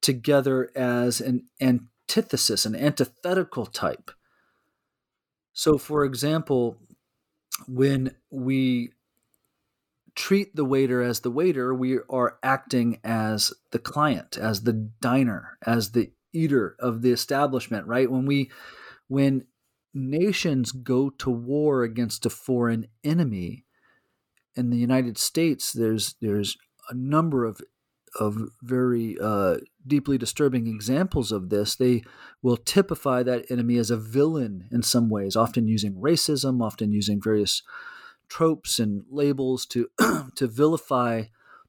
together 0.00 0.70
as 0.74 1.20
an 1.20 1.46
antithesis, 1.60 2.66
an 2.66 2.74
antithetical 2.74 3.66
type. 3.66 4.10
So, 5.52 5.78
for 5.78 6.04
example, 6.04 6.78
when 7.66 8.14
we 8.30 8.92
treat 10.14 10.54
the 10.54 10.64
waiter 10.64 11.00
as 11.02 11.20
the 11.20 11.30
waiter, 11.30 11.74
we 11.74 11.98
are 12.10 12.38
acting 12.42 13.00
as 13.04 13.52
the 13.70 13.78
client, 13.78 14.36
as 14.36 14.62
the 14.62 14.72
diner, 15.00 15.58
as 15.64 15.92
the 15.92 16.10
eater 16.32 16.76
of 16.78 17.02
the 17.02 17.12
establishment, 17.12 17.86
right? 17.86 18.10
When 18.10 18.26
we 18.26 18.50
when 19.08 19.46
nations 19.94 20.72
go 20.72 21.10
to 21.10 21.30
war 21.30 21.82
against 21.82 22.26
a 22.26 22.30
foreign 22.30 22.86
enemy, 23.04 23.64
in 24.54 24.70
the 24.70 24.76
United 24.76 25.18
States, 25.18 25.72
there's 25.72 26.14
there's 26.20 26.56
a 26.90 26.94
number 26.94 27.44
of 27.44 27.60
of 28.20 28.36
very 28.62 29.16
uh, 29.22 29.56
deeply 29.86 30.18
disturbing 30.18 30.66
examples 30.66 31.32
of 31.32 31.48
this. 31.48 31.76
They 31.76 32.02
will 32.42 32.58
typify 32.58 33.22
that 33.22 33.50
enemy 33.50 33.78
as 33.78 33.90
a 33.90 33.96
villain 33.96 34.68
in 34.70 34.82
some 34.82 35.08
ways, 35.08 35.34
often 35.34 35.66
using 35.66 35.94
racism, 35.94 36.62
often 36.62 36.92
using 36.92 37.22
various 37.22 37.62
tropes 38.28 38.78
and 38.78 39.04
labels 39.10 39.64
to 39.66 39.88
to 40.36 40.46
vilify 40.46 41.24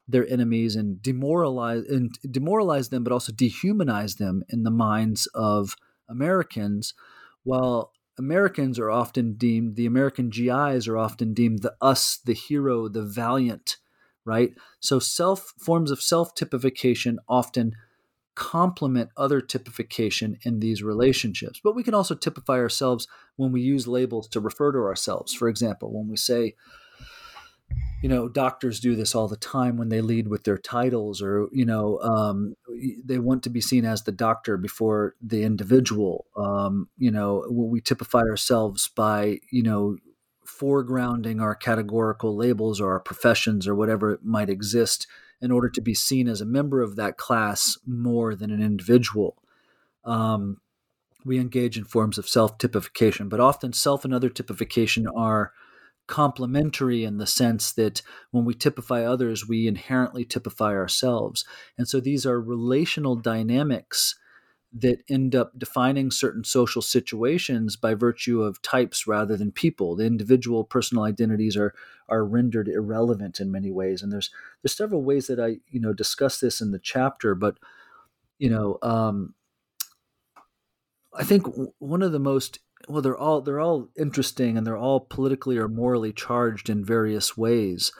their 0.06 0.28
enemies 0.28 0.76
and 0.76 1.00
demoralize 1.00 1.84
and 1.88 2.14
demoralize 2.30 2.90
them, 2.90 3.04
but 3.04 3.12
also 3.12 3.32
dehumanize 3.32 4.18
them 4.18 4.42
in 4.50 4.64
the 4.64 4.70
minds 4.70 5.26
of 5.34 5.76
Americans. 6.08 6.92
While 7.42 7.92
Americans 8.18 8.78
are 8.78 8.90
often 8.90 9.34
deemed, 9.34 9.76
the 9.76 9.86
American 9.86 10.30
GIs 10.30 10.86
are 10.86 10.96
often 10.96 11.34
deemed 11.34 11.62
the 11.62 11.74
us, 11.80 12.18
the 12.24 12.34
hero, 12.34 12.88
the 12.88 13.02
valiant, 13.02 13.76
right? 14.24 14.52
So 14.80 14.98
self 14.98 15.52
forms 15.58 15.90
of 15.90 16.02
self 16.02 16.34
typification 16.34 17.18
often 17.28 17.74
complement 18.34 19.10
other 19.16 19.40
typification 19.40 20.36
in 20.42 20.60
these 20.60 20.82
relationships. 20.82 21.60
But 21.62 21.74
we 21.74 21.82
can 21.82 21.94
also 21.94 22.14
typify 22.14 22.58
ourselves 22.58 23.06
when 23.36 23.52
we 23.52 23.60
use 23.60 23.86
labels 23.86 24.28
to 24.28 24.40
refer 24.40 24.72
to 24.72 24.78
ourselves. 24.78 25.32
For 25.32 25.48
example, 25.48 25.92
when 25.92 26.08
we 26.08 26.16
say, 26.16 26.54
you 28.02 28.08
know, 28.08 28.28
doctors 28.28 28.80
do 28.80 28.94
this 28.94 29.14
all 29.14 29.28
the 29.28 29.36
time 29.36 29.78
when 29.78 29.88
they 29.88 30.02
lead 30.02 30.28
with 30.28 30.44
their 30.44 30.58
titles, 30.58 31.22
or 31.22 31.48
you 31.52 31.64
know, 31.64 31.98
um, 32.00 32.54
they 33.02 33.18
want 33.18 33.42
to 33.44 33.50
be 33.50 33.62
seen 33.62 33.86
as 33.86 34.02
the 34.02 34.12
doctor 34.12 34.56
before 34.56 35.14
the 35.22 35.42
individual. 35.42 36.26
Um, 36.36 36.88
you 36.98 37.10
know, 37.10 37.46
we 37.50 37.80
typify 37.80 38.20
ourselves 38.20 38.88
by 38.88 39.38
you 39.50 39.62
know 39.62 39.96
foregrounding 40.46 41.40
our 41.40 41.54
categorical 41.54 42.36
labels 42.36 42.80
or 42.80 42.92
our 42.92 43.00
professions 43.00 43.66
or 43.66 43.74
whatever 43.74 44.20
might 44.22 44.50
exist 44.50 45.06
in 45.40 45.50
order 45.50 45.68
to 45.68 45.80
be 45.80 45.94
seen 45.94 46.28
as 46.28 46.40
a 46.40 46.46
member 46.46 46.82
of 46.82 46.96
that 46.96 47.16
class 47.16 47.78
more 47.86 48.34
than 48.34 48.50
an 48.50 48.62
individual. 48.62 49.36
Um, 50.04 50.58
we 51.24 51.38
engage 51.38 51.78
in 51.78 51.84
forms 51.84 52.18
of 52.18 52.28
self 52.28 52.58
typification, 52.58 53.28
but 53.28 53.40
often 53.40 53.72
self 53.72 54.04
and 54.04 54.12
other 54.12 54.28
typification 54.28 55.06
are 55.16 55.52
complementary 56.06 57.04
in 57.04 57.18
the 57.18 57.26
sense 57.26 57.72
that 57.72 58.02
when 58.30 58.44
we 58.44 58.54
typify 58.54 59.04
others, 59.04 59.48
we 59.48 59.66
inherently 59.66 60.24
typify 60.24 60.72
ourselves. 60.72 61.44
And 61.78 61.88
so 61.88 62.00
these 62.00 62.26
are 62.26 62.40
relational 62.40 63.16
dynamics 63.16 64.16
that 64.76 65.04
end 65.08 65.36
up 65.36 65.56
defining 65.56 66.10
certain 66.10 66.42
social 66.42 66.82
situations 66.82 67.76
by 67.76 67.94
virtue 67.94 68.42
of 68.42 68.60
types 68.60 69.06
rather 69.06 69.36
than 69.36 69.52
people. 69.52 69.94
The 69.94 70.04
individual 70.04 70.64
personal 70.64 71.04
identities 71.04 71.56
are 71.56 71.72
are 72.08 72.24
rendered 72.24 72.68
irrelevant 72.68 73.40
in 73.40 73.52
many 73.52 73.70
ways, 73.70 74.02
and 74.02 74.12
there's 74.12 74.30
there's 74.62 74.76
several 74.76 75.04
ways 75.04 75.28
that 75.28 75.38
I 75.38 75.58
you 75.68 75.80
know 75.80 75.92
discuss 75.92 76.40
this 76.40 76.60
in 76.60 76.72
the 76.72 76.80
chapter. 76.80 77.36
But 77.36 77.58
you 78.38 78.50
know, 78.50 78.78
um, 78.82 79.34
I 81.16 81.22
think 81.22 81.46
one 81.78 82.02
of 82.02 82.10
the 82.10 82.18
most 82.18 82.58
well, 82.88 83.02
they're 83.02 83.16
all 83.16 83.40
they're 83.40 83.60
all 83.60 83.88
interesting 83.98 84.56
and 84.56 84.66
they're 84.66 84.76
all 84.76 85.00
politically 85.00 85.56
or 85.58 85.68
morally 85.68 86.12
charged 86.12 86.68
in 86.68 86.84
various 86.84 87.36
ways. 87.36 87.92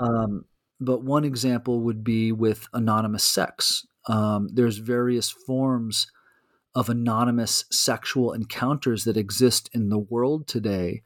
Um, 0.00 0.44
but 0.80 1.04
one 1.04 1.24
example 1.24 1.80
would 1.82 2.02
be 2.02 2.32
with 2.32 2.66
anonymous 2.72 3.24
sex 3.24 3.86
um, 4.06 4.48
there's 4.52 4.78
various 4.78 5.30
forms 5.30 6.06
of 6.74 6.88
anonymous 6.88 7.64
sexual 7.70 8.32
encounters 8.32 9.04
that 9.04 9.16
exist 9.16 9.70
in 9.72 9.88
the 9.88 9.98
world 9.98 10.46
today 10.46 11.02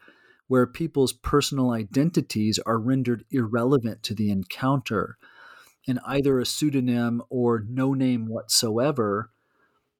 where 0.47 0.66
people's 0.66 1.12
personal 1.12 1.71
identities 1.71 2.59
are 2.64 2.79
rendered 2.79 3.25
irrelevant 3.31 4.03
to 4.03 4.14
the 4.14 4.31
encounter. 4.31 5.19
And 5.87 6.01
either 6.07 6.41
a 6.41 6.47
pseudonym 6.47 7.23
or 7.29 7.64
no 7.69 7.93
name 7.93 8.27
whatsoever 8.27 9.31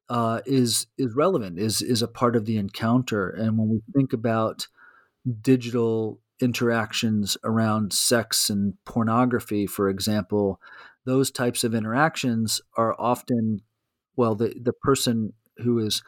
uh, 0.09 0.41
is 0.45 0.87
is 0.97 1.15
relevant, 1.15 1.59
is 1.59 1.81
is 1.81 2.01
a 2.01 2.07
part 2.07 2.35
of 2.35 2.45
the 2.45 2.57
encounter. 2.57 3.29
And 3.29 3.57
when 3.57 3.69
we 3.69 3.81
think 3.93 4.13
about 4.13 4.67
digital 5.41 6.19
interactions 6.41 7.37
around 7.43 7.93
sex 7.93 8.49
and 8.49 8.73
pornography, 8.85 9.67
for 9.67 9.89
example, 9.89 10.59
those 11.05 11.31
types 11.31 11.63
of 11.63 11.75
interactions 11.75 12.61
are 12.77 12.95
often, 12.99 13.61
well, 14.15 14.35
the, 14.35 14.53
the 14.59 14.73
person 14.73 15.33
who 15.57 15.79
is 15.79 16.01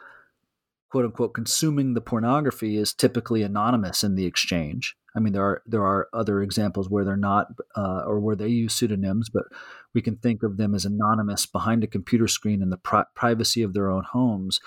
quote 0.90 1.04
unquote 1.04 1.34
consuming 1.34 1.94
the 1.94 2.00
pornography 2.00 2.76
is 2.76 2.92
typically 2.92 3.42
anonymous 3.42 4.02
in 4.02 4.14
the 4.14 4.26
exchange. 4.26 4.96
I 5.14 5.20
mean, 5.20 5.32
there 5.32 5.44
are 5.44 5.62
there 5.66 5.84
are 5.84 6.08
other 6.12 6.42
examples 6.42 6.88
where 6.88 7.04
they're 7.04 7.16
not, 7.16 7.48
uh, 7.76 8.02
or 8.06 8.20
where 8.20 8.36
they 8.36 8.48
use 8.48 8.74
pseudonyms, 8.74 9.28
but 9.28 9.44
we 9.94 10.00
can 10.00 10.16
think 10.16 10.42
of 10.42 10.56
them 10.56 10.74
as 10.74 10.84
anonymous 10.84 11.46
behind 11.46 11.84
a 11.84 11.88
computer 11.88 12.28
screen 12.28 12.62
in 12.62 12.70
the 12.70 12.78
pri- 12.78 13.04
privacy 13.14 13.62
of 13.62 13.74
their 13.74 13.90
own 13.90 14.04
homes. 14.12 14.60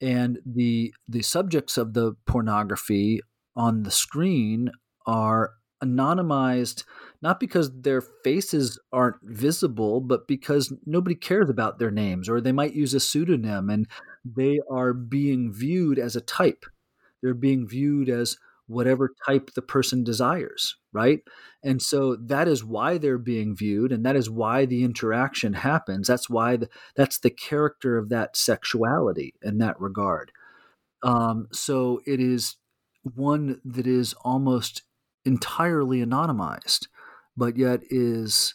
And 0.00 0.38
the 0.46 0.94
the 1.08 1.22
subjects 1.22 1.76
of 1.76 1.92
the 1.92 2.14
pornography 2.26 3.20
on 3.56 3.82
the 3.82 3.90
screen 3.90 4.70
are 5.06 5.52
anonymized 5.82 6.84
not 7.22 7.40
because 7.40 7.80
their 7.82 8.00
faces 8.00 8.78
aren't 8.92 9.16
visible, 9.22 10.00
but 10.00 10.28
because 10.28 10.72
nobody 10.86 11.14
cares 11.14 11.50
about 11.50 11.78
their 11.78 11.90
names, 11.90 12.28
or 12.28 12.40
they 12.40 12.52
might 12.52 12.74
use 12.74 12.94
a 12.94 13.00
pseudonym 13.00 13.70
and 13.70 13.86
they 14.24 14.60
are 14.70 14.92
being 14.92 15.52
viewed 15.52 15.98
as 15.98 16.14
a 16.14 16.20
type. 16.20 16.64
They're 17.22 17.34
being 17.34 17.66
viewed 17.66 18.08
as 18.08 18.36
whatever 18.68 19.14
type 19.26 19.50
the 19.54 19.62
person 19.62 20.04
desires, 20.04 20.76
right? 20.92 21.20
And 21.64 21.82
so 21.82 22.16
that 22.16 22.46
is 22.48 22.64
why 22.64 22.98
they're 22.98 23.18
being 23.18 23.56
viewed, 23.56 23.92
and 23.92 24.04
that 24.06 24.16
is 24.16 24.30
why 24.30 24.64
the 24.64 24.84
interaction 24.84 25.54
happens. 25.54 26.06
That's 26.06 26.30
why 26.30 26.56
the, 26.56 26.68
that's 26.94 27.18
the 27.18 27.30
character 27.30 27.98
of 27.98 28.08
that 28.10 28.36
sexuality 28.36 29.34
in 29.42 29.58
that 29.58 29.80
regard. 29.80 30.30
Um, 31.02 31.48
so 31.52 32.00
it 32.06 32.20
is 32.20 32.56
one 33.02 33.60
that 33.64 33.86
is 33.86 34.14
almost 34.24 34.82
entirely 35.24 36.04
anonymized 36.04 36.86
but 37.38 37.56
yet 37.56 37.80
is 37.88 38.54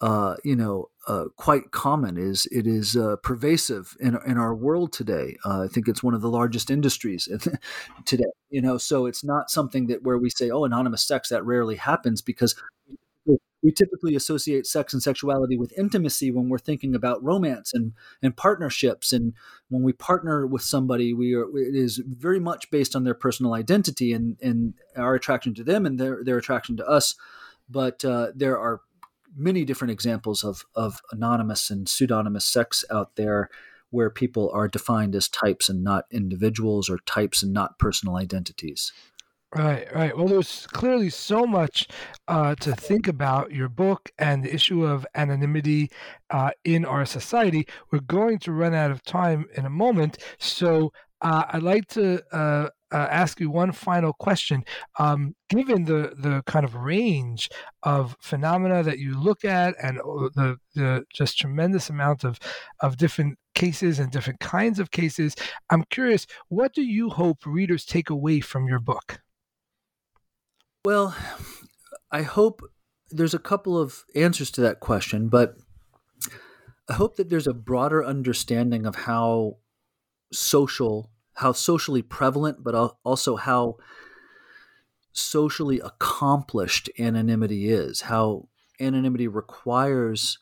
uh, 0.00 0.36
you 0.44 0.56
know 0.56 0.90
uh, 1.06 1.24
quite 1.36 1.70
common 1.70 2.16
is 2.16 2.46
it 2.50 2.66
is 2.66 2.96
uh, 2.96 3.16
pervasive 3.22 3.96
in, 4.00 4.18
in 4.26 4.38
our 4.38 4.54
world 4.54 4.92
today. 4.92 5.36
Uh, 5.44 5.62
i 5.62 5.68
think 5.68 5.88
it's 5.88 6.02
one 6.02 6.14
of 6.14 6.22
the 6.22 6.30
largest 6.30 6.70
industries 6.70 7.28
today 8.04 8.24
you 8.50 8.62
know? 8.62 8.78
So 8.78 9.06
it's 9.06 9.24
not 9.24 9.50
something 9.50 9.88
that 9.88 10.04
where 10.04 10.16
we 10.16 10.30
say 10.30 10.50
oh 10.50 10.64
anonymous 10.64 11.02
sex 11.02 11.28
that 11.30 11.44
rarely 11.44 11.76
happens 11.76 12.22
because 12.22 12.54
we 13.64 13.72
typically 13.72 14.14
associate 14.14 14.66
sex 14.66 14.92
and 14.92 15.02
sexuality 15.02 15.56
with 15.56 15.72
intimacy 15.78 16.30
when 16.30 16.50
we're 16.50 16.58
thinking 16.58 16.94
about 16.94 17.24
romance 17.24 17.72
and, 17.72 17.94
and 18.22 18.36
partnerships. 18.36 19.10
And 19.10 19.32
when 19.70 19.82
we 19.82 19.94
partner 19.94 20.46
with 20.46 20.60
somebody, 20.60 21.14
we 21.14 21.34
are 21.34 21.48
it 21.56 21.74
is 21.74 21.96
very 22.06 22.38
much 22.38 22.70
based 22.70 22.94
on 22.94 23.04
their 23.04 23.14
personal 23.14 23.54
identity 23.54 24.12
and, 24.12 24.36
and 24.42 24.74
our 24.96 25.14
attraction 25.14 25.54
to 25.54 25.64
them 25.64 25.86
and 25.86 25.98
their, 25.98 26.22
their 26.22 26.36
attraction 26.36 26.76
to 26.76 26.86
us. 26.86 27.14
But 27.70 28.04
uh, 28.04 28.32
there 28.34 28.58
are 28.58 28.82
many 29.36 29.64
different 29.64 29.92
examples 29.92 30.44
of, 30.44 30.64
of 30.74 31.00
anonymous 31.12 31.70
and 31.70 31.88
pseudonymous 31.88 32.44
sex 32.44 32.84
out 32.90 33.16
there 33.16 33.50
where 33.90 34.10
people 34.10 34.50
are 34.52 34.68
defined 34.68 35.14
as 35.14 35.28
types 35.28 35.68
and 35.68 35.84
not 35.84 36.06
individuals 36.10 36.90
or 36.90 36.98
types 37.06 37.42
and 37.42 37.52
not 37.52 37.78
personal 37.78 38.16
identities. 38.16 38.92
Right, 39.54 39.86
right. 39.94 40.16
Well, 40.16 40.26
there's 40.26 40.66
clearly 40.66 41.10
so 41.10 41.46
much 41.46 41.86
uh, 42.26 42.56
to 42.56 42.74
think 42.74 43.06
about 43.06 43.52
your 43.52 43.68
book 43.68 44.10
and 44.18 44.42
the 44.42 44.52
issue 44.52 44.84
of 44.84 45.06
anonymity 45.14 45.92
uh, 46.30 46.50
in 46.64 46.84
our 46.84 47.06
society. 47.06 47.68
We're 47.92 48.00
going 48.00 48.40
to 48.40 48.52
run 48.52 48.74
out 48.74 48.90
of 48.90 49.04
time 49.04 49.46
in 49.54 49.64
a 49.64 49.70
moment, 49.70 50.18
so 50.38 50.92
uh, 51.20 51.44
I'd 51.50 51.62
like 51.62 51.86
to 51.88 52.22
uh, 52.32 52.68
uh, 52.92 53.08
ask 53.10 53.40
you 53.40 53.50
one 53.50 53.72
final 53.72 54.12
question. 54.12 54.64
Um, 54.98 55.34
given 55.48 55.84
the 55.84 56.14
the 56.16 56.42
kind 56.46 56.64
of 56.64 56.74
range 56.74 57.48
of 57.82 58.16
phenomena 58.20 58.82
that 58.82 58.98
you 58.98 59.20
look 59.20 59.44
at 59.44 59.74
and 59.82 59.98
uh, 59.98 60.28
the 60.34 60.56
the 60.74 61.04
just 61.12 61.38
tremendous 61.38 61.90
amount 61.90 62.24
of 62.24 62.38
of 62.80 62.96
different 62.96 63.38
cases 63.54 63.98
and 63.98 64.10
different 64.10 64.40
kinds 64.40 64.78
of 64.78 64.90
cases, 64.90 65.34
I'm 65.70 65.84
curious, 65.90 66.26
what 66.48 66.74
do 66.74 66.82
you 66.82 67.10
hope 67.10 67.46
readers 67.46 67.84
take 67.84 68.10
away 68.10 68.40
from 68.40 68.68
your 68.68 68.80
book? 68.80 69.20
Well, 70.84 71.16
I 72.10 72.22
hope 72.22 72.62
there's 73.10 73.34
a 73.34 73.38
couple 73.38 73.78
of 73.78 74.04
answers 74.14 74.50
to 74.52 74.60
that 74.60 74.80
question, 74.80 75.28
but 75.28 75.56
I 76.88 76.94
hope 76.94 77.16
that 77.16 77.30
there's 77.30 77.46
a 77.46 77.54
broader 77.54 78.04
understanding 78.04 78.84
of 78.84 78.94
how 78.94 79.56
social, 80.34 81.10
how 81.34 81.52
socially 81.52 82.02
prevalent, 82.02 82.62
but 82.62 82.74
also 83.04 83.36
how 83.36 83.76
socially 85.12 85.80
accomplished 85.80 86.90
anonymity 86.98 87.68
is, 87.68 88.02
how 88.02 88.48
anonymity 88.80 89.28
requires 89.28 90.38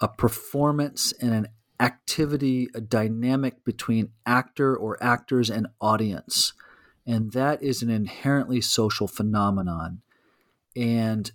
a 0.00 0.08
performance 0.08 1.12
and 1.20 1.32
an 1.34 1.48
activity, 1.80 2.68
a 2.74 2.80
dynamic 2.80 3.64
between 3.64 4.10
actor 4.26 4.76
or 4.76 5.02
actors 5.02 5.50
and 5.50 5.66
audience. 5.80 6.52
And 7.06 7.32
that 7.32 7.62
is 7.62 7.82
an 7.82 7.90
inherently 7.90 8.60
social 8.60 9.06
phenomenon. 9.06 10.02
And 10.76 11.30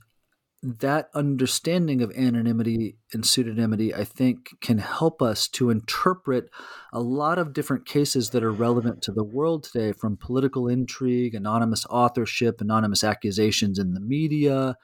that 0.64 1.10
understanding 1.14 2.02
of 2.02 2.12
anonymity 2.16 2.96
and 3.12 3.26
pseudonymity, 3.26 3.94
I 3.94 4.06
think, 4.06 4.52
can 4.62 4.78
help 4.78 5.22
us 5.22 5.50
to 5.50 5.70
interpret 5.70 6.50
a 6.94 7.02
lot 7.02 7.38
of 7.38 7.52
different 7.52 7.86
cases 7.86 8.30
that 8.30 8.44
are 8.44 8.52
relevant 8.52 9.02
to 9.04 9.12
the 9.12 9.26
world 9.26 9.66
today 9.66 9.92
from 9.92 10.16
political 10.16 10.70
intrigue, 10.70 11.36
anonymous 11.36 11.86
authorship, 11.90 12.62
anonymous 12.62 13.04
accusations 13.04 13.78
in 13.78 13.94
the 13.94 14.00
media, 14.00 14.78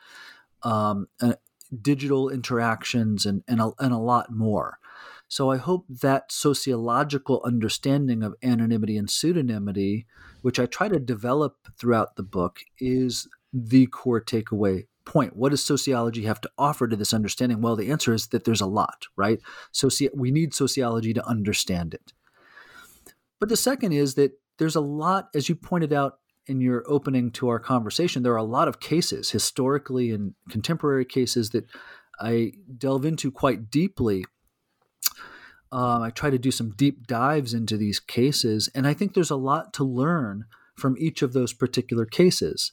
um, 0.63 1.07
uh, 1.21 1.35
digital 1.81 2.27
interactions, 2.27 3.25
and, 3.25 3.41
and, 3.47 3.61
a, 3.61 3.71
and 3.79 3.93
a 3.93 3.97
lot 3.97 4.33
more. 4.33 4.79
So 5.29 5.49
I 5.49 5.57
hope 5.57 5.85
that 5.87 6.31
sociological 6.31 7.41
understanding 7.45 8.21
of 8.21 8.35
anonymity 8.43 8.97
and 8.97 9.07
pseudonymity, 9.07 10.07
which 10.41 10.59
I 10.59 10.65
try 10.65 10.89
to 10.89 10.99
develop 10.99 11.55
throughout 11.77 12.17
the 12.17 12.23
book, 12.23 12.59
is 12.79 13.29
the 13.53 13.85
core 13.87 14.19
takeaway 14.19 14.87
point. 15.09 15.35
What 15.35 15.49
does 15.49 15.63
sociology 15.63 16.25
have 16.25 16.39
to 16.41 16.51
offer 16.55 16.87
to 16.87 16.95
this 16.95 17.15
understanding? 17.15 17.61
Well, 17.61 17.75
the 17.75 17.89
answer 17.89 18.13
is 18.13 18.27
that 18.27 18.45
there's 18.45 18.61
a 18.61 18.67
lot, 18.67 19.07
right? 19.15 19.39
Soci- 19.73 20.15
we 20.15 20.29
need 20.29 20.53
sociology 20.53 21.15
to 21.15 21.25
understand 21.25 21.95
it. 21.95 22.13
But 23.39 23.49
the 23.49 23.57
second 23.57 23.93
is 23.93 24.13
that 24.15 24.33
there's 24.59 24.75
a 24.75 24.81
lot, 24.81 25.29
as 25.33 25.49
you 25.49 25.55
pointed 25.55 25.91
out 25.91 26.19
in 26.45 26.61
your 26.61 26.83
opening 26.87 27.31
to 27.31 27.49
our 27.49 27.57
conversation, 27.57 28.21
there 28.21 28.33
are 28.33 28.37
a 28.37 28.43
lot 28.43 28.67
of 28.67 28.79
cases, 28.79 29.31
historically 29.31 30.11
and 30.11 30.35
contemporary 30.47 31.05
cases, 31.05 31.49
that 31.51 31.65
I 32.19 32.53
delve 32.77 33.03
into 33.03 33.31
quite 33.31 33.71
deeply. 33.71 34.25
Um, 35.71 36.03
I 36.03 36.11
try 36.11 36.29
to 36.29 36.37
do 36.37 36.51
some 36.51 36.71
deep 36.71 37.07
dives 37.07 37.55
into 37.55 37.77
these 37.77 37.99
cases, 37.99 38.69
and 38.75 38.85
I 38.85 38.93
think 38.93 39.15
there's 39.15 39.31
a 39.31 39.35
lot 39.35 39.73
to 39.73 39.83
learn 39.83 40.45
from 40.75 40.95
each 40.99 41.23
of 41.23 41.33
those 41.33 41.51
particular 41.51 42.05
cases 42.05 42.71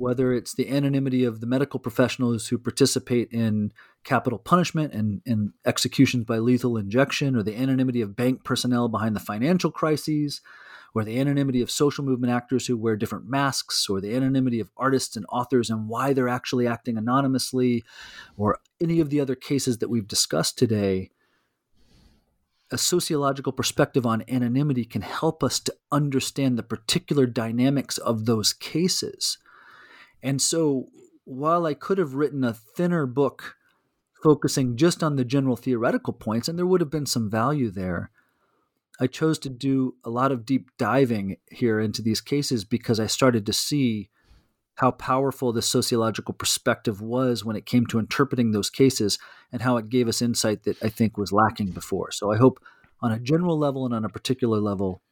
whether 0.00 0.32
it's 0.32 0.54
the 0.54 0.70
anonymity 0.70 1.24
of 1.24 1.40
the 1.40 1.46
medical 1.46 1.78
professionals 1.78 2.48
who 2.48 2.56
participate 2.56 3.30
in 3.30 3.70
capital 4.02 4.38
punishment 4.38 4.94
and, 4.94 5.20
and 5.26 5.52
executions 5.66 6.24
by 6.24 6.38
lethal 6.38 6.78
injection, 6.78 7.36
or 7.36 7.42
the 7.42 7.54
anonymity 7.54 8.00
of 8.00 8.16
bank 8.16 8.42
personnel 8.42 8.88
behind 8.88 9.14
the 9.14 9.20
financial 9.20 9.70
crises, 9.70 10.40
or 10.94 11.04
the 11.04 11.20
anonymity 11.20 11.60
of 11.60 11.70
social 11.70 12.02
movement 12.02 12.32
actors 12.32 12.66
who 12.66 12.78
wear 12.78 12.96
different 12.96 13.28
masks, 13.28 13.90
or 13.90 14.00
the 14.00 14.16
anonymity 14.16 14.58
of 14.58 14.70
artists 14.74 15.16
and 15.16 15.26
authors 15.28 15.68
and 15.68 15.86
why 15.86 16.14
they're 16.14 16.30
actually 16.30 16.66
acting 16.66 16.96
anonymously, 16.96 17.84
or 18.38 18.58
any 18.80 19.00
of 19.00 19.10
the 19.10 19.20
other 19.20 19.34
cases 19.34 19.78
that 19.78 19.90
we've 19.90 20.08
discussed 20.08 20.56
today. 20.56 21.10
A 22.70 22.78
sociological 22.78 23.52
perspective 23.52 24.06
on 24.06 24.24
anonymity 24.28 24.86
can 24.86 25.02
help 25.02 25.44
us 25.44 25.60
to 25.60 25.74
understand 25.92 26.56
the 26.56 26.62
particular 26.62 27.26
dynamics 27.26 27.98
of 27.98 28.24
those 28.24 28.54
cases 28.54 29.36
and 30.22 30.40
so 30.40 30.86
while 31.24 31.66
I 31.66 31.74
could 31.74 31.98
have 31.98 32.14
written 32.14 32.44
a 32.44 32.52
thinner 32.54 33.06
book 33.06 33.56
focusing 34.22 34.76
just 34.76 35.02
on 35.02 35.16
the 35.16 35.24
general 35.24 35.56
theoretical 35.56 36.12
points, 36.12 36.48
and 36.48 36.58
there 36.58 36.66
would 36.66 36.80
have 36.80 36.90
been 36.90 37.06
some 37.06 37.30
value 37.30 37.70
there, 37.70 38.10
I 39.00 39.06
chose 39.06 39.38
to 39.40 39.48
do 39.48 39.94
a 40.04 40.10
lot 40.10 40.30
of 40.30 40.44
deep 40.44 40.70
diving 40.76 41.36
here 41.50 41.80
into 41.80 42.02
these 42.02 42.20
cases 42.20 42.64
because 42.64 43.00
I 43.00 43.06
started 43.06 43.46
to 43.46 43.52
see 43.52 44.10
how 44.74 44.90
powerful 44.90 45.52
the 45.52 45.62
sociological 45.62 46.34
perspective 46.34 47.00
was 47.00 47.44
when 47.44 47.56
it 47.56 47.66
came 47.66 47.86
to 47.86 47.98
interpreting 47.98 48.50
those 48.50 48.70
cases 48.70 49.18
and 49.52 49.62
how 49.62 49.76
it 49.76 49.88
gave 49.88 50.08
us 50.08 50.22
insight 50.22 50.64
that 50.64 50.82
I 50.82 50.88
think 50.88 51.16
was 51.16 51.32
lacking 51.32 51.70
before. 51.70 52.10
So 52.10 52.32
I 52.32 52.36
hope 52.36 52.62
on 53.00 53.12
a 53.12 53.18
general 53.18 53.58
level 53.58 53.84
and 53.84 53.94
on 53.94 54.04
a 54.04 54.10
particular 54.10 54.58
level 54.58 55.02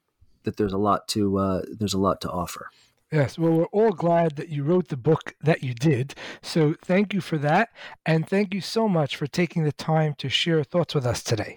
that 0.44 0.56
there's 0.56 0.72
a 0.72 0.78
lot 0.78 1.09
to 1.09 1.38
uh, 1.38 1.62
there's 1.70 1.94
a 1.94 1.98
lot 1.98 2.20
to 2.22 2.30
offer. 2.30 2.70
Yes, 3.11 3.38
well, 3.38 3.52
we're 3.52 3.64
all 3.66 3.92
glad 3.92 4.36
that 4.36 4.50
you 4.50 4.64
wrote 4.64 4.88
the 4.88 4.96
book 4.96 5.34
that 5.40 5.62
you 5.62 5.72
did. 5.72 6.14
So 6.42 6.74
thank 6.84 7.14
you 7.14 7.22
for 7.22 7.38
that. 7.38 7.70
And 8.04 8.28
thank 8.28 8.52
you 8.52 8.61
so 8.61 8.86
much 8.86 9.16
for 9.16 9.26
taking 9.26 9.64
the 9.64 9.72
time 9.72 10.14
to 10.18 10.28
share 10.28 10.62
thoughts 10.62 10.94
with 10.94 11.06
us 11.06 11.22
today. 11.22 11.56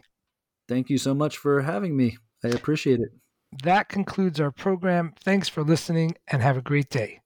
Thank 0.69 0.89
you 0.89 0.97
so 0.97 1.13
much 1.13 1.37
for 1.37 1.61
having 1.61 1.97
me. 1.97 2.17
I 2.43 2.49
appreciate 2.49 3.01
it. 3.01 3.09
That 3.63 3.89
concludes 3.89 4.39
our 4.39 4.51
program. 4.51 5.13
Thanks 5.25 5.49
for 5.49 5.63
listening 5.63 6.15
and 6.27 6.41
have 6.41 6.55
a 6.55 6.61
great 6.61 6.89
day. 6.89 7.19